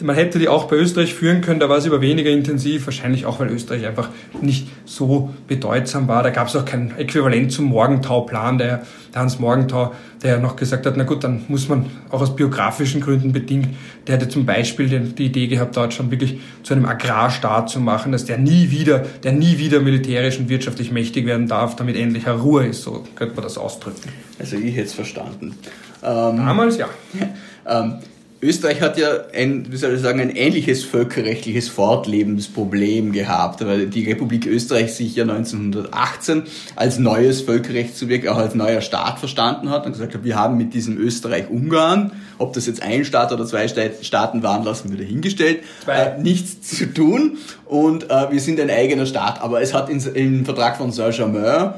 man 0.00 0.14
hätte 0.14 0.38
die 0.38 0.48
auch 0.48 0.64
bei 0.64 0.76
Österreich 0.76 1.14
führen 1.14 1.40
können, 1.40 1.60
da 1.60 1.68
war 1.68 1.78
es 1.78 1.86
aber 1.86 2.00
weniger 2.00 2.30
intensiv, 2.30 2.86
wahrscheinlich 2.86 3.26
auch, 3.26 3.40
weil 3.40 3.48
Österreich 3.48 3.86
einfach 3.86 4.10
nicht 4.40 4.68
so 4.84 5.34
bedeutsam 5.46 6.08
war. 6.08 6.22
Da 6.22 6.30
gab 6.30 6.48
es 6.48 6.56
auch 6.56 6.64
kein 6.64 6.96
Äquivalent 6.96 7.52
zum 7.52 7.66
Morgenthau-Plan, 7.66 8.58
der, 8.58 8.82
der 9.14 9.20
Hans 9.20 9.38
Morgenthau, 9.38 9.92
der 10.22 10.38
noch 10.38 10.56
gesagt 10.56 10.86
hat, 10.86 10.96
na 10.96 11.04
gut, 11.04 11.24
dann 11.24 11.44
muss 11.48 11.68
man 11.68 11.86
auch 12.10 12.20
aus 12.20 12.36
biografischen 12.36 13.00
Gründen 13.00 13.32
bedingt, 13.32 13.68
der 14.06 14.16
hätte 14.16 14.28
zum 14.28 14.46
Beispiel 14.46 14.88
die, 14.88 15.14
die 15.14 15.26
Idee 15.26 15.46
gehabt, 15.48 15.76
Deutschland 15.76 16.10
wirklich 16.10 16.40
zu 16.62 16.74
einem 16.74 16.86
Agrarstaat 16.86 17.68
zu 17.68 17.80
machen, 17.80 18.12
dass 18.12 18.24
der 18.24 18.38
nie 18.38 18.70
wieder, 18.70 19.00
der 19.22 19.32
nie 19.32 19.58
wieder 19.58 19.80
militärisch 19.80 20.38
und 20.38 20.48
wirtschaftlich 20.48 20.92
mächtig 20.92 21.26
werden 21.26 21.48
darf, 21.48 21.76
damit 21.76 21.96
endlich 21.96 22.26
Ruhe 22.28 22.66
ist, 22.66 22.82
so 22.82 23.04
könnte 23.14 23.34
man 23.34 23.44
das 23.44 23.58
ausdrücken. 23.58 24.08
Also 24.38 24.56
ich 24.56 24.76
hätte 24.76 24.86
es 24.86 24.94
verstanden. 24.94 25.54
Ähm, 26.02 26.36
Damals 26.36 26.78
ja. 26.78 26.88
ähm, 27.66 27.94
Österreich 28.40 28.80
hat 28.80 28.96
ja 28.98 29.08
ein, 29.34 29.66
wie 29.72 29.76
soll 29.76 29.94
ich 29.94 30.00
sagen, 30.00 30.20
ein 30.20 30.30
ähnliches 30.30 30.84
völkerrechtliches 30.84 31.68
Fortlebensproblem 31.68 33.10
gehabt, 33.10 33.66
weil 33.66 33.86
die 33.86 34.04
Republik 34.04 34.46
Österreich 34.46 34.94
sich 34.94 35.16
ja 35.16 35.24
1918 35.24 36.44
als 36.76 37.00
neues 37.00 37.42
Völkerrechtssubjekt, 37.42 38.28
auch 38.28 38.36
als 38.36 38.54
neuer 38.54 38.80
Staat 38.80 39.18
verstanden 39.18 39.70
hat 39.70 39.86
und 39.86 39.92
gesagt 39.92 40.14
hat, 40.14 40.22
wir 40.22 40.36
haben 40.36 40.56
mit 40.56 40.72
diesem 40.72 40.98
Österreich-Ungarn, 40.98 42.12
ob 42.38 42.52
das 42.52 42.66
jetzt 42.66 42.80
ein 42.80 43.04
Staat 43.04 43.32
oder 43.32 43.44
zwei 43.44 43.66
Staaten 43.66 44.42
waren, 44.44 44.64
lassen 44.64 44.90
wir 44.90 44.98
dahingestellt, 44.98 45.64
äh, 45.88 46.20
nichts 46.22 46.76
zu 46.76 46.86
tun 46.86 47.38
und 47.66 48.08
äh, 48.08 48.30
wir 48.30 48.40
sind 48.40 48.60
ein 48.60 48.70
eigener 48.70 49.06
Staat, 49.06 49.42
aber 49.42 49.62
es 49.62 49.74
hat 49.74 49.90
in, 49.90 50.00
im 50.14 50.44
Vertrag 50.44 50.76
von 50.76 50.92
Saint-Germain 50.92 51.74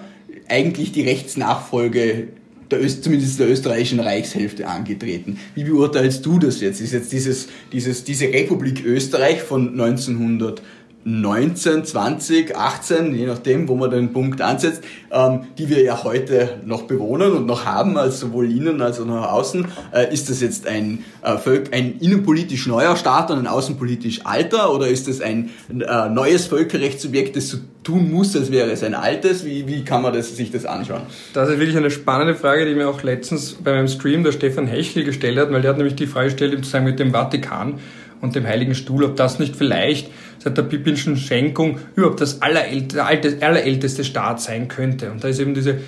eigentlich 0.47 0.93
die 0.93 1.03
Rechtsnachfolge 1.03 2.29
der 2.71 2.83
Öst, 2.83 3.05
zumindest 3.05 3.39
der 3.41 3.49
österreichischen 3.49 4.01
Reichshälfte 4.01 4.67
angetreten. 4.67 5.39
Wie 5.55 5.65
beurteilst 5.65 6.25
du 6.25 6.39
das 6.39 6.61
jetzt? 6.61 6.81
Ist 6.81 6.93
jetzt 6.93 7.13
dieses, 7.13 7.49
dieses, 7.73 8.05
diese 8.05 8.27
Republik 8.27 8.85
Österreich 8.85 9.43
von 9.43 9.69
1918 9.81 10.65
19, 11.05 11.85
20, 11.85 12.55
18, 12.55 13.15
je 13.15 13.27
nachdem, 13.27 13.69
wo 13.69 13.75
man 13.75 13.91
den 13.91 14.13
Punkt 14.13 14.43
ansetzt, 14.43 14.83
ähm, 15.11 15.47
die 15.57 15.71
wir 15.71 15.83
ja 15.83 16.05
heute 16.05 16.61
noch 16.67 16.83
bewohnen 16.83 17.33
und 17.33 17.47
noch 17.47 17.65
haben, 17.65 17.97
als 17.97 18.21
sowohl 18.21 18.51
innen 18.51 18.83
als 18.83 19.01
auch 19.01 19.07
nach 19.07 19.33
außen. 19.33 19.67
Äh, 19.93 20.13
ist 20.13 20.29
das 20.29 20.43
jetzt 20.43 20.67
ein, 20.67 21.05
äh, 21.23 21.37
ein 21.73 21.99
innenpolitisch 22.01 22.67
neuer 22.67 22.97
Staat 22.97 23.31
und 23.31 23.39
ein 23.39 23.47
außenpolitisch 23.47 24.27
alter 24.27 24.75
oder 24.75 24.89
ist 24.89 25.09
das 25.09 25.23
ein 25.23 25.49
äh, 25.71 26.11
neues 26.11 26.47
Völkerrechtssubjekt, 26.47 27.35
das 27.35 27.49
so 27.49 27.59
tun 27.83 28.13
muss, 28.13 28.37
als 28.37 28.51
wäre 28.51 28.71
es 28.71 28.83
ein 28.83 28.95
altes? 28.95 29.47
Wie, 29.47 29.67
wie 29.67 29.85
kann 29.85 30.03
man 30.03 30.13
das, 30.13 30.37
sich 30.37 30.51
das 30.51 30.67
anschauen? 30.67 31.03
Das 31.33 31.49
ist 31.49 31.59
wirklich 31.59 31.79
eine 31.79 31.91
spannende 31.91 32.35
Frage, 32.35 32.67
die 32.67 32.75
mir 32.75 32.89
auch 32.89 33.03
letztens 33.03 33.53
bei 33.55 33.73
meinem 33.73 33.89
Stream 33.89 34.23
der 34.23 34.33
Stefan 34.33 34.67
Hechel 34.67 35.05
gestellt 35.05 35.39
hat, 35.39 35.51
weil 35.51 35.63
der 35.63 35.71
hat 35.71 35.79
nämlich 35.79 35.97
die 35.97 36.07
Frage 36.07 36.27
gestellt 36.27 36.53
im 36.53 36.63
Zusammenhang 36.63 36.93
mit 36.93 37.01
dem 37.01 37.13
Vatikan 37.13 37.81
und 38.21 38.35
dem 38.35 38.47
Heiligen 38.47 38.75
Stuhl, 38.75 39.05
ob 39.05 39.17
das 39.17 39.39
nicht 39.39 39.57
vielleicht 39.57 40.11
seit 40.43 40.57
der 40.57 40.63
Pippinschen 40.63 41.17
Schenkung 41.17 41.79
überhaupt 41.95 42.21
das 42.21 42.43
allerälteste, 42.43 43.47
allerälteste 43.47 44.05
Staat 44.05 44.41
sein 44.41 44.69
könnte. 44.69 45.11
Und 45.11 45.23
da 45.23 45.29
ist 45.29 45.39
eben 45.39 45.55
diese, 45.55 45.79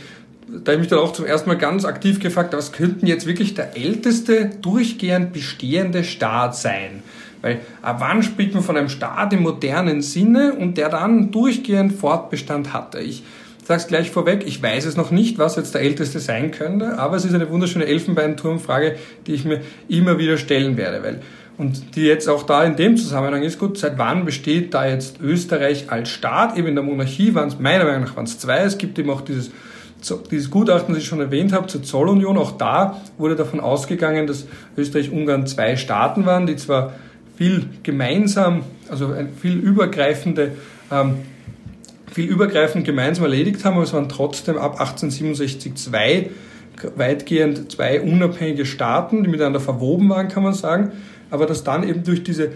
da 0.46 0.72
habe 0.72 0.74
ich 0.74 0.78
mich 0.80 0.88
dann 0.88 0.98
auch 0.98 1.12
zum 1.12 1.24
ersten 1.24 1.48
Mal 1.48 1.56
ganz 1.56 1.84
aktiv 1.84 2.20
gefragt, 2.20 2.52
was 2.52 2.72
könnten 2.72 3.06
jetzt 3.06 3.26
wirklich 3.26 3.54
der 3.54 3.76
älteste 3.76 4.50
durchgehend 4.60 5.32
bestehende 5.32 6.04
Staat 6.04 6.54
sein? 6.54 7.02
Weil 7.40 7.60
ab 7.80 7.96
wann 7.98 8.22
spricht 8.22 8.54
man 8.54 8.62
von 8.62 8.76
einem 8.76 8.88
Staat 8.88 9.32
im 9.32 9.42
modernen 9.42 10.00
Sinne 10.02 10.54
und 10.54 10.78
der 10.78 10.90
dann 10.90 11.32
durchgehend 11.32 11.92
Fortbestand 11.92 12.72
hatte? 12.72 13.00
Ich 13.00 13.24
sage 13.64 13.80
es 13.80 13.86
gleich 13.88 14.10
vorweg, 14.10 14.44
ich 14.46 14.62
weiß 14.62 14.84
es 14.84 14.96
noch 14.96 15.10
nicht, 15.10 15.38
was 15.38 15.56
jetzt 15.56 15.74
der 15.74 15.80
älteste 15.80 16.20
sein 16.20 16.50
könnte, 16.50 16.98
aber 16.98 17.16
es 17.16 17.24
ist 17.24 17.34
eine 17.34 17.50
wunderschöne 17.50 17.86
Elfenbeinturmfrage, 17.86 18.96
die 19.26 19.34
ich 19.34 19.44
mir 19.44 19.60
immer 19.88 20.18
wieder 20.18 20.36
stellen 20.36 20.76
werde, 20.76 21.02
weil 21.02 21.20
und 21.58 21.96
die 21.96 22.02
jetzt 22.02 22.28
auch 22.28 22.44
da 22.44 22.64
in 22.64 22.76
dem 22.76 22.96
Zusammenhang 22.96 23.42
ist, 23.42 23.58
gut, 23.58 23.76
seit 23.76 23.98
wann 23.98 24.24
besteht 24.24 24.72
da 24.74 24.86
jetzt 24.86 25.20
Österreich 25.20 25.90
als 25.90 26.08
Staat? 26.08 26.56
Eben 26.56 26.68
in 26.68 26.74
der 26.74 26.84
Monarchie 26.84 27.34
waren 27.34 27.48
es, 27.48 27.58
meiner 27.58 27.84
Meinung 27.84 28.02
nach 28.02 28.16
waren 28.16 28.26
zwei. 28.26 28.60
Es 28.60 28.78
gibt 28.78 28.98
eben 28.98 29.10
auch 29.10 29.20
dieses, 29.20 29.50
dieses 30.30 30.50
Gutachten, 30.50 30.94
das 30.94 31.02
ich 31.02 31.08
schon 31.08 31.20
erwähnt 31.20 31.52
habe, 31.52 31.66
zur 31.66 31.82
Zollunion. 31.82 32.38
Auch 32.38 32.52
da 32.52 33.02
wurde 33.18 33.36
davon 33.36 33.60
ausgegangen, 33.60 34.26
dass 34.26 34.46
Österreich-Ungarn 34.76 35.46
zwei 35.46 35.76
Staaten 35.76 36.24
waren, 36.24 36.46
die 36.46 36.56
zwar 36.56 36.94
viel 37.36 37.66
gemeinsam, 37.82 38.62
also 38.88 39.14
viel 39.40 39.58
übergreifende, 39.58 40.52
ähm, 40.90 41.16
viel 42.10 42.28
übergreifend 42.28 42.84
gemeinsam 42.84 43.24
erledigt 43.24 43.64
haben, 43.64 43.74
aber 43.74 43.84
es 43.84 43.92
waren 43.92 44.08
trotzdem 44.08 44.56
ab 44.56 44.80
1867 44.80 45.74
zwei 45.74 46.30
weitgehend 46.96 47.70
zwei 47.70 48.00
unabhängige 48.00 48.64
Staaten, 48.66 49.22
die 49.22 49.30
miteinander 49.30 49.60
verwoben 49.60 50.08
waren, 50.08 50.28
kann 50.28 50.42
man 50.42 50.54
sagen 50.54 50.92
aber 51.32 51.46
dass 51.46 51.64
dann 51.64 51.88
eben 51.88 52.04
durch 52.04 52.22
diese 52.22 52.52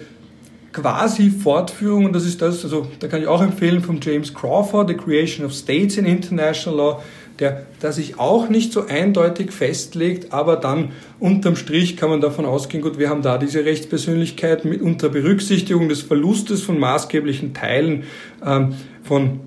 quasi 0.73 1.31
Fortführung, 1.31 2.05
und 2.05 2.13
das 2.13 2.27
ist 2.27 2.43
das, 2.43 2.63
also 2.63 2.87
da 3.01 3.09
kann 3.09 3.23
ich 3.23 3.27
auch 3.27 3.43
empfehlen 3.43 3.81
von 3.81 3.99
James 4.03 4.35
Crawford, 4.35 4.89
The 4.89 4.95
Creation 4.95 5.47
of 5.47 5.55
States 5.55 5.97
in 5.97 6.05
International 6.05 6.79
Law, 6.79 7.03
der, 7.39 7.67
der 7.83 7.93
sich 7.93 8.19
auch 8.19 8.51
nicht 8.51 8.75
so 8.75 8.87
eindeutig 8.87 9.53
festlegt, 9.53 10.35
aber 10.35 10.57
dann 10.57 10.91
unterm 11.19 11.57
Strich 11.57 11.97
kann 11.97 12.11
man 12.11 12.21
davon 12.21 12.45
ausgehen, 12.45 12.83
gut, 12.83 12.99
wir 12.99 13.09
haben 13.09 13.23
da 13.23 13.39
diese 13.39 13.65
Rechtspersönlichkeit 13.65 14.67
mit 14.67 14.83
unter 14.83 15.09
Berücksichtigung 15.09 15.89
des 15.89 16.03
Verlustes 16.03 16.63
von 16.63 16.79
maßgeblichen 16.79 17.55
Teilen 17.55 18.05
ähm, 18.45 18.75
von 19.03 19.41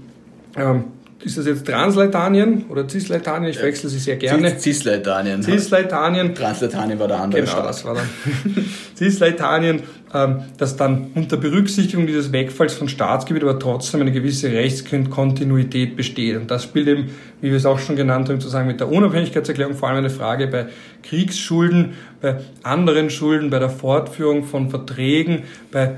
ähm, 0.57 0.85
ist 1.21 1.37
das 1.37 1.45
jetzt 1.45 1.65
Transleitanien 1.67 2.65
oder 2.69 2.87
Cisleitanien? 2.87 3.51
Ich 3.51 3.61
wechsle 3.61 3.89
sie 3.89 3.99
sehr 3.99 4.15
gerne. 4.15 4.57
Cisleitanien. 4.57 5.43
Cisleitanien. 5.43 6.33
Transleitanien 6.33 6.97
war 6.97 7.09
der 7.09 7.19
andere 7.19 7.41
Genau, 7.41 7.51
Staat. 7.51 7.67
das 7.67 7.83
war 7.85 7.95
dann. 7.95 8.07
Cisleitanien, 8.95 9.83
ähm, 10.13 10.43
das 10.57 10.77
dann 10.77 11.11
unter 11.15 11.35
Berücksichtigung 11.35 12.07
dieses 12.07 12.31
Wegfalls 12.31 12.73
von 12.73 12.87
Staatsgebiet 12.87 13.43
aber 13.43 13.59
trotzdem 13.59 13.99
eine 14.01 14.13
gewisse 14.13 14.51
Rechtskontinuität 14.51 15.97
besteht. 15.97 16.37
Und 16.37 16.49
das 16.51 16.63
spielt 16.63 16.87
eben, 16.87 17.09
wie 17.41 17.49
wir 17.49 17.57
es 17.57 17.65
auch 17.65 17.79
schon 17.79 17.97
genannt 17.97 18.29
haben, 18.29 18.39
sozusagen 18.39 18.67
mit 18.67 18.79
der 18.79 18.89
Unabhängigkeitserklärung 18.89 19.75
vor 19.75 19.89
allem 19.89 19.99
eine 19.99 20.09
Frage 20.09 20.47
bei 20.47 20.67
Kriegsschulden, 21.03 21.93
bei 22.21 22.37
anderen 22.63 23.09
Schulden, 23.09 23.49
bei 23.49 23.59
der 23.59 23.69
Fortführung 23.69 24.45
von 24.45 24.69
Verträgen, 24.69 25.43
bei 25.71 25.97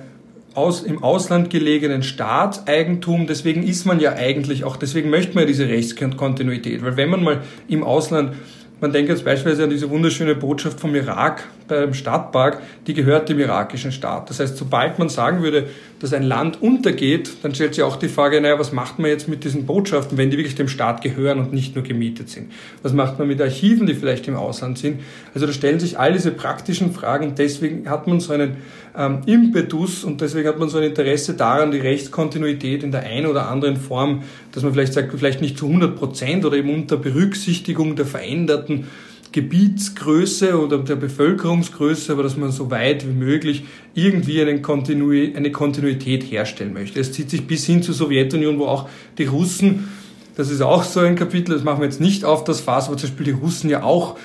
aus, 0.53 0.83
im 0.83 1.03
Ausland 1.03 1.49
gelegenen 1.49 2.03
Staatseigentum. 2.03 3.27
Deswegen 3.27 3.63
ist 3.63 3.85
man 3.85 3.99
ja 3.99 4.13
eigentlich 4.13 4.63
auch, 4.63 4.75
deswegen 4.75 5.09
möchte 5.09 5.35
man 5.35 5.43
ja 5.43 5.47
diese 5.47 5.67
Rechtskontinuität. 5.67 6.83
Weil 6.83 6.97
wenn 6.97 7.09
man 7.09 7.23
mal 7.23 7.41
im 7.67 7.83
Ausland 7.83 8.35
man 8.81 8.91
denkt 8.91 9.09
jetzt 9.09 9.23
beispielsweise 9.23 9.63
an 9.63 9.69
diese 9.69 9.89
wunderschöne 9.89 10.33
Botschaft 10.33 10.79
vom 10.79 10.95
Irak 10.95 11.47
beim 11.67 11.93
Stadtpark, 11.93 12.59
die 12.87 12.93
gehört 12.93 13.29
dem 13.29 13.39
irakischen 13.39 13.91
Staat. 13.91 14.29
Das 14.29 14.39
heißt, 14.39 14.57
sobald 14.57 14.99
man 14.99 15.07
sagen 15.07 15.43
würde, 15.43 15.69
dass 15.99 16.13
ein 16.13 16.23
Land 16.23 16.61
untergeht, 16.61 17.31
dann 17.43 17.53
stellt 17.53 17.75
sich 17.75 17.83
auch 17.83 17.95
die 17.95 18.09
Frage, 18.09 18.41
naja, 18.41 18.57
was 18.57 18.71
macht 18.71 18.97
man 18.97 19.09
jetzt 19.09 19.27
mit 19.27 19.43
diesen 19.43 19.67
Botschaften, 19.67 20.17
wenn 20.17 20.31
die 20.31 20.37
wirklich 20.37 20.55
dem 20.55 20.67
Staat 20.67 21.01
gehören 21.01 21.39
und 21.39 21.53
nicht 21.53 21.75
nur 21.75 21.83
gemietet 21.83 22.29
sind? 22.29 22.51
Was 22.81 22.91
macht 22.91 23.19
man 23.19 23.27
mit 23.27 23.39
Archiven, 23.39 23.85
die 23.85 23.93
vielleicht 23.93 24.27
im 24.27 24.35
Ausland 24.35 24.79
sind? 24.79 25.01
Also 25.35 25.45
da 25.45 25.53
stellen 25.53 25.79
sich 25.79 25.99
all 25.99 26.13
diese 26.13 26.31
praktischen 26.31 26.91
Fragen. 26.91 27.35
Deswegen 27.37 27.87
hat 27.87 28.07
man 28.07 28.19
so 28.19 28.33
einen 28.33 28.57
ähm, 28.97 29.21
Impetus 29.25 30.03
und 30.03 30.21
deswegen 30.21 30.47
hat 30.47 30.59
man 30.59 30.69
so 30.69 30.79
ein 30.79 30.83
Interesse 30.85 31.35
daran, 31.35 31.71
die 31.71 31.79
Rechtskontinuität 31.79 32.83
in 32.83 32.91
der 32.91 33.03
einen 33.03 33.27
oder 33.27 33.47
anderen 33.47 33.77
Form, 33.77 34.23
dass 34.51 34.63
man 34.63 34.73
vielleicht 34.73 34.93
sagt, 34.93 35.11
vielleicht 35.17 35.41
nicht 35.41 35.57
zu 35.57 35.67
100 35.67 35.95
Prozent 35.95 36.45
oder 36.45 36.57
eben 36.57 36.73
unter 36.73 36.97
Berücksichtigung 36.97 37.95
der 37.95 38.05
veränderten 38.05 38.87
Gebietsgröße 39.31 40.59
oder 40.59 40.79
der 40.79 40.97
Bevölkerungsgröße, 40.97 42.11
aber 42.11 42.23
dass 42.23 42.35
man 42.35 42.51
so 42.51 42.69
weit 42.69 43.07
wie 43.07 43.13
möglich 43.13 43.63
irgendwie 43.93 44.41
eine, 44.41 44.61
Kontinu 44.61 45.11
eine 45.11 45.51
Kontinuität 45.51 46.23
herstellen 46.23 46.73
möchte. 46.73 46.99
Es 46.99 47.13
zieht 47.13 47.29
sich 47.29 47.47
bis 47.47 47.65
hin 47.65 47.81
zur 47.81 47.95
Sowjetunion, 47.95 48.59
wo 48.59 48.65
auch 48.65 48.89
die 49.17 49.25
Russen, 49.25 49.87
das 50.35 50.49
ist 50.49 50.61
auch 50.61 50.83
so 50.83 50.99
ein 50.99 51.15
Kapitel, 51.15 51.53
das 51.53 51.63
machen 51.63 51.79
wir 51.79 51.85
jetzt 51.85 52.01
nicht 52.01 52.25
auf 52.25 52.43
das 52.43 52.59
Fass, 52.59 52.87
aber 52.87 52.97
zum 52.97 53.09
Beispiel 53.09 53.25
die 53.27 53.39
Russen 53.39 53.69
ja 53.69 53.83
auch 53.83 54.17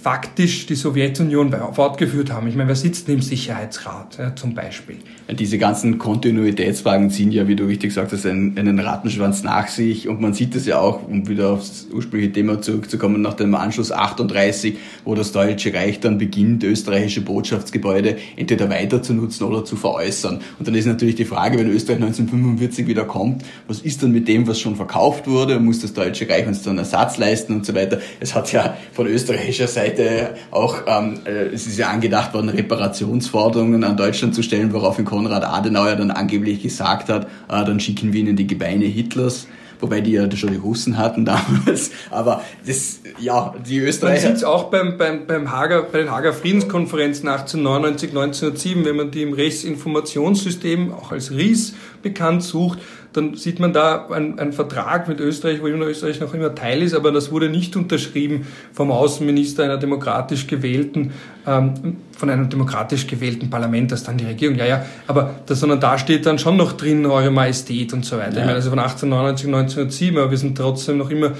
faktisch 0.00 0.66
die 0.66 0.76
Sowjetunion 0.76 1.54
fortgeführt 1.72 2.32
haben. 2.32 2.46
Ich 2.46 2.54
meine, 2.54 2.68
wer 2.68 2.76
sitzt 2.76 3.08
denn 3.08 3.16
im 3.16 3.22
Sicherheitsrat 3.22 4.18
ja, 4.18 4.34
zum 4.34 4.54
Beispiel? 4.54 4.96
Diese 5.32 5.58
ganzen 5.58 5.98
Kontinuitätsfragen 5.98 7.10
ziehen 7.10 7.30
ja, 7.32 7.46
wie 7.48 7.56
du 7.56 7.64
richtig 7.64 7.90
gesagt 7.90 8.12
hast, 8.12 8.26
einen, 8.26 8.58
einen 8.58 8.78
Rattenschwanz 8.78 9.42
nach 9.42 9.68
sich 9.68 10.08
und 10.08 10.20
man 10.20 10.32
sieht 10.32 10.54
das 10.54 10.66
ja 10.66 10.78
auch, 10.78 11.06
um 11.06 11.28
wieder 11.28 11.50
aufs 11.50 11.88
ursprüngliche 11.92 12.32
Thema 12.32 12.60
zurückzukommen, 12.62 13.20
nach 13.20 13.34
dem 13.34 13.54
Anschluss 13.54 13.92
38, 13.92 14.78
wo 15.04 15.14
das 15.14 15.32
Deutsche 15.32 15.74
Reich 15.74 16.00
dann 16.00 16.18
beginnt, 16.18 16.64
österreichische 16.64 17.20
Botschaftsgebäude 17.20 18.16
entweder 18.36 18.70
weiter 18.70 19.02
zu 19.02 19.14
nutzen 19.14 19.44
oder 19.44 19.64
zu 19.64 19.76
veräußern. 19.76 20.40
Und 20.58 20.68
dann 20.68 20.74
ist 20.74 20.86
natürlich 20.86 21.16
die 21.16 21.24
Frage, 21.24 21.58
wenn 21.58 21.70
Österreich 21.70 21.96
1945 21.96 22.86
wieder 22.86 23.04
kommt, 23.04 23.44
was 23.68 23.80
ist 23.80 24.02
dann 24.02 24.12
mit 24.12 24.28
dem, 24.28 24.46
was 24.46 24.58
schon 24.58 24.76
verkauft 24.76 25.26
wurde? 25.26 25.60
Muss 25.60 25.80
das 25.80 25.92
Deutsche 25.92 26.28
Reich 26.28 26.46
uns 26.46 26.62
dann 26.62 26.78
Ersatz 26.78 27.18
leisten 27.18 27.54
und 27.54 27.66
so 27.66 27.74
weiter? 27.74 28.00
Es 28.20 28.34
hat 28.34 28.52
ja 28.52 28.76
von 28.92 29.06
österreichischer 29.06 29.68
Seite 29.68 29.80
Seite 29.80 30.34
auch, 30.50 30.82
ähm, 30.86 31.20
äh, 31.24 31.54
es 31.54 31.66
ist 31.66 31.78
ja 31.78 31.88
angedacht 31.88 32.34
worden, 32.34 32.48
Reparationsforderungen 32.48 33.84
an 33.84 33.96
Deutschland 33.96 34.34
zu 34.34 34.42
stellen, 34.42 34.72
woraufhin 34.72 35.04
Konrad 35.20 35.44
Adenauer 35.44 35.96
dann 35.96 36.10
angeblich 36.10 36.62
gesagt 36.62 37.08
hat, 37.08 37.24
äh, 37.48 37.64
dann 37.64 37.78
schicken 37.78 38.12
wir 38.12 38.20
ihnen 38.20 38.36
die 38.36 38.46
Gebeine 38.46 38.86
Hitlers 38.86 39.46
wobei 39.80 40.00
die 40.00 40.12
ja 40.12 40.30
schon 40.36 40.50
die 40.50 40.56
Russen 40.56 40.98
hatten 40.98 41.24
damals. 41.24 41.90
Aber 42.10 42.42
das, 42.66 43.00
ja, 43.18 43.54
die 43.66 43.78
Österreicher. 43.78 44.28
Man 44.28 44.36
sieht 44.36 44.36
es 44.36 44.44
auch 44.44 44.64
beim, 44.64 44.98
beim, 44.98 45.26
beim 45.26 45.50
Hager, 45.50 45.82
bei 45.82 45.98
den 45.98 46.10
Hager 46.10 46.32
Friedenskonferenzen 46.32 47.28
1899, 47.28 48.10
1907, 48.10 48.84
wenn 48.84 48.96
man 48.96 49.10
die 49.10 49.22
im 49.22 49.32
Rechtsinformationssystem 49.32 50.92
auch 50.92 51.12
als 51.12 51.30
RIS 51.30 51.74
bekannt 52.02 52.42
sucht, 52.42 52.78
dann 53.12 53.34
sieht 53.34 53.58
man 53.58 53.72
da 53.72 54.06
einen, 54.06 54.38
einen 54.38 54.52
Vertrag 54.52 55.08
mit 55.08 55.20
Österreich, 55.20 55.60
wo 55.60 55.66
immer 55.66 55.86
Österreich 55.86 56.20
noch 56.20 56.32
immer 56.32 56.54
Teil 56.54 56.82
ist, 56.82 56.94
aber 56.94 57.10
das 57.10 57.32
wurde 57.32 57.48
nicht 57.48 57.74
unterschrieben 57.76 58.46
vom 58.72 58.90
Außenminister 58.90 59.64
einer 59.64 59.78
demokratisch 59.78 60.46
gewählten, 60.46 61.12
ähm, 61.46 61.96
von 62.16 62.30
einem 62.30 62.48
demokratisch 62.48 63.06
gewählten 63.06 63.50
Parlament, 63.50 63.90
das 63.90 64.04
dann 64.04 64.16
die 64.16 64.26
Regierung, 64.26 64.56
ja, 64.56 64.66
ja, 64.66 64.84
aber 65.06 65.34
das, 65.46 65.60
sondern 65.60 65.80
da 65.80 65.98
steht 65.98 66.26
dann 66.26 66.38
schon 66.38 66.56
noch 66.56 66.72
drin, 66.72 67.04
Eure 67.06 67.30
Majestät 67.30 67.92
und 67.92 68.04
so 68.04 68.16
weiter. 68.16 68.34
Ja. 68.34 68.40
Ich 68.40 68.46
meine, 68.46 68.54
also 68.54 68.70
von 68.70 68.78
1899, 68.78 69.46
1907, 69.46 70.18
aber 70.18 70.30
wir 70.30 70.38
sind 70.38 70.56
trotzdem 70.56 70.98
noch 70.98 71.10
immer 71.10 71.32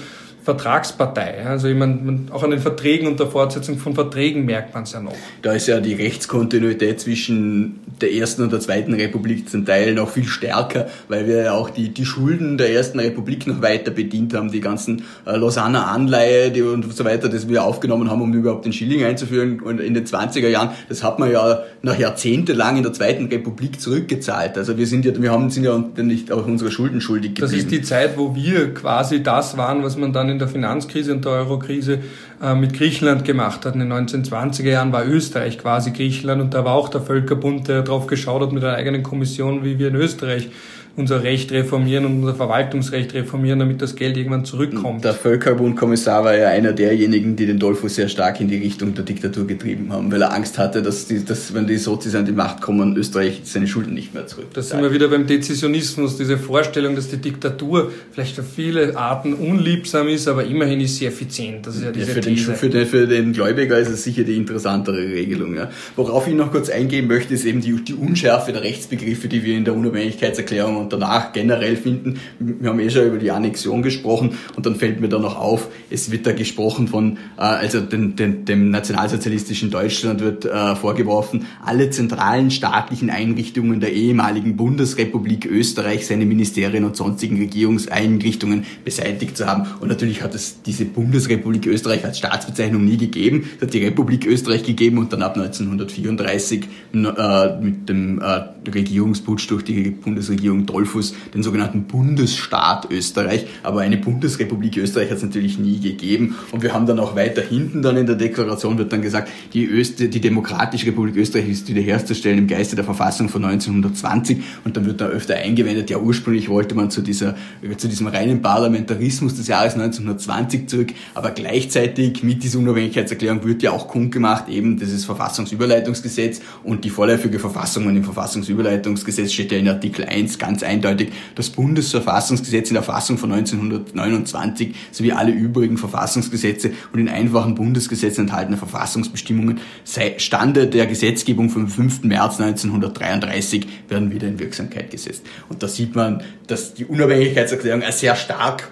Vertragspartei. 0.43 1.45
Also 1.45 1.67
ich 1.67 1.77
meine, 1.77 2.21
auch 2.31 2.43
an 2.43 2.51
den 2.51 2.59
Verträgen 2.59 3.07
und 3.07 3.19
der 3.19 3.27
Fortsetzung 3.27 3.77
von 3.77 3.93
Verträgen 3.93 4.45
merkt 4.45 4.73
man 4.73 4.83
es 4.83 4.93
ja 4.93 4.99
noch. 4.99 5.13
Da 5.41 5.53
ist 5.53 5.67
ja 5.67 5.79
die 5.79 5.93
Rechtskontinuität 5.93 6.99
zwischen 6.99 7.79
der 8.01 8.13
ersten 8.13 8.41
und 8.41 8.51
der 8.51 8.59
zweiten 8.59 8.93
Republik 8.93 9.49
zum 9.49 9.65
Teil 9.65 9.93
noch 9.93 10.09
viel 10.09 10.25
stärker, 10.25 10.87
weil 11.07 11.27
wir 11.27 11.43
ja 11.43 11.53
auch 11.53 11.69
die, 11.69 11.89
die 11.89 12.05
Schulden 12.05 12.57
der 12.57 12.73
ersten 12.73 12.99
Republik 12.99 13.45
noch 13.45 13.61
weiter 13.61 13.91
bedient 13.91 14.33
haben, 14.33 14.51
die 14.51 14.61
ganzen 14.61 15.03
äh, 15.25 15.35
Lausanner 15.35 15.87
Anleihe 15.87 16.49
die 16.49 16.63
und 16.63 16.91
so 16.91 17.05
weiter, 17.05 17.29
das 17.29 17.47
wir 17.47 17.63
aufgenommen 17.63 18.09
haben, 18.09 18.21
um 18.21 18.33
überhaupt 18.33 18.65
den 18.65 18.73
Schilling 18.73 19.03
einzuführen 19.03 19.59
und 19.59 19.79
in 19.79 19.93
den 19.93 20.05
20er 20.05 20.47
Jahren, 20.47 20.71
das 20.89 21.03
hat 21.03 21.19
man 21.19 21.31
ja 21.31 21.63
nach 21.83 21.97
jahrzehntelang 21.97 22.77
in 22.77 22.83
der 22.83 22.93
zweiten 22.93 23.27
Republik 23.27 23.79
zurückgezahlt. 23.79 24.57
Also 24.57 24.77
wir 24.77 24.87
sind 24.87 25.05
ja, 25.05 25.11
wir 25.21 25.31
haben, 25.31 25.51
sind 25.51 25.63
ja 25.63 25.77
nicht 25.97 26.31
auch 26.31 26.47
unsere 26.47 26.71
Schulden 26.71 26.99
schuldig 26.99 27.35
geblieben. 27.35 27.51
Das 27.51 27.59
ist 27.59 27.71
die 27.71 27.81
Zeit, 27.83 28.17
wo 28.17 28.35
wir 28.35 28.73
quasi 28.73 29.21
das 29.21 29.57
waren, 29.57 29.83
was 29.83 29.97
man 29.97 30.13
dann 30.13 30.30
in 30.31 30.39
der 30.39 30.47
Finanzkrise 30.47 31.13
und 31.13 31.25
der 31.25 31.33
Eurokrise 31.33 31.99
äh, 32.41 32.55
mit 32.55 32.73
Griechenland 32.73 33.25
gemacht 33.25 33.65
hat. 33.65 33.75
In 33.75 33.81
den 33.81 33.93
1920er 33.93 34.69
Jahren 34.69 34.91
war 34.91 35.05
Österreich 35.05 35.57
quasi 35.59 35.91
Griechenland 35.91 36.41
und 36.41 36.53
da 36.53 36.65
war 36.65 36.73
auch 36.73 36.89
der 36.89 37.01
Völkerbund, 37.01 37.67
der 37.67 37.83
darauf 37.83 38.07
geschaut 38.07 38.41
hat 38.41 38.51
mit 38.51 38.63
einer 38.63 38.75
eigenen 38.75 39.03
Kommission, 39.03 39.63
wie 39.63 39.77
wir 39.77 39.89
in 39.89 39.95
Österreich 39.95 40.49
unser 40.97 41.23
Recht 41.23 41.51
reformieren 41.51 42.05
und 42.05 42.19
unser 42.19 42.35
Verwaltungsrecht 42.35 43.13
reformieren, 43.13 43.59
damit 43.59 43.81
das 43.81 43.95
Geld 43.95 44.17
irgendwann 44.17 44.43
zurückkommt. 44.43 45.05
Der 45.05 45.13
Völkerbundkommissar 45.13 46.25
war 46.25 46.35
ja 46.35 46.49
einer 46.49 46.73
derjenigen, 46.73 47.35
die 47.37 47.45
den 47.45 47.59
Dolphus 47.59 47.95
sehr 47.95 48.09
stark 48.09 48.41
in 48.41 48.49
die 48.49 48.57
Richtung 48.57 48.93
der 48.93 49.05
Diktatur 49.05 49.47
getrieben 49.47 49.91
haben, 49.93 50.11
weil 50.11 50.21
er 50.21 50.33
Angst 50.33 50.57
hatte, 50.57 50.81
dass, 50.81 51.07
die, 51.07 51.23
dass 51.23 51.53
wenn 51.53 51.65
die 51.65 51.77
Sozis 51.77 52.13
an 52.15 52.25
die 52.25 52.33
Macht 52.33 52.61
kommen, 52.61 52.97
Österreich 52.97 53.41
seine 53.45 53.67
Schulden 53.67 53.93
nicht 53.93 54.13
mehr 54.13 54.27
zurück. 54.27 54.47
Da 54.53 54.61
sind 54.61 54.81
wir 54.81 54.91
wieder 54.91 55.07
beim 55.07 55.25
Dezisionismus, 55.27 56.17
diese 56.17 56.37
Vorstellung, 56.37 56.95
dass 56.95 57.07
die 57.07 57.17
Diktatur 57.17 57.91
vielleicht 58.11 58.37
auf 58.39 58.45
viele 58.53 58.97
Arten 58.97 59.33
unliebsam 59.33 60.09
ist, 60.09 60.27
aber 60.27 60.43
immerhin 60.43 60.81
ist 60.81 60.97
sie 60.97 61.05
effizient. 61.05 61.65
Das 61.65 61.77
ist 61.77 61.83
ja 61.83 61.91
diese 61.91 62.07
ja, 62.07 62.13
für, 62.15 62.21
den, 62.21 62.37
für, 62.37 62.69
den, 62.69 62.85
für 62.85 63.07
den 63.07 63.33
Gläubiger 63.33 63.77
ist 63.77 63.89
es 63.89 64.03
sicher 64.03 64.23
die 64.23 64.35
interessantere 64.35 64.97
Regelung. 64.97 65.55
Ja. 65.55 65.69
Worauf 65.95 66.27
ich 66.27 66.33
noch 66.33 66.51
kurz 66.51 66.69
eingehen 66.69 67.07
möchte, 67.07 67.33
ist 67.33 67.45
eben 67.45 67.61
die, 67.61 67.73
die 67.81 67.93
Unschärfe 67.93 68.51
der 68.51 68.63
Rechtsbegriffe, 68.63 69.29
die 69.29 69.43
wir 69.43 69.55
in 69.55 69.63
der 69.63 69.73
Unabhängigkeitserklärung 69.73 70.80
und 70.81 70.93
danach 70.93 71.33
generell 71.33 71.75
finden. 71.75 72.19
Wir 72.39 72.69
haben 72.69 72.79
eh 72.79 72.89
schon 72.89 73.07
über 73.07 73.17
die 73.17 73.31
Annexion 73.31 73.81
gesprochen 73.81 74.37
und 74.55 74.65
dann 74.65 74.75
fällt 74.75 74.99
mir 74.99 75.09
da 75.09 75.19
noch 75.19 75.37
auf, 75.37 75.67
es 75.89 76.11
wird 76.11 76.25
da 76.25 76.33
gesprochen 76.33 76.87
von, 76.87 77.17
äh, 77.37 77.41
also 77.41 77.79
den, 77.79 78.15
den, 78.15 78.45
dem 78.45 78.71
nationalsozialistischen 78.71 79.71
Deutschland 79.71 80.21
wird 80.21 80.45
äh, 80.45 80.75
vorgeworfen, 80.75 81.45
alle 81.63 81.89
zentralen 81.89 82.51
staatlichen 82.51 83.09
Einrichtungen 83.09 83.79
der 83.79 83.93
ehemaligen 83.93 84.57
Bundesrepublik 84.57 85.45
Österreich, 85.45 86.07
seine 86.07 86.25
Ministerien 86.25 86.83
und 86.83 86.95
sonstigen 86.95 87.37
Regierungseinrichtungen 87.37 88.65
beseitigt 88.83 89.37
zu 89.37 89.47
haben. 89.47 89.67
Und 89.79 89.89
natürlich 89.89 90.21
hat 90.21 90.35
es 90.35 90.61
diese 90.63 90.85
Bundesrepublik 90.85 91.65
Österreich 91.67 92.03
als 92.05 92.17
Staatsbezeichnung 92.17 92.83
nie 92.83 92.97
gegeben. 92.97 93.49
Es 93.57 93.63
hat 93.63 93.73
die 93.73 93.83
Republik 93.83 94.25
Österreich 94.25 94.63
gegeben 94.63 94.97
und 94.97 95.13
dann 95.13 95.21
ab 95.21 95.37
1934 95.37 96.63
äh, 96.93 97.61
mit 97.61 97.89
dem 97.89 98.19
äh, 98.19 98.69
Regierungsputsch 98.69 99.49
durch 99.49 99.63
die 99.63 99.91
Bundesregierung 99.91 100.65
Dollfuss 100.71 101.13
den 101.33 101.43
sogenannten 101.43 101.83
Bundesstaat 101.83 102.89
Österreich. 102.89 103.47
Aber 103.63 103.81
eine 103.81 103.97
Bundesrepublik 103.97 104.77
Österreich 104.77 105.09
hat 105.09 105.17
es 105.17 105.23
natürlich 105.23 105.59
nie 105.59 105.79
gegeben. 105.79 106.35
Und 106.51 106.63
wir 106.63 106.73
haben 106.73 106.85
dann 106.85 106.99
auch 106.99 107.15
weiter 107.15 107.41
hinten 107.41 107.81
dann 107.81 107.97
in 107.97 108.05
der 108.05 108.15
Deklaration 108.15 108.77
wird 108.77 108.93
dann 108.93 109.01
gesagt, 109.01 109.29
die, 109.53 109.65
Öster 109.65 110.07
die 110.07 110.21
Demokratische 110.21 110.87
Republik 110.87 111.15
Österreich 111.17 111.49
ist 111.49 111.67
wiederherzustellen 111.67 112.39
im 112.39 112.47
Geiste 112.47 112.75
der 112.75 112.85
Verfassung 112.85 113.29
von 113.29 113.43
1920. 113.45 114.41
Und 114.63 114.77
dann 114.77 114.85
wird 114.85 115.01
da 115.01 115.07
öfter 115.07 115.35
eingewendet, 115.35 115.89
ja 115.89 115.97
ursprünglich 115.97 116.49
wollte 116.49 116.75
man 116.75 116.89
zu, 116.89 117.01
dieser, 117.01 117.35
zu 117.77 117.87
diesem 117.87 118.07
reinen 118.07 118.41
Parlamentarismus 118.41 119.35
des 119.35 119.47
Jahres 119.47 119.73
1920 119.73 120.67
zurück. 120.67 120.93
Aber 121.13 121.31
gleichzeitig 121.31 122.23
mit 122.23 122.43
dieser 122.43 122.59
Unabhängigkeitserklärung 122.59 123.43
wird 123.43 123.63
ja 123.63 123.71
auch 123.71 123.87
kundgemacht, 123.87 124.49
eben 124.49 124.77
dieses 124.77 125.05
Verfassungsüberleitungsgesetz 125.05 126.41
und 126.63 126.85
die 126.85 126.89
vorläufige 126.89 127.39
Verfassung 127.39 127.87
und 127.87 127.95
im 127.95 128.03
Verfassungsüberleitungsgesetz 128.03 129.33
steht 129.33 129.51
ja 129.51 129.57
in 129.57 129.67
Artikel 129.67 130.05
1 130.05 130.37
ganz 130.37 130.60
eindeutig, 130.63 131.11
das 131.35 131.49
Bundesverfassungsgesetz 131.49 132.69
in 132.69 132.75
der 132.75 132.83
Fassung 132.83 133.17
von 133.17 133.31
1929 133.31 134.75
sowie 134.91 135.11
alle 135.11 135.31
übrigen 135.31 135.77
Verfassungsgesetze 135.77 136.71
und 136.93 136.99
in 136.99 137.09
einfachen 137.09 137.55
Bundesgesetzen 137.55 138.25
enthaltene 138.25 138.57
Verfassungsbestimmungen 138.57 139.59
sei 139.83 140.15
Stande 140.17 140.67
der 140.67 140.87
Gesetzgebung 140.87 141.49
vom 141.49 141.67
5. 141.67 142.03
März 142.03 142.39
1933 142.39 143.67
werden 143.89 144.11
wieder 144.11 144.27
in 144.27 144.39
Wirksamkeit 144.39 144.91
gesetzt. 144.91 145.23
Und 145.49 145.63
da 145.63 145.67
sieht 145.67 145.95
man, 145.95 146.23
dass 146.47 146.73
die 146.73 146.85
Unabhängigkeitserklärung 146.85 147.83
ein 147.83 147.91
sehr 147.91 148.15
stark 148.15 148.71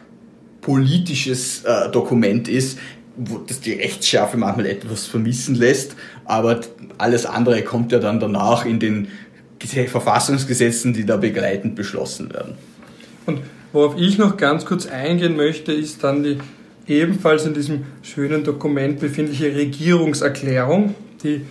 politisches 0.61 1.63
äh, 1.63 1.89
Dokument 1.89 2.47
ist, 2.47 2.77
wo 3.19 3.37
das 3.37 3.59
die 3.59 3.73
Rechtsschärfe 3.73 4.37
manchmal 4.37 4.65
etwas 4.65 5.05
vermissen 5.05 5.55
lässt, 5.55 5.95
aber 6.25 6.61
alles 6.97 7.25
andere 7.25 7.63
kommt 7.63 7.91
ja 7.91 7.99
dann 7.99 8.19
danach 8.19 8.65
in 8.65 8.79
den 8.79 9.09
Verfassungsgesetzen, 9.67 10.93
die 10.93 11.05
da 11.05 11.17
begleitend 11.17 11.75
beschlossen 11.75 12.31
werden. 12.33 12.55
Und 13.25 13.41
worauf 13.73 13.97
ich 13.97 14.17
noch 14.17 14.37
ganz 14.37 14.65
kurz 14.65 14.85
eingehen 14.85 15.35
möchte, 15.35 15.71
ist 15.73 16.03
dann 16.03 16.23
die 16.23 16.37
ebenfalls 16.87 17.45
in 17.45 17.53
diesem 17.53 17.83
schönen 18.01 18.43
Dokument 18.43 18.99
befindliche 18.99 19.55
Regierungserklärung, 19.55 20.95
die 21.23 21.41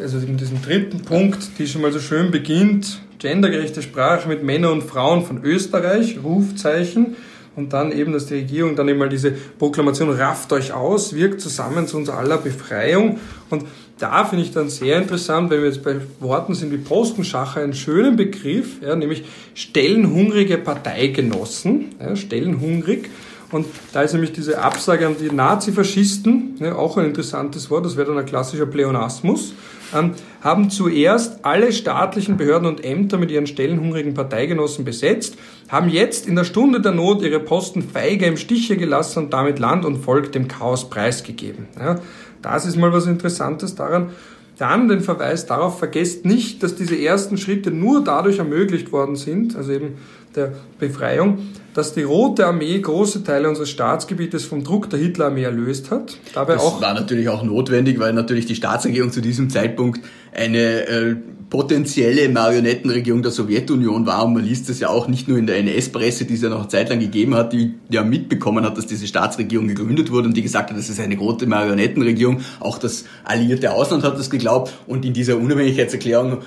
also 0.00 0.18
in 0.18 0.36
diesem 0.36 0.62
dritten 0.62 1.02
Punkt, 1.02 1.58
die 1.58 1.66
schon 1.66 1.82
mal 1.82 1.92
so 1.92 2.00
schön 2.00 2.30
beginnt, 2.30 3.00
gendergerechte 3.18 3.82
Sprache 3.82 4.28
mit 4.28 4.42
Männern 4.42 4.72
und 4.72 4.82
Frauen 4.82 5.24
von 5.24 5.42
Österreich, 5.42 6.18
Rufzeichen, 6.22 7.16
und 7.56 7.72
dann 7.72 7.90
eben, 7.90 8.12
dass 8.12 8.26
die 8.26 8.34
Regierung 8.34 8.76
dann 8.76 8.86
eben 8.86 8.98
mal 8.98 9.08
diese 9.08 9.32
Proklamation 9.32 10.10
rafft 10.10 10.52
euch 10.52 10.72
aus, 10.72 11.14
wirkt 11.14 11.40
zusammen 11.40 11.86
zu 11.86 11.96
unserer 11.96 12.18
aller 12.18 12.36
Befreiung. 12.36 13.18
Und 13.48 13.64
da 13.98 14.24
finde 14.24 14.44
ich 14.44 14.52
dann 14.52 14.68
sehr 14.68 14.98
interessant, 14.98 15.50
wenn 15.50 15.60
wir 15.60 15.68
jetzt 15.68 15.82
bei 15.82 15.96
Worten 16.20 16.54
sind 16.54 16.70
wie 16.72 16.78
Postenschacher, 16.78 17.60
einen 17.62 17.72
schönen 17.72 18.16
Begriff, 18.16 18.82
ja, 18.82 18.94
nämlich 18.94 19.24
stellenhungrige 19.54 20.58
Parteigenossen, 20.58 21.94
ja, 22.00 22.14
stellenhungrig. 22.14 23.10
Und 23.52 23.66
da 23.92 24.02
ist 24.02 24.12
nämlich 24.12 24.32
diese 24.32 24.60
Absage 24.60 25.06
an 25.06 25.16
die 25.18 25.30
Nazifaschisten, 25.30 26.56
ja, 26.58 26.74
auch 26.74 26.98
ein 26.98 27.06
interessantes 27.06 27.70
Wort, 27.70 27.86
das 27.86 27.96
wäre 27.96 28.08
dann 28.08 28.18
ein 28.18 28.26
klassischer 28.26 28.66
Pleonasmus, 28.66 29.54
ähm, 29.94 30.12
haben 30.42 30.68
zuerst 30.68 31.44
alle 31.44 31.72
staatlichen 31.72 32.36
Behörden 32.36 32.68
und 32.68 32.84
Ämter 32.84 33.18
mit 33.18 33.30
ihren 33.30 33.46
stellenhungrigen 33.46 34.14
Parteigenossen 34.14 34.84
besetzt, 34.84 35.36
haben 35.68 35.88
jetzt 35.88 36.26
in 36.26 36.36
der 36.36 36.44
Stunde 36.44 36.80
der 36.80 36.92
Not 36.92 37.22
ihre 37.22 37.40
Posten 37.40 37.82
feige 37.82 38.26
im 38.26 38.36
Stiche 38.36 38.76
gelassen 38.76 39.24
und 39.24 39.32
damit 39.32 39.58
Land 39.58 39.84
und 39.84 39.98
Volk 39.98 40.32
dem 40.32 40.48
Chaos 40.48 40.90
preisgegeben. 40.90 41.66
Ja, 41.78 42.00
das 42.42 42.66
ist 42.66 42.76
mal 42.76 42.92
was 42.92 43.06
Interessantes 43.06 43.74
daran. 43.74 44.10
Dann 44.58 44.88
den 44.88 45.00
Verweis 45.00 45.44
darauf, 45.44 45.78
vergesst 45.78 46.24
nicht, 46.24 46.62
dass 46.62 46.74
diese 46.74 46.98
ersten 46.98 47.36
Schritte 47.36 47.70
nur 47.70 48.02
dadurch 48.02 48.38
ermöglicht 48.38 48.90
worden 48.90 49.16
sind, 49.16 49.54
also 49.54 49.72
eben 49.72 49.96
der 50.34 50.52
Befreiung, 50.78 51.38
dass 51.74 51.92
die 51.92 52.02
Rote 52.02 52.46
Armee 52.46 52.78
große 52.78 53.22
Teile 53.22 53.48
unseres 53.48 53.70
Staatsgebietes 53.70 54.44
vom 54.44 54.64
Druck 54.64 54.88
der 54.88 54.98
Hitlerarmee 54.98 55.42
erlöst 55.42 55.90
hat. 55.90 56.18
Dabei 56.34 56.54
das 56.54 56.62
auch 56.62 56.80
war 56.80 56.94
natürlich 56.94 57.28
auch 57.28 57.42
notwendig, 57.42 57.98
weil 57.98 58.12
natürlich 58.12 58.46
die 58.46 58.54
Staatsregierung 58.54 59.12
zu 59.12 59.20
diesem 59.20 59.50
Zeitpunkt 59.50 60.00
eine 60.34 60.88
äh, 60.88 61.16
potenzielle 61.48 62.28
Marionettenregierung 62.28 63.22
der 63.22 63.30
Sowjetunion 63.30 64.06
war. 64.06 64.24
Und 64.24 64.34
man 64.34 64.44
liest 64.44 64.68
es 64.68 64.80
ja 64.80 64.88
auch 64.88 65.08
nicht 65.08 65.28
nur 65.28 65.38
in 65.38 65.46
der 65.46 65.58
NS-Presse, 65.58 66.24
die 66.24 66.34
es 66.34 66.42
ja 66.42 66.48
noch 66.48 66.60
eine 66.60 66.68
Zeit 66.68 66.88
lang 66.88 66.98
gegeben 66.98 67.34
hat, 67.34 67.52
die 67.52 67.74
ja 67.88 68.02
mitbekommen 68.02 68.64
hat, 68.64 68.76
dass 68.76 68.86
diese 68.86 69.06
Staatsregierung 69.06 69.68
gegründet 69.68 70.10
wurde 70.10 70.28
und 70.28 70.36
die 70.36 70.42
gesagt 70.42 70.70
hat, 70.70 70.76
das 70.76 70.88
ist 70.88 71.00
eine 71.00 71.16
große 71.16 71.46
Marionettenregierung. 71.46 72.40
Auch 72.60 72.78
das 72.78 73.04
alliierte 73.24 73.72
Ausland 73.72 74.02
hat 74.02 74.18
das 74.18 74.30
geglaubt. 74.30 74.72
Und 74.86 75.04
in 75.04 75.12
dieser 75.12 75.36
Unabhängigkeitserklärung 75.36 76.38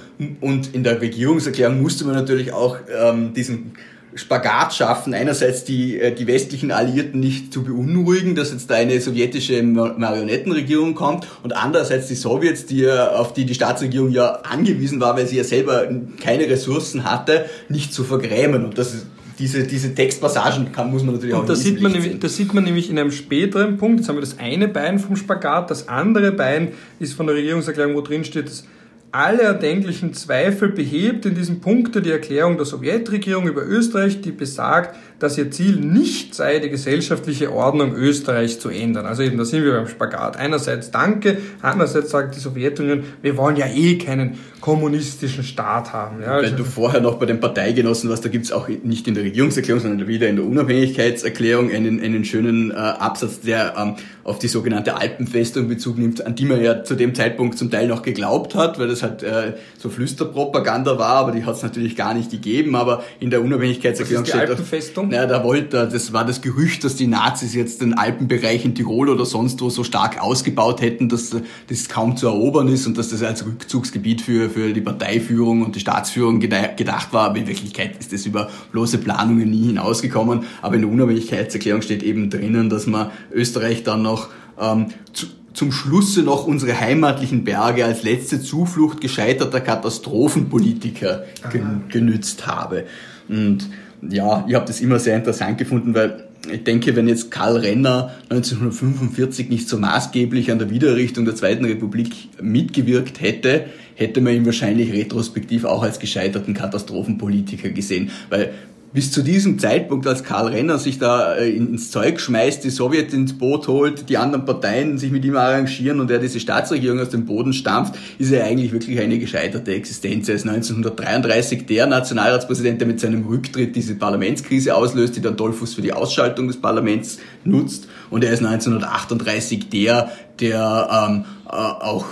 und 0.42 0.76
in 0.76 0.84
der 0.84 1.02
Regierungserklärung 1.02 1.82
musste 1.82 2.06
man 2.06 2.16
natürlich 2.16 2.52
auch 2.52 2.78
ähm, 3.02 3.34
diesen 3.34 3.72
Spagat 4.16 4.74
schaffen, 4.74 5.14
einerseits 5.14 5.64
die, 5.64 6.00
äh, 6.00 6.14
die 6.14 6.28
westlichen 6.28 6.72
Alliierten 6.72 7.20
nicht 7.20 7.54
zu 7.54 7.64
beunruhigen, 7.64 8.36
dass 8.36 8.52
jetzt 8.52 8.70
da 8.70 8.76
eine 8.76 9.00
sowjetische 9.00 9.62
Marionettenregierung 9.62 10.96
kommt 10.96 11.28
und 11.44 11.56
andererseits 11.56 12.08
die 12.08 12.16
Sowjets, 12.16 12.66
die 12.66 12.80
ja, 12.80 13.12
auf 13.12 13.34
die 13.34 13.46
die 13.46 13.54
Staatsregierung 13.54 14.10
ja 14.10 14.40
angewiesen 14.50 15.00
war, 15.00 15.16
weil 15.16 15.28
sie 15.28 15.38
ja 15.38 15.44
selber 15.44 15.88
keine 16.22 16.50
Ressourcen 16.50 17.04
hatte, 17.04 17.46
nicht 17.70 17.94
zu 17.94 18.04
vergrämen 18.04 18.66
und 18.66 18.78
das 18.78 18.94
ist 18.94 19.06
diese, 19.38 19.64
diese 19.64 19.96
Textpassagen 19.96 20.72
kann, 20.74 20.92
muss 20.92 21.04
man 21.04 21.16
natürlich 21.16 21.34
und 21.34 21.42
auch 21.42 21.46
da 21.46 21.56
sieht 21.56 21.82
man 21.82 21.94
nämlich, 21.94 22.20
Das 22.20 22.36
sieht 22.36 22.54
man 22.54 22.66
nämlich 22.66 22.90
in 22.90 23.00
einem 23.00 23.12
späteren 23.12 23.78
Punkt. 23.78 24.02
Jetzt 24.02 24.10
haben 24.10 24.18
wir 24.18 24.22
das 24.22 24.38
eine 24.38 24.68
Bein 24.68 25.00
vom 25.00 25.16
Spagat, 25.16 25.72
das 25.72 25.88
andere 25.88 26.34
Bein 26.34 26.74
ist 27.00 27.14
von 27.14 27.26
der 27.26 27.38
Regierungserklärung, 27.38 27.96
wo 27.96 28.02
drin 28.02 28.26
steht, 28.26 28.48
dass 28.48 28.66
alle 29.12 29.42
erdenklichen 29.42 30.14
Zweifel 30.14 30.70
behebt 30.70 31.26
in 31.26 31.34
diesem 31.34 31.62
Punkte 31.62 32.02
die 32.02 32.12
Erklärung 32.12 32.58
der 32.58 32.66
Sowjetregierung 32.66 33.48
über 33.48 33.66
Österreich, 33.66 34.22
die 34.22 34.32
besagt, 34.32 34.96
dass 35.18 35.38
ihr 35.38 35.50
Ziel 35.50 35.78
nicht 35.78 36.36
sei, 36.36 36.60
die 36.60 36.70
gesellschaftliche 36.70 37.52
Ordnung 37.52 37.96
Österreichs 37.96 38.60
zu 38.60 38.70
ändern. 38.70 39.06
Also 39.06 39.24
eben, 39.24 39.38
da 39.38 39.46
sind 39.46 39.64
wir 39.64 39.74
beim 39.74 39.88
Spagat. 39.88 40.38
Einerseits 40.38 40.92
Danke, 40.92 41.40
andererseits 41.62 42.12
sagt 42.12 42.36
die 42.36 42.40
Sowjetunion, 42.40 43.04
wir 43.22 43.36
wollen 43.36 43.56
ja 43.56 43.68
eh 43.68 43.98
keinen 43.98 44.38
kommunistischen 44.62 45.44
Staat 45.44 45.94
haben. 45.94 46.22
Ja, 46.22 46.38
Weil 46.38 46.46
also 46.46 46.58
du 46.58 46.64
vorher 46.64 47.02
noch 47.02 47.16
bei 47.16 47.26
den 47.26 47.40
Parteigenossen 47.40 48.10
warst, 48.10 48.26
da 48.26 48.30
gibt's 48.30 48.52
auch 48.52 48.68
nicht 48.68 49.08
in 49.08 49.14
der 49.14 49.24
Regierungserklärung, 49.24 49.82
sondern 49.82 50.08
wieder 50.08 50.28
in 50.28 50.36
der 50.36 50.46
Unabhängigkeitserklärung 50.46 51.72
einen, 51.72 52.02
einen 52.02 52.26
schönen 52.26 52.72
äh, 52.72 52.76
Absatz, 52.76 53.42
der 53.42 53.76
ähm, 53.78 53.96
auf 54.24 54.38
die 54.38 54.48
sogenannte 54.48 54.96
Alpenfestung 54.96 55.68
Bezug 55.68 55.98
nimmt, 55.98 56.26
an 56.26 56.36
die 56.36 56.46
man 56.46 56.62
ja 56.62 56.84
zu 56.84 56.96
dem 56.96 57.16
Zeitpunkt 57.16 57.58
zum 57.58 57.72
Teil 57.72 57.88
noch 57.88 58.04
geglaubt 58.04 58.54
hat, 58.54 58.78
weil 58.78 58.88
das 58.88 59.02
halt 59.02 59.24
äh, 59.24 59.54
so 59.78 59.90
Flüsterpropaganda 59.90 61.00
war, 61.00 61.16
aber 61.16 61.32
die 61.32 61.46
hat 61.46 61.56
es 61.56 61.64
natürlich 61.64 61.96
gar 61.96 62.14
nicht 62.14 62.30
gegeben. 62.30 62.76
Aber 62.76 63.04
in 63.20 63.32
der 63.32 63.42
Unabhängigkeitserklärung 63.42 64.24
Was 64.24 64.30
ist 64.30 64.36
die 64.36 64.40
Alpenfestung? 64.40 65.10
Naja, 65.10 65.26
da 65.26 65.44
wollte, 65.44 65.90
das 65.92 66.14
war 66.14 66.26
das 66.26 66.42
Gerücht, 66.42 66.84
dass 66.84 66.96
die 66.96 67.08
Nazis 67.08 67.56
jetzt 67.56 67.82
den 67.82 67.96
Alpenbereich 67.96 68.66
in 68.66 68.76
Tirol 68.76 69.10
oder 69.10 69.26
sonst 69.26 69.62
wo 69.62 69.70
so 69.70 69.84
stark 69.84 70.22
ausgebaut 70.22 70.82
hätten, 70.82 71.10
dass 71.10 71.36
das 71.68 71.90
kaum 71.90 72.16
zu 72.16 72.28
erobern 72.28 72.68
ist 72.68 72.86
und 72.86 72.98
dass 72.98 73.10
das 73.10 73.24
als 73.24 73.46
Rückzugsgebiet 73.46 74.22
für, 74.22 74.49
für 74.50 74.60
für 74.60 74.74
die 74.74 74.82
Parteiführung 74.82 75.64
und 75.64 75.76
die 75.76 75.80
Staatsführung 75.80 76.40
gedacht 76.40 77.14
war, 77.14 77.30
aber 77.30 77.38
in 77.38 77.48
Wirklichkeit 77.48 77.98
ist 77.98 78.12
das 78.14 78.26
über 78.26 78.50
bloße 78.72 78.98
Planungen 78.98 79.50
nie 79.50 79.68
hinausgekommen. 79.68 80.44
Aber 80.62 80.76
in 80.76 80.82
der 80.82 80.92
Unabhängigkeitserklärung 80.92 81.82
steht 81.82 82.04
eben 82.04 82.30
drinnen, 82.30 82.70
dass 82.70 82.86
man 82.86 83.10
Österreich 83.32 83.84
dann 83.84 84.02
noch 84.02 84.30
ähm, 84.60 84.88
zu, 85.14 85.28
zum 85.54 85.72
Schlusse 85.72 86.24
noch 86.24 86.46
unsere 86.46 86.80
heimatlichen 86.80 87.44
Berge 87.44 87.86
als 87.86 88.04
letzte 88.04 88.42
Zuflucht 88.42 89.02
gescheiterter 89.02 89.62
Katastrophenpolitiker 89.62 91.24
gen 91.52 91.84
genützt 91.90 92.46
habe. 92.46 92.86
Und 93.28 93.70
ja, 94.02 94.46
ich 94.48 94.56
habe 94.56 94.66
das 94.66 94.82
immer 94.82 95.00
sehr 95.00 95.16
interessant 95.16 95.58
gefunden, 95.58 95.94
weil 95.94 96.29
ich 96.52 96.64
denke, 96.64 96.96
wenn 96.96 97.08
jetzt 97.08 97.32
Karl 97.32 97.58
Renner 97.58 98.14
1945 98.30 99.50
nicht 99.50 99.68
so 99.68 99.78
maßgeblich 99.78 100.52
an 100.52 100.60
der 100.60 100.70
Wiedererrichtung 100.70 101.26
der 101.26 101.36
Zweiten 101.36 101.66
Republik 101.66 102.30
mitgewirkt 102.42 103.22
hätte, 103.22 103.66
hätte 103.96 104.22
man 104.22 104.34
ihn 104.34 104.46
wahrscheinlich 104.46 104.94
retrospektiv 104.94 105.66
auch 105.66 105.84
als 105.84 106.00
gescheiterten 106.00 106.54
Katastrophenpolitiker 106.54 107.70
gesehen. 107.70 108.12
Weil 108.30 108.54
bis 108.92 109.12
zu 109.12 109.22
diesem 109.22 109.60
Zeitpunkt, 109.60 110.08
als 110.08 110.24
Karl 110.24 110.48
Renner 110.48 110.80
sich 110.80 110.98
da 110.98 111.36
äh, 111.36 111.50
ins 111.50 111.92
Zeug 111.92 112.20
schmeißt, 112.20 112.64
die 112.64 112.72
Sowjet 112.72 113.14
ins 113.14 113.38
Boot 113.38 113.68
holt, 113.68 114.10
die 114.10 114.18
anderen 114.18 114.46
Parteien 114.46 114.98
sich 114.98 115.12
mit 115.12 115.24
ihm 115.26 115.36
arrangieren 115.36 116.00
und 116.00 116.10
er 116.10 116.18
diese 116.18 116.40
Staatsregierung 116.40 117.00
aus 117.00 117.10
dem 117.10 117.26
Boden 117.26 117.54
stampft, 117.54 117.96
ist 118.18 118.32
er 118.32 118.46
eigentlich 118.46 118.72
wirklich 118.72 119.00
eine 119.00 119.20
gescheiterte 119.20 119.74
Existenz. 119.74 120.28
Er 120.28 120.36
ist 120.36 120.48
1933 120.48 121.68
der 121.68 121.86
Nationalratspräsident, 121.86 122.82
der 122.82 122.88
mit 122.88 123.00
seinem 123.00 123.28
Rücktritt 123.28 123.76
diese 123.76 123.96
Parlamentskrise 123.96 124.76
auslöst, 124.76 125.16
die 125.16 125.22
dann 125.22 125.38
Dollfuss 125.38 125.76
für 125.76 125.82
die 125.84 125.94
Ausschaltung 125.94 126.48
des 126.48 126.60
Parlaments 126.60 127.20
nutzt. 127.44 127.88
Und 128.10 128.24
er 128.24 128.32
ist 128.32 128.44
1938 128.44 129.70
der, 129.70 130.12
der 130.40 131.10
ähm, 131.10 131.26
äh, 131.46 131.52
auch 131.52 132.06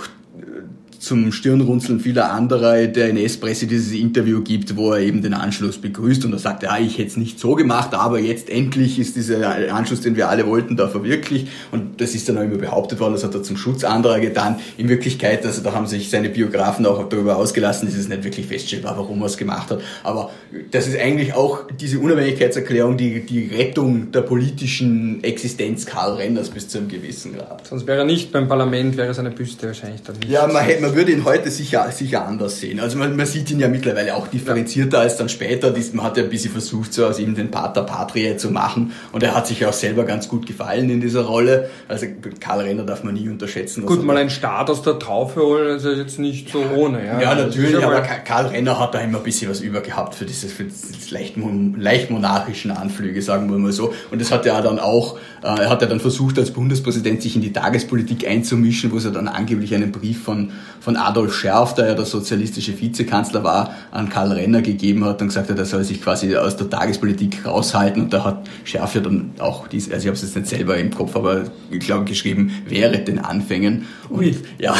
zum 0.98 1.32
Stirnrunzeln 1.32 2.00
vieler 2.00 2.32
anderer 2.32 2.86
der 2.86 3.10
NS-Presse 3.10 3.66
dieses 3.66 3.92
Interview 3.92 4.42
gibt, 4.42 4.76
wo 4.76 4.92
er 4.92 5.00
eben 5.00 5.22
den 5.22 5.34
Anschluss 5.34 5.78
begrüßt 5.78 6.24
und 6.24 6.32
er 6.32 6.38
sagt, 6.38 6.62
ja, 6.62 6.76
ich 6.78 6.98
hätte 6.98 7.08
es 7.08 7.16
nicht 7.16 7.38
so 7.38 7.54
gemacht, 7.54 7.94
aber 7.94 8.18
jetzt 8.18 8.50
endlich 8.50 8.98
ist 8.98 9.16
dieser 9.16 9.72
Anschluss, 9.72 10.00
den 10.00 10.16
wir 10.16 10.28
alle 10.28 10.46
wollten, 10.46 10.76
da 10.76 10.88
verwirklicht 10.88 11.48
und 11.70 12.00
das 12.00 12.14
ist 12.14 12.28
dann 12.28 12.38
auch 12.38 12.42
immer 12.42 12.56
behauptet 12.56 13.00
worden, 13.00 13.12
das 13.12 13.24
hat 13.24 13.34
er 13.34 13.42
zum 13.42 13.56
Schutz 13.56 13.84
anderer 13.84 14.20
getan. 14.20 14.56
In 14.76 14.88
Wirklichkeit, 14.88 15.46
also 15.46 15.62
da 15.62 15.72
haben 15.72 15.86
sich 15.86 16.10
seine 16.10 16.28
Biografen 16.30 16.84
auch 16.86 17.08
darüber 17.08 17.36
ausgelassen, 17.36 17.88
ist 17.88 17.96
es 17.96 18.08
nicht 18.08 18.24
wirklich 18.24 18.46
feststellbar, 18.46 18.96
warum 18.96 19.20
er 19.20 19.26
es 19.26 19.36
gemacht 19.36 19.70
hat, 19.70 19.80
aber 20.02 20.30
das 20.70 20.88
ist 20.88 20.98
eigentlich 20.98 21.34
auch 21.34 21.60
diese 21.78 22.00
Unabhängigkeitserklärung, 22.00 22.96
die, 22.96 23.24
die 23.24 23.46
Rettung 23.46 24.10
der 24.12 24.22
politischen 24.22 25.22
Existenz 25.22 25.86
Karl 25.86 26.14
Renners 26.14 26.50
bis 26.50 26.68
zu 26.68 26.78
einem 26.78 26.88
gewissen 26.88 27.34
Grad. 27.34 27.66
Sonst 27.66 27.86
wäre 27.86 27.98
er 27.98 28.04
nicht 28.04 28.32
beim 28.32 28.48
Parlament, 28.48 28.96
wäre 28.96 29.12
seine 29.14 29.30
Büste 29.30 29.68
wahrscheinlich 29.68 30.02
dann 30.02 30.16
nicht. 30.16 30.30
Ja, 30.30 30.46
man, 30.46 30.64
hätte, 30.64 30.87
man 30.88 30.96
würde 30.96 31.12
ihn 31.12 31.24
heute 31.24 31.50
sicher, 31.50 31.90
sicher 31.90 32.26
anders 32.26 32.60
sehen. 32.60 32.80
Also 32.80 32.98
man, 32.98 33.14
man 33.16 33.26
sieht 33.26 33.50
ihn 33.50 33.60
ja 33.60 33.68
mittlerweile 33.68 34.16
auch 34.16 34.26
differenzierter 34.28 35.00
als 35.00 35.16
dann 35.16 35.28
später. 35.28 35.74
Man 35.92 36.04
hat 36.04 36.16
ja 36.16 36.24
ein 36.24 36.30
bisschen 36.30 36.50
versucht, 36.50 36.92
so 36.92 37.06
aus 37.06 37.18
ihm 37.18 37.34
den 37.34 37.50
Pater 37.50 37.82
Patria 37.82 38.36
zu 38.36 38.50
machen. 38.50 38.92
Und 39.12 39.22
er 39.22 39.34
hat 39.34 39.46
sich 39.46 39.60
ja 39.60 39.68
auch 39.68 39.74
selber 39.74 40.04
ganz 40.04 40.28
gut 40.28 40.46
gefallen 40.46 40.88
in 40.90 41.00
dieser 41.00 41.22
Rolle. 41.22 41.70
Also 41.88 42.06
Karl 42.40 42.60
Renner 42.62 42.84
darf 42.84 43.04
man 43.04 43.14
nie 43.14 43.28
unterschätzen. 43.28 43.84
Gut, 43.84 44.02
mal 44.02 44.16
einen 44.16 44.30
Start 44.30 44.70
aus 44.70 44.82
der 44.82 44.98
Taufe 44.98 45.40
holen, 45.40 45.76
ist 45.76 45.84
ja 45.84 45.92
jetzt 45.92 46.18
nicht 46.18 46.50
so 46.50 46.64
ohne. 46.74 47.04
Ja, 47.04 47.20
ja 47.20 47.34
natürlich, 47.34 47.76
aber 47.84 48.00
Karl 48.00 48.46
Renner 48.46 48.78
hat 48.78 48.94
da 48.94 49.00
immer 49.00 49.18
ein 49.18 49.24
bisschen 49.24 49.50
was 49.50 49.60
über 49.60 49.80
gehabt 49.80 50.14
für 50.14 50.24
dieses, 50.24 50.52
für 50.52 50.64
dieses 50.64 51.10
leicht, 51.10 51.34
leicht 51.76 52.10
monarchischen 52.10 52.70
Anflüge, 52.70 53.20
sagen 53.22 53.50
wir 53.50 53.58
mal 53.58 53.72
so. 53.72 53.92
Und 54.10 54.20
das 54.20 54.30
hat 54.30 54.46
er 54.46 54.62
dann 54.62 54.78
auch, 54.78 55.18
äh, 55.42 55.46
er 55.46 55.70
hat 55.70 55.82
ja 55.82 55.88
dann 55.88 56.00
versucht, 56.00 56.38
als 56.38 56.50
Bundespräsident 56.50 57.22
sich 57.22 57.36
in 57.36 57.42
die 57.42 57.52
Tagespolitik 57.52 58.26
einzumischen, 58.26 58.90
wo 58.92 58.96
es 58.96 59.04
ja 59.04 59.10
dann 59.10 59.28
angeblich 59.28 59.74
einen 59.74 59.92
Brief 59.92 60.22
von, 60.22 60.52
von 60.80 60.96
Adolf 60.96 61.34
Scherf, 61.34 61.74
der 61.74 61.88
ja 61.88 61.94
der 61.94 62.04
sozialistische 62.04 62.78
Vizekanzler 62.80 63.44
war, 63.44 63.74
an 63.90 64.08
Karl 64.08 64.32
Renner 64.32 64.62
gegeben 64.62 65.04
hat 65.04 65.20
und 65.20 65.28
gesagt 65.28 65.50
hat, 65.50 65.58
er 65.58 65.64
soll 65.64 65.84
sich 65.84 66.02
quasi 66.02 66.36
aus 66.36 66.56
der 66.56 66.70
Tagespolitik 66.70 67.44
raushalten. 67.44 68.04
Und 68.04 68.12
da 68.12 68.24
hat 68.24 68.48
Scherf 68.64 68.94
ja 68.94 69.00
dann 69.00 69.32
auch, 69.38 69.68
dies, 69.68 69.90
also 69.90 70.02
ich 70.02 70.06
habe 70.06 70.16
es 70.16 70.22
jetzt 70.22 70.36
nicht 70.36 70.48
selber 70.48 70.76
im 70.76 70.90
Kopf, 70.90 71.16
aber 71.16 71.44
ich 71.70 71.80
glaube 71.80 72.04
geschrieben, 72.04 72.52
wäre 72.66 72.98
den 72.98 73.18
Anfängen. 73.18 73.86
Und, 74.08 74.18
Ui. 74.18 74.36
ja, 74.58 74.74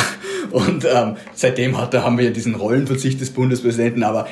und 0.51 0.84
ähm, 0.84 1.16
seitdem 1.34 1.78
hat, 1.78 1.94
da 1.94 2.03
haben 2.03 2.18
wir 2.18 2.26
ja 2.26 2.30
diesen 2.30 2.55
Rollenverzicht 2.55 3.20
des 3.20 3.30
Bundespräsidenten, 3.30 4.03
aber 4.03 4.28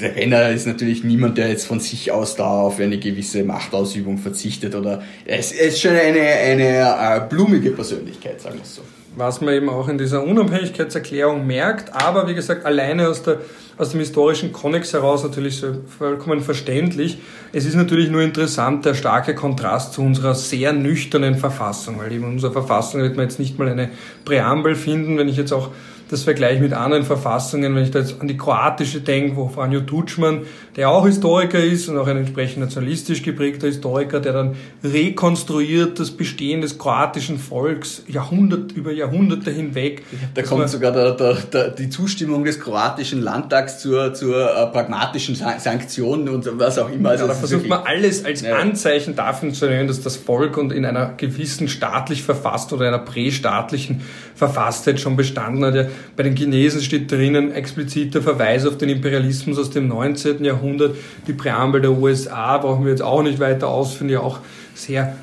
der 0.00 0.16
Renner 0.16 0.50
ist 0.50 0.66
natürlich 0.66 1.04
niemand, 1.04 1.38
der 1.38 1.48
jetzt 1.48 1.66
von 1.66 1.80
sich 1.80 2.10
aus 2.10 2.36
da 2.36 2.44
auf 2.44 2.80
eine 2.80 2.98
gewisse 2.98 3.44
Machtausübung 3.44 4.18
verzichtet 4.18 4.74
oder 4.74 5.02
er 5.24 5.38
ist, 5.38 5.52
er 5.52 5.68
ist 5.68 5.80
schon 5.80 5.92
eine, 5.92 6.20
eine 6.20 7.16
äh, 7.16 7.20
blumige 7.28 7.70
Persönlichkeit, 7.70 8.40
sagen 8.40 8.56
wir 8.56 8.62
es 8.62 8.76
so 8.76 8.82
was 9.16 9.40
man 9.40 9.54
eben 9.54 9.68
auch 9.68 9.88
in 9.88 9.98
dieser 9.98 10.22
Unabhängigkeitserklärung 10.24 11.46
merkt, 11.46 11.94
aber 11.94 12.28
wie 12.28 12.34
gesagt, 12.34 12.64
alleine 12.64 13.08
aus, 13.08 13.22
der, 13.22 13.40
aus 13.76 13.90
dem 13.90 14.00
historischen 14.00 14.52
Konnex 14.52 14.92
heraus 14.92 15.22
natürlich 15.22 15.58
so 15.58 15.74
vollkommen 15.98 16.40
verständlich. 16.40 17.18
Es 17.52 17.66
ist 17.66 17.74
natürlich 17.74 18.10
nur 18.10 18.22
interessant 18.22 18.84
der 18.84 18.94
starke 18.94 19.34
Kontrast 19.34 19.92
zu 19.92 20.02
unserer 20.02 20.34
sehr 20.34 20.72
nüchternen 20.72 21.34
Verfassung, 21.34 21.98
weil 21.98 22.12
eben 22.12 22.24
in 22.24 22.32
unserer 22.32 22.52
Verfassung 22.52 23.02
wird 23.02 23.16
man 23.16 23.26
jetzt 23.26 23.38
nicht 23.38 23.58
mal 23.58 23.68
eine 23.68 23.90
Präambel 24.24 24.74
finden, 24.74 25.18
wenn 25.18 25.28
ich 25.28 25.36
jetzt 25.36 25.52
auch 25.52 25.70
das 26.12 26.24
Vergleich 26.24 26.60
mit 26.60 26.74
anderen 26.74 27.04
Verfassungen, 27.04 27.74
wenn 27.74 27.84
ich 27.84 27.90
da 27.90 28.00
jetzt 28.00 28.20
an 28.20 28.28
die 28.28 28.36
kroatische 28.36 29.00
denke, 29.00 29.36
wo 29.36 29.48
Franjo 29.48 29.80
Tutschmann, 29.80 30.42
der 30.76 30.90
auch 30.90 31.06
Historiker 31.06 31.58
ist 31.58 31.88
und 31.88 31.96
auch 31.96 32.06
ein 32.06 32.18
entsprechend 32.18 32.62
nationalistisch 32.62 33.22
geprägter 33.22 33.66
Historiker, 33.66 34.20
der 34.20 34.34
dann 34.34 34.56
rekonstruiert 34.84 35.98
das 35.98 36.10
Bestehen 36.10 36.60
des 36.60 36.78
kroatischen 36.78 37.38
Volks 37.38 38.02
Jahrhundert, 38.06 38.72
über 38.72 38.92
Jahrhunderte 38.92 39.50
hinweg. 39.50 40.02
Da 40.34 40.42
kommt 40.42 40.68
sogar 40.68 40.92
der, 40.92 41.12
der, 41.12 41.34
der, 41.34 41.70
die 41.70 41.88
Zustimmung 41.88 42.44
des 42.44 42.60
kroatischen 42.60 43.22
Landtags 43.22 43.78
zur, 43.78 44.12
zur 44.12 44.54
äh, 44.54 44.66
pragmatischen 44.66 45.34
Sanktion 45.34 46.28
und 46.28 46.46
was 46.58 46.78
auch 46.78 46.90
immer. 46.90 47.10
Also 47.10 47.24
ja, 47.24 47.28
da 47.28 47.34
versucht 47.34 47.66
man 47.66 47.84
alles 47.84 48.24
als 48.24 48.42
ja. 48.42 48.56
Anzeichen 48.56 49.16
dafür 49.16 49.52
zu 49.52 49.66
nehmen, 49.66 49.88
dass 49.88 50.02
das 50.02 50.16
Volk 50.16 50.58
und 50.58 50.72
in 50.72 50.84
einer 50.84 51.14
gewissen 51.16 51.68
staatlich 51.68 52.22
verfassten 52.22 52.76
oder 52.76 52.88
einer 52.88 52.98
prästaatlichen 52.98 54.02
Verfasstheit 54.34 55.00
schon 55.00 55.16
bestanden 55.16 55.64
hat. 55.64 55.74
Ja, 55.74 55.86
bei 56.16 56.22
den 56.22 56.36
Chinesen 56.36 56.80
steht 56.80 57.10
drinnen 57.10 57.52
expliziter 57.52 58.22
Verweis 58.22 58.66
auf 58.66 58.78
den 58.78 58.88
Imperialismus 58.88 59.58
aus 59.58 59.70
dem 59.70 59.88
19. 59.88 60.44
Jahrhundert. 60.44 60.96
Die 61.26 61.32
Präambel 61.32 61.80
der 61.80 61.92
USA 61.92 62.58
brauchen 62.58 62.84
wir 62.84 62.90
jetzt 62.90 63.02
auch 63.02 63.22
nicht 63.22 63.38
weiter 63.40 63.68
ausführen, 63.68 64.10
ja 64.10 64.20
auch 64.20 64.40
sehr 64.74 65.16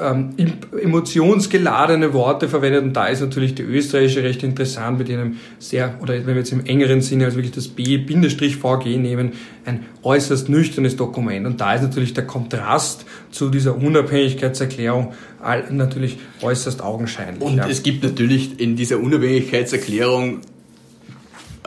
ähm, 0.00 0.34
emotionsgeladene 0.80 2.12
Worte 2.12 2.48
verwendet 2.48 2.84
und 2.84 2.92
da 2.92 3.06
ist 3.06 3.20
natürlich 3.20 3.54
die 3.54 3.62
österreichische 3.62 4.22
recht 4.22 4.42
interessant 4.42 4.98
mit 4.98 5.10
einem 5.10 5.36
sehr, 5.58 5.98
oder 6.00 6.14
wenn 6.14 6.26
wir 6.26 6.36
jetzt 6.36 6.52
im 6.52 6.64
engeren 6.64 7.00
Sinne 7.00 7.26
als 7.26 7.36
wirklich 7.36 7.52
das 7.52 7.68
B-VG 7.68 8.98
nehmen, 8.98 9.32
ein 9.64 9.86
äußerst 10.02 10.48
nüchternes 10.48 10.96
Dokument 10.96 11.46
und 11.46 11.60
da 11.60 11.74
ist 11.74 11.82
natürlich 11.82 12.14
der 12.14 12.26
Kontrast 12.26 13.04
zu 13.30 13.50
dieser 13.50 13.76
Unabhängigkeitserklärung 13.76 15.12
natürlich 15.70 16.18
äußerst 16.42 16.82
augenscheinlich. 16.82 17.42
Und 17.42 17.56
ja. 17.56 17.68
es 17.68 17.82
gibt 17.82 18.02
natürlich 18.02 18.58
in 18.58 18.76
dieser 18.76 18.98
Unabhängigkeitserklärung 18.98 20.40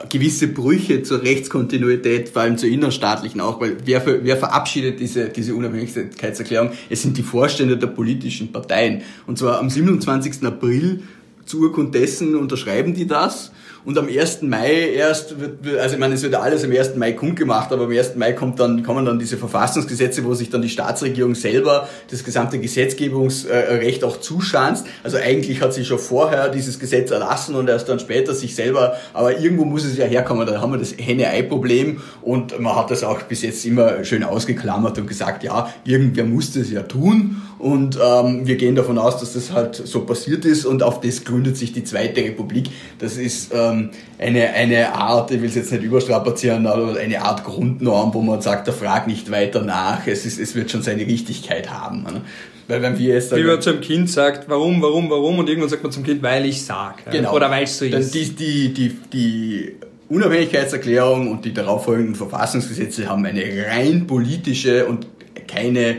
gewisse 0.10 0.47
Brüche 0.47 1.04
zur 1.04 1.24
Rechtskontinuität, 1.24 2.30
vor 2.30 2.43
allem 2.43 2.58
zur 2.58 2.70
innerstaatlichen 2.70 3.41
auch, 3.41 3.60
weil 3.60 3.78
wer, 3.86 4.24
wer 4.24 4.38
verabschiedet 4.38 5.00
diese, 5.00 5.30
diese 5.30 5.56
Unabhängigkeitserklärung? 5.56 6.72
Es 6.89 7.02
sind 7.02 7.18
die 7.18 7.24
Vorstände 7.24 7.78
der 7.78 7.88
politischen 7.88 8.52
Parteien. 8.52 9.02
Und 9.28 9.38
zwar 9.38 9.60
am 9.60 9.70
27. 9.70 10.43
April 10.43 11.04
zur 11.45 11.62
Urkund 11.62 11.95
dessen 11.95 12.36
unterschreiben 12.36 12.93
die 12.93 13.08
das 13.08 13.52
und 13.86 13.97
am 13.97 14.07
1. 14.07 14.41
Mai 14.43 14.91
erst 14.93 15.39
wird, 15.39 15.77
also 15.80 15.95
ich 15.95 15.99
meine, 15.99 16.15
es 16.15 16.23
wird 16.23 16.36
alles 16.36 16.63
am 16.63 16.71
1. 16.71 16.95
Mai 16.95 17.13
kundgemacht, 17.13 17.71
aber 17.71 17.86
am 17.86 17.91
1. 17.91 18.15
Mai 18.15 18.34
kommt 18.34 18.59
dann, 18.59 18.84
kommen 18.84 19.05
dann 19.05 19.19
diese 19.19 19.38
Verfassungsgesetze, 19.38 20.23
wo 20.25 20.34
sich 20.34 20.49
dann 20.49 20.61
die 20.61 20.69
Staatsregierung 20.69 21.36
selber 21.36 21.88
das 22.09 22.23
gesamte 22.23 22.59
Gesetzgebungsrecht 22.59 24.03
auch 24.03 24.19
zuschanzt. 24.19 24.86
Also 25.03 25.17
eigentlich 25.17 25.61
hat 25.61 25.73
sie 25.73 25.86
schon 25.86 25.99
vorher 25.99 26.49
dieses 26.49 26.80
Gesetz 26.80 27.11
erlassen 27.11 27.55
und 27.55 27.69
erst 27.69 27.89
dann 27.89 27.99
später 27.99 28.34
sich 28.34 28.55
selber, 28.55 28.97
aber 29.13 29.39
irgendwo 29.39 29.65
muss 29.65 29.86
es 29.86 29.97
ja 29.97 30.05
herkommen, 30.05 30.45
da 30.45 30.59
haben 30.61 30.71
wir 30.71 30.80
das 30.80 30.93
Henne-Ei-Problem 30.97 32.01
und 32.21 32.59
man 32.59 32.75
hat 32.75 32.91
das 32.91 33.03
auch 33.03 33.21
bis 33.23 33.41
jetzt 33.41 33.65
immer 33.65 34.03
schön 34.03 34.23
ausgeklammert 34.23 34.97
und 34.97 35.07
gesagt, 35.07 35.43
ja, 35.43 35.73
irgendwer 35.84 36.25
muss 36.25 36.53
das 36.53 36.69
ja 36.69 36.84
tun 36.84 37.41
und 37.60 37.99
ähm, 38.01 38.47
wir 38.47 38.55
gehen 38.55 38.76
davon 38.76 38.97
aus, 38.97 39.20
dass 39.20 39.34
das 39.34 39.51
halt 39.51 39.76
so 39.76 40.05
passiert 40.05 40.45
ist 40.45 40.66
und 40.66 40.82
auf 40.82 41.01
das 41.01 41.26
gründet 41.26 41.57
sich 41.57 41.74
die 41.74 41.84
Zweite 41.84 42.22
Republik. 42.22 42.70
Das 42.99 43.18
ist 43.18 43.51
ähm, 43.53 43.89
eine, 44.18 44.53
eine 44.53 44.93
Art, 44.93 45.30
ich 45.32 45.41
will 45.41 45.49
es 45.49 45.55
jetzt 45.55 45.72
nicht 45.74 45.84
überstrapazieren, 45.84 46.66
aber 46.66 46.97
eine 46.97 47.22
Art 47.22 47.43
Grundnorm, 47.43 48.14
wo 48.14 48.22
man 48.22 48.41
sagt, 48.41 48.70
da 48.70 48.72
frag 48.72 49.07
nicht 49.07 49.30
weiter 49.30 49.62
nach, 49.62 50.07
es, 50.07 50.26
ist, 50.26 50.39
es 50.39 50.55
wird 50.55 50.72
schon 50.72 50.84
seine 50.84 51.05
Richtigkeit 51.05 51.70
haben. 51.70 52.03
Ne? 52.03 52.22
Weil 52.70 52.82
wenn 52.82 52.97
wir 52.97 53.16
jetzt 53.16 53.36
Wie 53.36 53.43
man 53.43 53.62
zum 53.62 53.82
Kind 53.82 54.10
sagt, 54.10 54.47
warum, 54.47 54.82
warum, 54.82 55.10
warum 55.10 55.39
und 55.39 55.49
irgendwann 55.49 55.70
sagt 55.70 55.84
man 55.84 55.91
zum 55.91 56.03
Kind, 56.03 56.24
weil 56.24 56.45
ich 56.45 56.64
sag. 56.64 57.12
Genau. 57.12 57.36
Oder 57.36 57.51
weil 57.51 57.66
es 57.66 57.78
so 57.78 57.84
ist. 57.84 58.16
Die, 58.16 58.30
die, 58.30 58.74
die, 58.74 58.97
die 59.12 59.76
Unabhängigkeitserklärung 60.07 61.30
und 61.30 61.43
die 61.43 61.53
darauffolgenden 61.53 62.16
Verfassungsgesetze 62.16 63.10
haben 63.10 63.26
eine 63.26 63.43
rein 63.68 64.07
politische 64.07 64.86
und 64.86 65.07
keine 65.47 65.97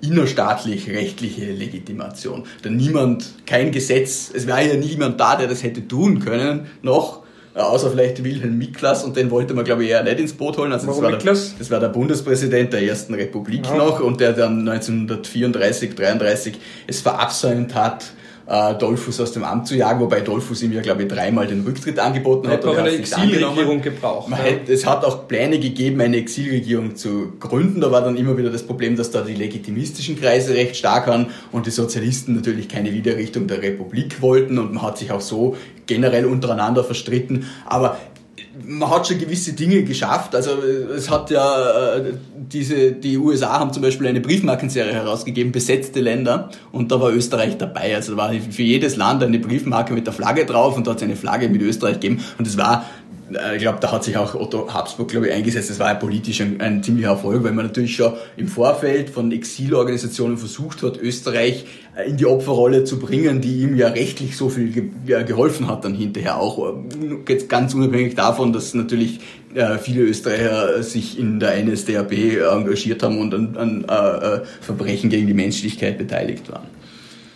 innerstaatlich-rechtliche 0.00 1.52
Legitimation. 1.52 2.44
Denn 2.64 2.76
niemand, 2.76 3.34
kein 3.46 3.72
Gesetz, 3.72 4.30
es 4.32 4.46
wäre 4.46 4.66
ja 4.66 4.74
niemand 4.74 5.18
da, 5.20 5.36
der 5.36 5.48
das 5.48 5.62
hätte 5.62 5.86
tun 5.86 6.20
können, 6.20 6.66
noch, 6.82 7.22
außer 7.54 7.90
vielleicht 7.90 8.22
Wilhelm 8.22 8.56
Miklas 8.58 9.04
und 9.04 9.16
den 9.16 9.30
wollte 9.30 9.54
man 9.54 9.64
glaube 9.64 9.84
ich 9.84 9.90
eher 9.90 10.02
nicht 10.02 10.20
ins 10.20 10.32
Boot 10.32 10.58
holen. 10.58 10.72
Also 10.72 10.86
das 10.86 11.02
war, 11.02 11.10
der, 11.10 11.18
das 11.18 11.70
war 11.70 11.80
der 11.80 11.88
Bundespräsident 11.88 12.72
der 12.72 12.82
ersten 12.82 13.14
Republik 13.14 13.64
ja. 13.66 13.76
noch 13.76 14.00
und 14.00 14.20
der 14.20 14.32
dann 14.32 14.68
1934, 14.68 15.94
33 15.94 16.54
es 16.86 17.00
verabsäumt 17.00 17.74
hat, 17.74 18.12
äh, 18.48 18.74
Dollfuß 18.74 19.20
aus 19.20 19.32
dem 19.32 19.44
Amt 19.44 19.66
zu 19.66 19.76
jagen, 19.76 20.00
wobei 20.00 20.20
Dollfuß 20.20 20.62
ihm 20.62 20.72
ja, 20.72 20.80
glaube 20.80 21.02
ich, 21.02 21.08
dreimal 21.08 21.46
den 21.46 21.62
Rücktritt 21.62 21.98
angeboten 21.98 22.48
hat. 22.48 22.58
Hätte 22.58 22.66
man 22.68 22.78
eine 22.78 22.90
Exilregierung 22.90 23.82
gebraucht. 23.82 24.28
Man 24.28 24.38
ja. 24.38 24.46
hätte, 24.46 24.72
es 24.72 24.86
hat 24.86 25.04
auch 25.04 25.28
Pläne 25.28 25.58
gegeben, 25.58 26.00
eine 26.00 26.16
Exilregierung 26.16 26.96
zu 26.96 27.34
gründen. 27.38 27.80
Da 27.80 27.90
war 27.90 28.00
dann 28.00 28.16
immer 28.16 28.38
wieder 28.38 28.50
das 28.50 28.62
Problem, 28.62 28.96
dass 28.96 29.10
da 29.10 29.20
die 29.20 29.34
legitimistischen 29.34 30.18
Kreise 30.18 30.54
recht 30.54 30.76
stark 30.76 31.06
waren 31.06 31.26
und 31.52 31.66
die 31.66 31.70
Sozialisten 31.70 32.34
natürlich 32.34 32.68
keine 32.68 32.92
Wiederrichtung 32.92 33.46
der 33.46 33.60
Republik 33.60 34.22
wollten 34.22 34.58
und 34.58 34.72
man 34.72 34.82
hat 34.82 34.98
sich 34.98 35.12
auch 35.12 35.20
so 35.20 35.56
generell 35.86 36.24
untereinander 36.24 36.84
verstritten. 36.84 37.46
Aber 37.66 37.98
man 38.66 38.90
hat 38.90 39.06
schon 39.06 39.18
gewisse 39.18 39.52
Dinge 39.52 39.82
geschafft. 39.82 40.34
Also 40.34 40.50
es 40.94 41.10
hat 41.10 41.30
ja 41.30 41.96
äh, 41.96 42.14
diese, 42.34 42.92
die 42.92 43.18
USA 43.18 43.60
haben 43.60 43.72
zum 43.72 43.82
Beispiel 43.82 44.06
eine 44.06 44.20
Briefmarkenserie 44.20 44.92
herausgegeben, 44.92 45.52
besetzte 45.52 46.00
Länder, 46.00 46.50
und 46.72 46.90
da 46.90 47.00
war 47.00 47.12
Österreich 47.12 47.58
dabei. 47.58 47.94
Also 47.94 48.12
da 48.12 48.18
war 48.18 48.32
für 48.32 48.62
jedes 48.62 48.96
Land 48.96 49.22
eine 49.22 49.38
Briefmarke 49.38 49.92
mit 49.92 50.06
der 50.06 50.12
Flagge 50.12 50.46
drauf 50.46 50.76
und 50.76 50.86
da 50.86 50.92
hat 50.92 50.98
es 50.98 51.02
eine 51.02 51.16
Flagge 51.16 51.48
mit 51.48 51.62
Österreich 51.62 51.94
gegeben. 51.94 52.24
Und 52.38 52.46
es 52.46 52.56
war 52.56 52.84
ich 53.30 53.60
glaube, 53.60 53.78
da 53.80 53.92
hat 53.92 54.04
sich 54.04 54.16
auch 54.16 54.34
Otto 54.34 54.72
Habsburg, 54.72 55.08
glaube 55.08 55.28
ich, 55.28 55.32
eingesetzt. 55.34 55.68
Das 55.68 55.78
war 55.78 55.88
ja 55.88 55.94
politisch 55.94 56.40
ein, 56.40 56.60
ein 56.60 56.82
ziemlicher 56.82 57.10
Erfolg, 57.10 57.44
weil 57.44 57.52
man 57.52 57.66
natürlich 57.66 57.94
schon 57.94 58.14
im 58.36 58.48
Vorfeld 58.48 59.10
von 59.10 59.30
Exilorganisationen 59.32 60.38
versucht 60.38 60.82
hat, 60.82 60.96
Österreich 60.98 61.66
äh, 61.96 62.08
in 62.08 62.16
die 62.16 62.26
Opferrolle 62.26 62.84
zu 62.84 62.98
bringen, 62.98 63.40
die 63.40 63.62
ihm 63.62 63.76
ja 63.76 63.88
rechtlich 63.88 64.36
so 64.36 64.48
viel 64.48 64.70
ge 64.70 65.24
geholfen 65.24 65.68
hat 65.68 65.84
dann 65.84 65.94
hinterher 65.94 66.38
auch. 66.38 66.74
Jetzt 67.28 67.48
ganz 67.48 67.74
unabhängig 67.74 68.14
davon, 68.14 68.52
dass 68.52 68.72
natürlich 68.72 69.20
äh, 69.54 69.78
viele 69.78 70.02
Österreicher 70.02 70.82
sich 70.82 71.18
in 71.18 71.38
der 71.40 71.62
NSDAP 71.62 72.12
engagiert 72.12 73.02
haben 73.02 73.20
und 73.20 73.34
an, 73.34 73.56
an 73.56 73.84
äh, 73.84 74.44
Verbrechen 74.60 75.10
gegen 75.10 75.26
die 75.26 75.34
Menschlichkeit 75.34 75.98
beteiligt 75.98 76.50
waren. 76.50 76.77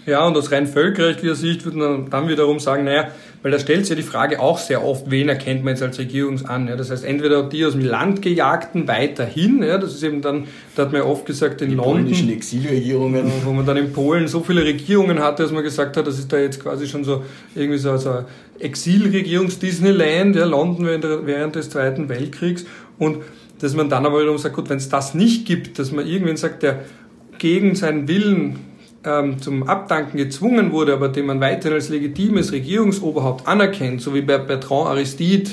Ja, 0.04 0.26
und 0.26 0.36
aus 0.36 0.50
rein 0.50 0.66
völkerrechtlicher 0.66 1.34
Sicht 1.36 1.64
würde 1.64 1.78
man 1.78 2.10
dann 2.10 2.28
wiederum 2.28 2.58
sagen, 2.58 2.84
naja, 2.84 3.08
weil 3.42 3.50
da 3.50 3.58
stellt 3.58 3.80
sich 3.80 3.90
ja 3.90 3.96
die 3.96 4.02
Frage 4.02 4.40
auch 4.40 4.58
sehr 4.58 4.84
oft, 4.84 5.10
wen 5.10 5.28
erkennt 5.28 5.64
man 5.64 5.74
jetzt 5.74 5.82
als 5.82 5.98
Regierungs 5.98 6.44
an? 6.44 6.68
Ja? 6.68 6.76
Das 6.76 6.90
heißt, 6.90 7.04
entweder 7.04 7.42
die 7.42 7.64
aus 7.64 7.72
dem 7.72 7.84
Land 7.84 8.22
gejagten 8.22 8.86
weiterhin, 8.86 9.62
ja, 9.62 9.78
das 9.78 9.94
ist 9.94 10.02
eben 10.02 10.22
dann, 10.22 10.46
da 10.76 10.82
hat 10.82 10.92
man 10.92 11.02
ja 11.02 11.06
oft 11.06 11.26
gesagt, 11.26 11.60
in 11.60 11.70
die 11.70 11.74
London. 11.74 11.94
polnischen 11.94 12.30
Exilregierungen. 12.30 13.30
Wo 13.44 13.52
man 13.52 13.66
dann 13.66 13.76
in 13.76 13.92
Polen 13.92 14.28
so 14.28 14.40
viele 14.40 14.64
Regierungen 14.64 15.20
hatte, 15.20 15.42
dass 15.42 15.52
man 15.52 15.64
gesagt 15.64 15.96
hat, 15.96 16.06
das 16.06 16.18
ist 16.18 16.32
da 16.32 16.38
jetzt 16.38 16.60
quasi 16.60 16.86
schon 16.86 17.04
so 17.04 17.24
irgendwie 17.54 17.78
so, 17.78 17.96
so 17.96 18.24
Exilregierungs-Disneyland, 18.60 20.36
ja, 20.36 20.44
London 20.44 20.86
während, 20.86 21.26
während 21.26 21.56
des 21.56 21.70
Zweiten 21.70 22.08
Weltkriegs. 22.08 22.64
Und 22.98 23.18
dass 23.60 23.74
man 23.74 23.88
dann 23.88 24.06
aber 24.06 24.20
wiederum 24.20 24.38
sagt, 24.38 24.54
gut, 24.54 24.68
wenn 24.68 24.78
es 24.78 24.88
das 24.88 25.14
nicht 25.14 25.46
gibt, 25.46 25.78
dass 25.78 25.90
man 25.90 26.06
irgendwann 26.06 26.36
sagt, 26.36 26.62
der 26.62 26.80
gegen 27.38 27.74
seinen 27.74 28.06
Willen 28.06 28.71
ähm, 29.04 29.40
zum 29.40 29.64
Abdanken 29.64 30.16
gezwungen 30.16 30.72
wurde, 30.72 30.92
aber 30.92 31.08
den 31.08 31.26
man 31.26 31.40
weiterhin 31.40 31.74
als 31.74 31.88
legitimes 31.88 32.52
Regierungsoberhaupt 32.52 33.46
anerkennt, 33.46 34.00
so 34.00 34.14
wie 34.14 34.22
bei 34.22 34.38
Bertrand 34.38 34.88
Aristide 34.88 35.50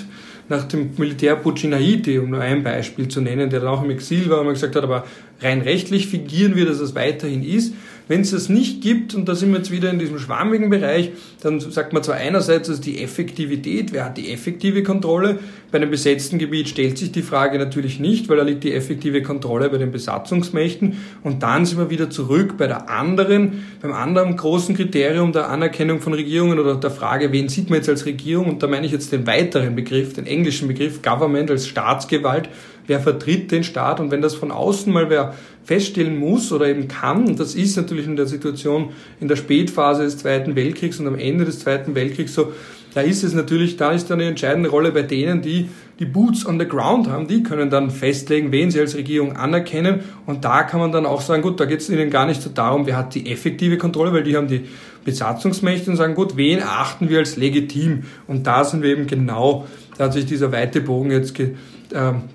nach 0.49 0.63
dem 0.63 0.91
Militärputsch 0.97 1.63
in 1.63 1.73
Haiti, 1.73 2.17
um 2.19 2.31
nur 2.31 2.41
ein 2.41 2.63
Beispiel 2.63 3.07
zu 3.07 3.21
nennen, 3.21 3.49
der 3.49 3.59
dann 3.59 3.69
auch 3.69 3.83
im 3.83 3.91
Exil 3.91 4.29
war 4.29 4.39
und 4.39 4.45
man 4.45 4.53
gesagt 4.55 4.75
hat, 4.75 4.83
aber 4.83 5.05
rein 5.41 5.61
rechtlich 5.61 6.07
fingieren 6.07 6.55
wir, 6.55 6.65
dass 6.65 6.79
es 6.79 6.95
weiterhin 6.95 7.43
ist. 7.43 7.73
Wenn 8.09 8.21
es 8.21 8.31
das 8.31 8.49
nicht 8.49 8.81
gibt, 8.81 9.13
und 9.13 9.29
da 9.29 9.35
sind 9.35 9.51
wir 9.51 9.59
jetzt 9.59 9.69
wieder 9.69 9.91
in 9.91 9.99
diesem 9.99 10.17
schwammigen 10.17 10.71
Bereich, 10.71 11.11
dann 11.43 11.59
sagt 11.59 11.93
man 11.93 12.01
zwar 12.01 12.15
einerseits, 12.15 12.67
dass 12.67 12.81
die 12.81 13.03
Effektivität, 13.03 13.93
wer 13.93 14.05
hat 14.05 14.17
die 14.17 14.31
effektive 14.31 14.81
Kontrolle? 14.81 15.37
Bei 15.71 15.77
einem 15.77 15.91
besetzten 15.91 16.39
Gebiet 16.39 16.67
stellt 16.69 16.97
sich 16.97 17.11
die 17.11 17.21
Frage 17.21 17.59
natürlich 17.59 17.99
nicht, 17.99 18.27
weil 18.27 18.37
da 18.37 18.43
liegt 18.43 18.63
die 18.63 18.73
effektive 18.73 19.21
Kontrolle 19.21 19.69
bei 19.69 19.77
den 19.77 19.91
Besatzungsmächten. 19.91 20.97
Und 21.21 21.43
dann 21.43 21.67
sind 21.67 21.77
wir 21.77 21.91
wieder 21.91 22.09
zurück 22.09 22.57
bei 22.57 22.65
der 22.65 22.89
anderen, 22.89 23.63
beim 23.79 23.93
anderen 23.93 24.35
großen 24.35 24.75
Kriterium 24.75 25.31
der 25.31 25.49
Anerkennung 25.49 26.01
von 26.01 26.15
Regierungen 26.15 26.57
oder 26.57 26.77
der 26.77 26.89
Frage, 26.89 27.31
wen 27.31 27.47
sieht 27.47 27.69
man 27.69 27.77
jetzt 27.77 27.89
als 27.89 28.07
Regierung? 28.07 28.47
Und 28.49 28.63
da 28.63 28.67
meine 28.67 28.87
ich 28.87 28.91
jetzt 28.91 29.11
den 29.11 29.27
weiteren 29.27 29.75
Begriff, 29.75 30.13
den 30.13 30.25
englischen 30.25 30.67
Begriff 30.67 31.03
Government 31.03 31.51
als 31.51 31.67
Staatsgewalt 31.67 32.49
wer 32.89 32.99
vertritt 32.99 33.51
den 33.51 33.63
Staat? 33.63 33.99
Und 33.99 34.11
wenn 34.11 34.21
das 34.21 34.35
von 34.35 34.51
außen 34.51 34.91
mal 34.91 35.09
wer 35.09 35.35
feststellen 35.63 36.17
muss 36.17 36.51
oder 36.51 36.67
eben 36.67 36.87
kann, 36.87 37.27
und 37.27 37.39
das 37.39 37.55
ist 37.55 37.77
natürlich 37.77 38.07
in 38.07 38.15
der 38.15 38.25
Situation 38.25 38.89
in 39.21 39.27
der 39.27 39.35
Spätphase 39.37 40.03
des 40.03 40.17
Zweiten 40.17 40.55
Weltkriegs 40.55 40.99
und 40.99 41.07
am 41.07 41.15
Ende 41.15 41.45
des 41.45 41.59
Zweiten 41.59 41.95
Weltkriegs 41.95 42.33
so, 42.33 42.51
da 42.93 43.01
ist 43.01 43.23
es 43.23 43.33
natürlich, 43.33 43.77
da 43.77 43.91
ist 43.91 44.09
dann 44.09 44.19
eine 44.19 44.29
entscheidende 44.29 44.69
Rolle 44.69 44.91
bei 44.91 45.03
denen, 45.03 45.41
die 45.41 45.69
die 45.99 46.05
Boots 46.05 46.45
on 46.45 46.57
the 46.59 46.65
ground 46.65 47.09
haben, 47.09 47.27
die 47.27 47.43
können 47.43 47.69
dann 47.69 47.91
festlegen, 47.91 48.51
wen 48.51 48.71
sie 48.71 48.79
als 48.79 48.95
Regierung 48.95 49.35
anerkennen. 49.35 49.99
Und 50.25 50.45
da 50.45 50.63
kann 50.63 50.79
man 50.79 50.91
dann 50.91 51.05
auch 51.05 51.21
sagen, 51.21 51.41
gut, 51.41 51.59
da 51.59 51.65
geht 51.65 51.81
es 51.81 51.89
ihnen 51.89 52.09
gar 52.09 52.25
nicht 52.25 52.41
so 52.41 52.49
darum, 52.49 52.87
wer 52.87 52.97
hat 52.97 53.13
die 53.15 53.29
effektive 53.29 53.77
Kontrolle, 53.77 54.13
weil 54.13 54.23
die 54.23 54.35
haben 54.35 54.47
die 54.47 54.61
Besatzungsmächte 55.03 55.91
und 55.91 55.97
sagen, 55.97 56.15
gut, 56.15 56.37
wen 56.37 56.63
achten 56.63 57.09
wir 57.09 57.19
als 57.19 57.35
legitim? 57.35 58.03
Und 58.27 58.47
da 58.47 58.63
sind 58.63 58.81
wir 58.81 58.89
eben 58.91 59.07
genau, 59.07 59.67
da 59.97 60.05
hat 60.05 60.13
sich 60.13 60.25
dieser 60.25 60.51
weite 60.51 60.81
Bogen 60.81 61.11
jetzt 61.11 61.35
ge 61.35 61.55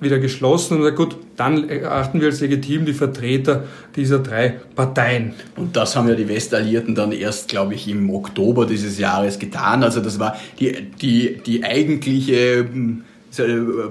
wieder 0.00 0.18
geschlossen 0.18 0.82
und 0.82 0.96
gut, 0.96 1.16
dann 1.36 1.68
erachten 1.68 2.20
wir 2.20 2.28
als 2.28 2.40
legitim 2.40 2.86
die 2.86 2.92
Vertreter 2.92 3.64
dieser 3.94 4.18
drei 4.18 4.60
Parteien. 4.74 5.34
Und 5.56 5.76
das 5.76 5.96
haben 5.96 6.08
ja 6.08 6.14
die 6.14 6.28
Westalliierten 6.28 6.94
dann 6.94 7.12
erst, 7.12 7.48
glaube 7.48 7.74
ich, 7.74 7.88
im 7.88 8.10
Oktober 8.10 8.66
dieses 8.66 8.98
Jahres 8.98 9.38
getan. 9.38 9.82
Also 9.82 10.00
das 10.00 10.18
war 10.18 10.36
die, 10.58 10.90
die, 11.00 11.40
die 11.44 11.64
eigentliche 11.64 12.66
hm, 12.70 13.04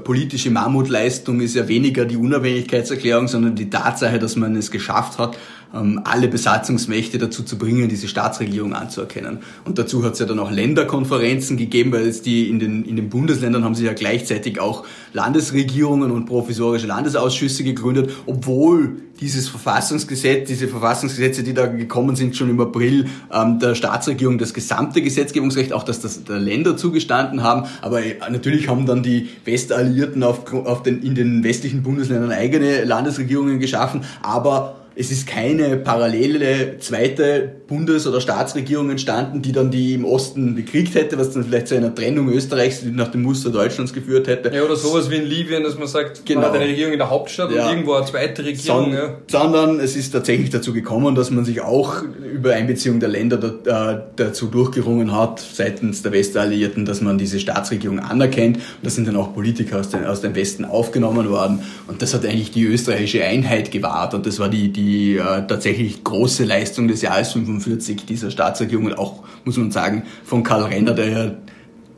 politische 0.03 0.51
Mammutleistung 0.51 1.41
ist 1.41 1.55
ja 1.55 1.67
weniger 1.67 2.05
die 2.05 2.17
Unabhängigkeitserklärung, 2.17 3.27
sondern 3.27 3.55
die 3.55 3.69
Tatsache, 3.69 4.19
dass 4.19 4.35
man 4.35 4.55
es 4.55 4.71
geschafft 4.71 5.17
hat, 5.17 5.37
ähm, 5.73 6.01
alle 6.03 6.27
Besatzungsmächte 6.27 7.17
dazu 7.17 7.43
zu 7.43 7.57
bringen, 7.57 7.89
diese 7.89 8.07
Staatsregierung 8.07 8.73
anzuerkennen. 8.73 9.39
Und 9.65 9.79
dazu 9.79 10.03
hat 10.03 10.13
es 10.13 10.19
ja 10.19 10.25
dann 10.25 10.39
auch 10.39 10.51
Länderkonferenzen 10.51 11.57
gegeben, 11.57 11.91
weil 11.91 12.05
jetzt 12.05 12.25
die 12.25 12.49
in 12.49 12.59
den, 12.59 12.85
in 12.85 12.95
den 12.95 13.09
Bundesländern 13.09 13.63
haben 13.63 13.75
sich 13.75 13.85
ja 13.85 13.93
gleichzeitig 13.93 14.59
auch 14.59 14.85
Landesregierungen 15.13 16.11
und 16.11 16.25
provisorische 16.25 16.87
Landesausschüsse 16.87 17.63
gegründet, 17.63 18.11
obwohl 18.25 18.97
dieses 19.23 19.47
Verfassungsgesetz, 19.47 20.49
diese 20.49 20.67
Verfassungsgesetze, 20.67 21.43
die 21.43 21.53
da 21.53 21.67
gekommen 21.67 22.17
sind, 22.17 22.35
schon 22.35 22.49
im 22.49 22.59
April 22.59 23.05
ähm, 23.31 23.57
der 23.57 23.73
Staatsregierung 23.73 24.37
das 24.37 24.53
gesamte 24.53 25.01
Gesetzgebungsrecht, 25.01 25.71
auch 25.71 25.83
das, 25.83 26.01
das 26.01 26.25
der 26.25 26.39
Länder 26.39 26.75
zugestanden 26.75 27.41
haben. 27.41 27.69
Aber 27.81 28.03
äh, 28.03 28.17
natürlich 28.29 28.67
haben 28.67 28.85
dann 28.85 29.01
die 29.01 29.29
Westalliierten 29.45 30.23
auf, 30.23 30.51
auf 30.53 30.83
den, 30.83 31.01
in 31.01 31.15
den 31.15 31.41
westlichen 31.45 31.83
Bundesländern 31.83 32.31
eigene 32.31 32.83
Landesregierungen 32.83 33.59
geschaffen, 33.59 34.03
aber 34.21 34.82
es 34.95 35.11
ist 35.11 35.27
keine 35.27 35.77
parallele 35.77 36.77
zweite 36.79 37.51
Bundes- 37.67 38.05
oder 38.05 38.21
Staatsregierung 38.21 38.91
entstanden, 38.91 39.41
die 39.41 39.51
dann 39.51 39.71
die 39.71 39.95
im 39.95 40.05
Osten 40.05 40.55
bekriegt 40.55 40.93
hätte, 40.93 41.17
was 41.17 41.31
dann 41.31 41.43
vielleicht 41.43 41.67
zu 41.67 41.75
einer 41.75 41.93
Trennung 41.93 42.29
Österreichs 42.29 42.83
nach 42.83 43.07
dem 43.07 43.23
Muster 43.23 43.49
Deutschlands 43.49 43.93
geführt 43.93 44.27
hätte. 44.27 44.53
Ja, 44.53 44.63
oder 44.63 44.75
sowas 44.75 45.09
wie 45.09 45.15
in 45.15 45.25
Libyen, 45.25 45.63
dass 45.63 45.77
man 45.77 45.87
sagt, 45.87 46.25
genau. 46.25 46.41
man 46.41 46.49
hat 46.49 46.57
eine 46.57 46.69
Regierung 46.69 46.93
in 46.93 46.99
der 46.99 47.09
Hauptstadt 47.09 47.51
ja. 47.51 47.65
und 47.65 47.71
irgendwo 47.71 47.93
eine 47.93 48.05
zweite 48.05 48.45
Regierung. 48.45 48.91
Son 48.91 48.93
ja. 48.93 49.17
Sondern 49.27 49.79
es 49.79 49.95
ist 49.95 50.11
tatsächlich 50.11 50.51
dazu 50.51 50.73
gekommen, 50.73 51.15
dass 51.15 51.31
man 51.31 51.45
sich 51.45 51.61
auch 51.61 52.03
über 52.03 52.53
Einbeziehung 52.53 52.99
der 52.99 53.09
Länder 53.09 53.37
da, 53.37 53.91
äh, 53.93 54.01
dazu 54.15 54.47
durchgerungen 54.47 55.15
hat, 55.15 55.39
seitens 55.39 56.03
der 56.03 56.11
Westalliierten, 56.11 56.85
dass 56.85 57.01
man 57.01 57.17
diese 57.17 57.39
Staatsregierung 57.39 57.99
anerkennt. 57.99 58.57
Und 58.57 58.63
da 58.83 58.89
sind 58.89 59.07
dann 59.07 59.15
auch 59.15 59.33
Politiker 59.33 59.79
aus, 59.79 59.89
den, 59.89 60.05
aus 60.05 60.21
dem 60.21 60.35
Westen 60.35 60.65
aufgenommen 60.65 61.29
worden. 61.29 61.63
Und 61.87 62.01
das 62.01 62.13
hat 62.13 62.25
eigentlich 62.25 62.51
die 62.51 62.65
österreichische 62.65 63.23
Einheit 63.23 63.71
gewahrt. 63.71 64.13
Und 64.13 64.25
das 64.25 64.39
war 64.39 64.49
die, 64.49 64.71
die 64.83 65.17
äh, 65.17 65.47
tatsächlich 65.47 66.03
große 66.03 66.43
Leistung 66.43 66.87
des 66.87 67.01
Jahres 67.01 67.31
45 67.31 68.05
dieser 68.05 68.31
Staatsregierung 68.31 68.85
und 68.85 68.97
auch, 68.97 69.23
muss 69.45 69.57
man 69.57 69.71
sagen, 69.71 70.03
von 70.25 70.43
Karl 70.43 70.63
Renner, 70.63 70.93
der 70.93 71.09
ja 71.09 71.31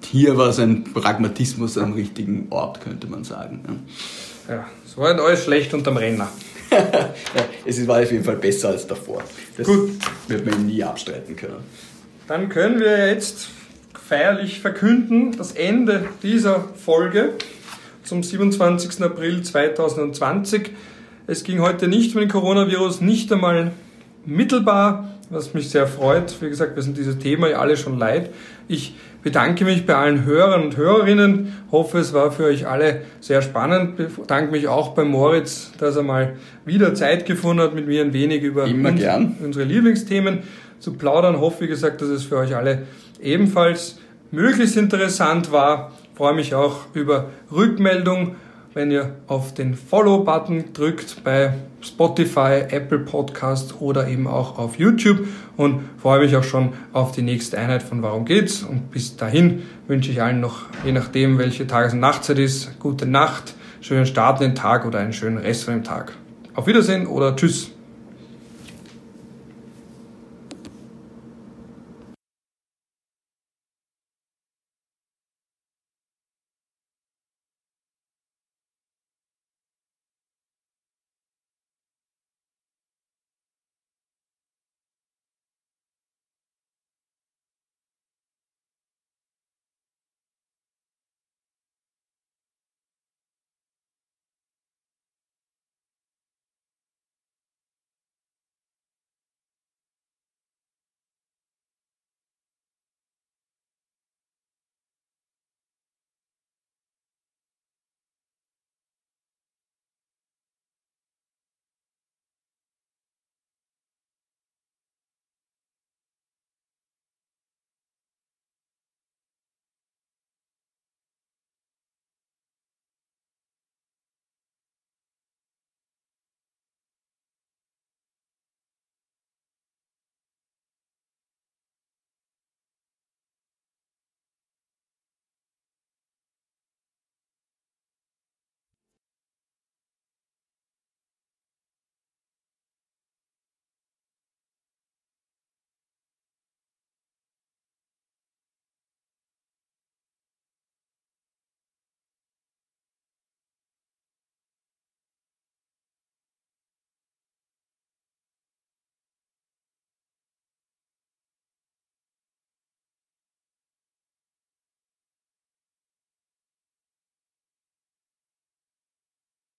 hier 0.03 0.37
war 0.37 0.53
sein 0.53 0.83
Pragmatismus 0.83 1.77
am 1.77 1.93
richtigen 1.93 2.47
Ort, 2.51 2.81
könnte 2.81 3.07
man 3.07 3.23
sagen. 3.23 3.87
Ja, 4.47 4.55
ja 4.55 4.65
es 4.85 4.95
war 4.97 5.13
nicht 5.13 5.23
alles 5.23 5.43
schlecht 5.43 5.73
unterm 5.73 5.97
Renner. 5.97 6.29
es 7.65 7.87
war 7.87 8.01
auf 8.01 8.11
jeden 8.11 8.23
Fall 8.23 8.35
besser 8.35 8.69
als 8.69 8.85
davor. 8.85 9.23
Das 9.57 9.65
Gut. 9.65 9.91
wird 10.27 10.45
man 10.45 10.59
ihm 10.59 10.67
nie 10.67 10.83
abstreiten 10.83 11.35
können. 11.35 11.63
Dann 12.27 12.49
können 12.49 12.79
wir 12.79 13.07
jetzt 13.07 13.47
feierlich 14.07 14.59
verkünden, 14.59 15.35
das 15.37 15.53
Ende 15.53 16.07
dieser 16.21 16.65
Folge 16.75 17.33
zum 18.03 18.21
27. 18.21 19.01
April 19.01 19.41
2020. 19.41 20.71
Es 21.27 21.43
ging 21.43 21.59
heute 21.59 21.87
nicht 21.87 22.13
um 22.13 22.21
den 22.21 22.29
Coronavirus, 22.29 23.01
nicht 23.01 23.33
einmal 23.33 23.71
mittelbar, 24.27 25.09
was 25.31 25.55
mich 25.55 25.69
sehr 25.69 25.87
freut. 25.87 26.39
Wie 26.39 26.49
gesagt, 26.49 26.75
wir 26.75 26.83
sind 26.83 26.97
dieses 26.97 27.17
Thema 27.17 27.49
ja 27.49 27.57
alle 27.57 27.77
schon 27.77 27.97
leid. 27.97 28.29
Ich 28.67 28.93
bedanke 29.23 29.65
mich 29.65 29.87
bei 29.87 29.95
allen 29.95 30.23
Hörern 30.23 30.61
und 30.61 30.77
Hörerinnen, 30.77 31.51
hoffe, 31.71 31.97
es 31.97 32.13
war 32.13 32.31
für 32.31 32.43
euch 32.43 32.67
alle 32.67 33.01
sehr 33.21 33.41
spannend. 33.41 33.95
Bedanke 33.97 34.51
mich 34.51 34.67
auch 34.67 34.89
bei 34.89 35.03
Moritz, 35.03 35.71
dass 35.79 35.95
er 35.95 36.03
mal 36.03 36.35
wieder 36.63 36.93
Zeit 36.93 37.25
gefunden 37.25 37.63
hat, 37.63 37.73
mit 37.73 37.87
mir 37.87 38.03
ein 38.03 38.13
wenig 38.13 38.43
über 38.43 38.65
uns, 38.65 39.03
unsere 39.43 39.65
Lieblingsthemen 39.65 40.43
zu 40.77 40.93
plaudern. 40.93 41.39
Hoffe, 41.39 41.61
wie 41.61 41.67
gesagt, 41.67 42.03
dass 42.03 42.09
es 42.09 42.23
für 42.23 42.37
euch 42.37 42.55
alle 42.55 42.83
ebenfalls 43.19 43.97
möglichst 44.29 44.77
interessant 44.77 45.51
war. 45.51 45.91
freue 46.13 46.35
mich 46.35 46.53
auch 46.53 46.81
über 46.93 47.29
Rückmeldung, 47.51 48.35
wenn 48.75 48.91
ihr 48.91 49.15
auf 49.27 49.53
den 49.53 49.73
Follow-Button 49.73 50.73
drückt 50.73 51.23
bei 51.23 51.53
Spotify, 51.81 52.65
Apple 52.69 52.99
Podcast 52.99 53.75
oder 53.79 54.07
eben 54.09 54.27
auch 54.27 54.59
auf 54.59 54.77
YouTube 54.77 55.25
und 55.55 55.79
freue 55.97 56.19
mich 56.19 56.35
auch 56.35 56.43
schon 56.43 56.73
auf 56.91 57.13
die 57.13 57.21
nächste 57.21 57.57
Einheit 57.57 57.81
von 57.81 58.03
Warum 58.03 58.25
geht's 58.25 58.63
und 58.63 58.91
bis 58.91 59.15
dahin 59.15 59.63
wünsche 59.87 60.11
ich 60.11 60.21
allen 60.21 60.41
noch, 60.41 60.63
je 60.83 60.91
nachdem 60.91 61.37
welche 61.37 61.65
Tages- 61.65 61.93
und 61.93 62.01
Nachtzeit 62.01 62.37
ist, 62.37 62.77
gute 62.79 63.05
Nacht, 63.05 63.55
schönen 63.79 64.05
Start 64.05 64.41
in 64.41 64.49
den 64.49 64.55
Tag 64.55 64.85
oder 64.85 64.99
einen 64.99 65.13
schönen 65.13 65.37
Rest 65.37 65.63
von 65.63 65.73
dem 65.73 65.83
Tag. 65.85 66.11
Auf 66.53 66.67
Wiedersehen 66.67 67.07
oder 67.07 67.33
Tschüss. 67.33 67.74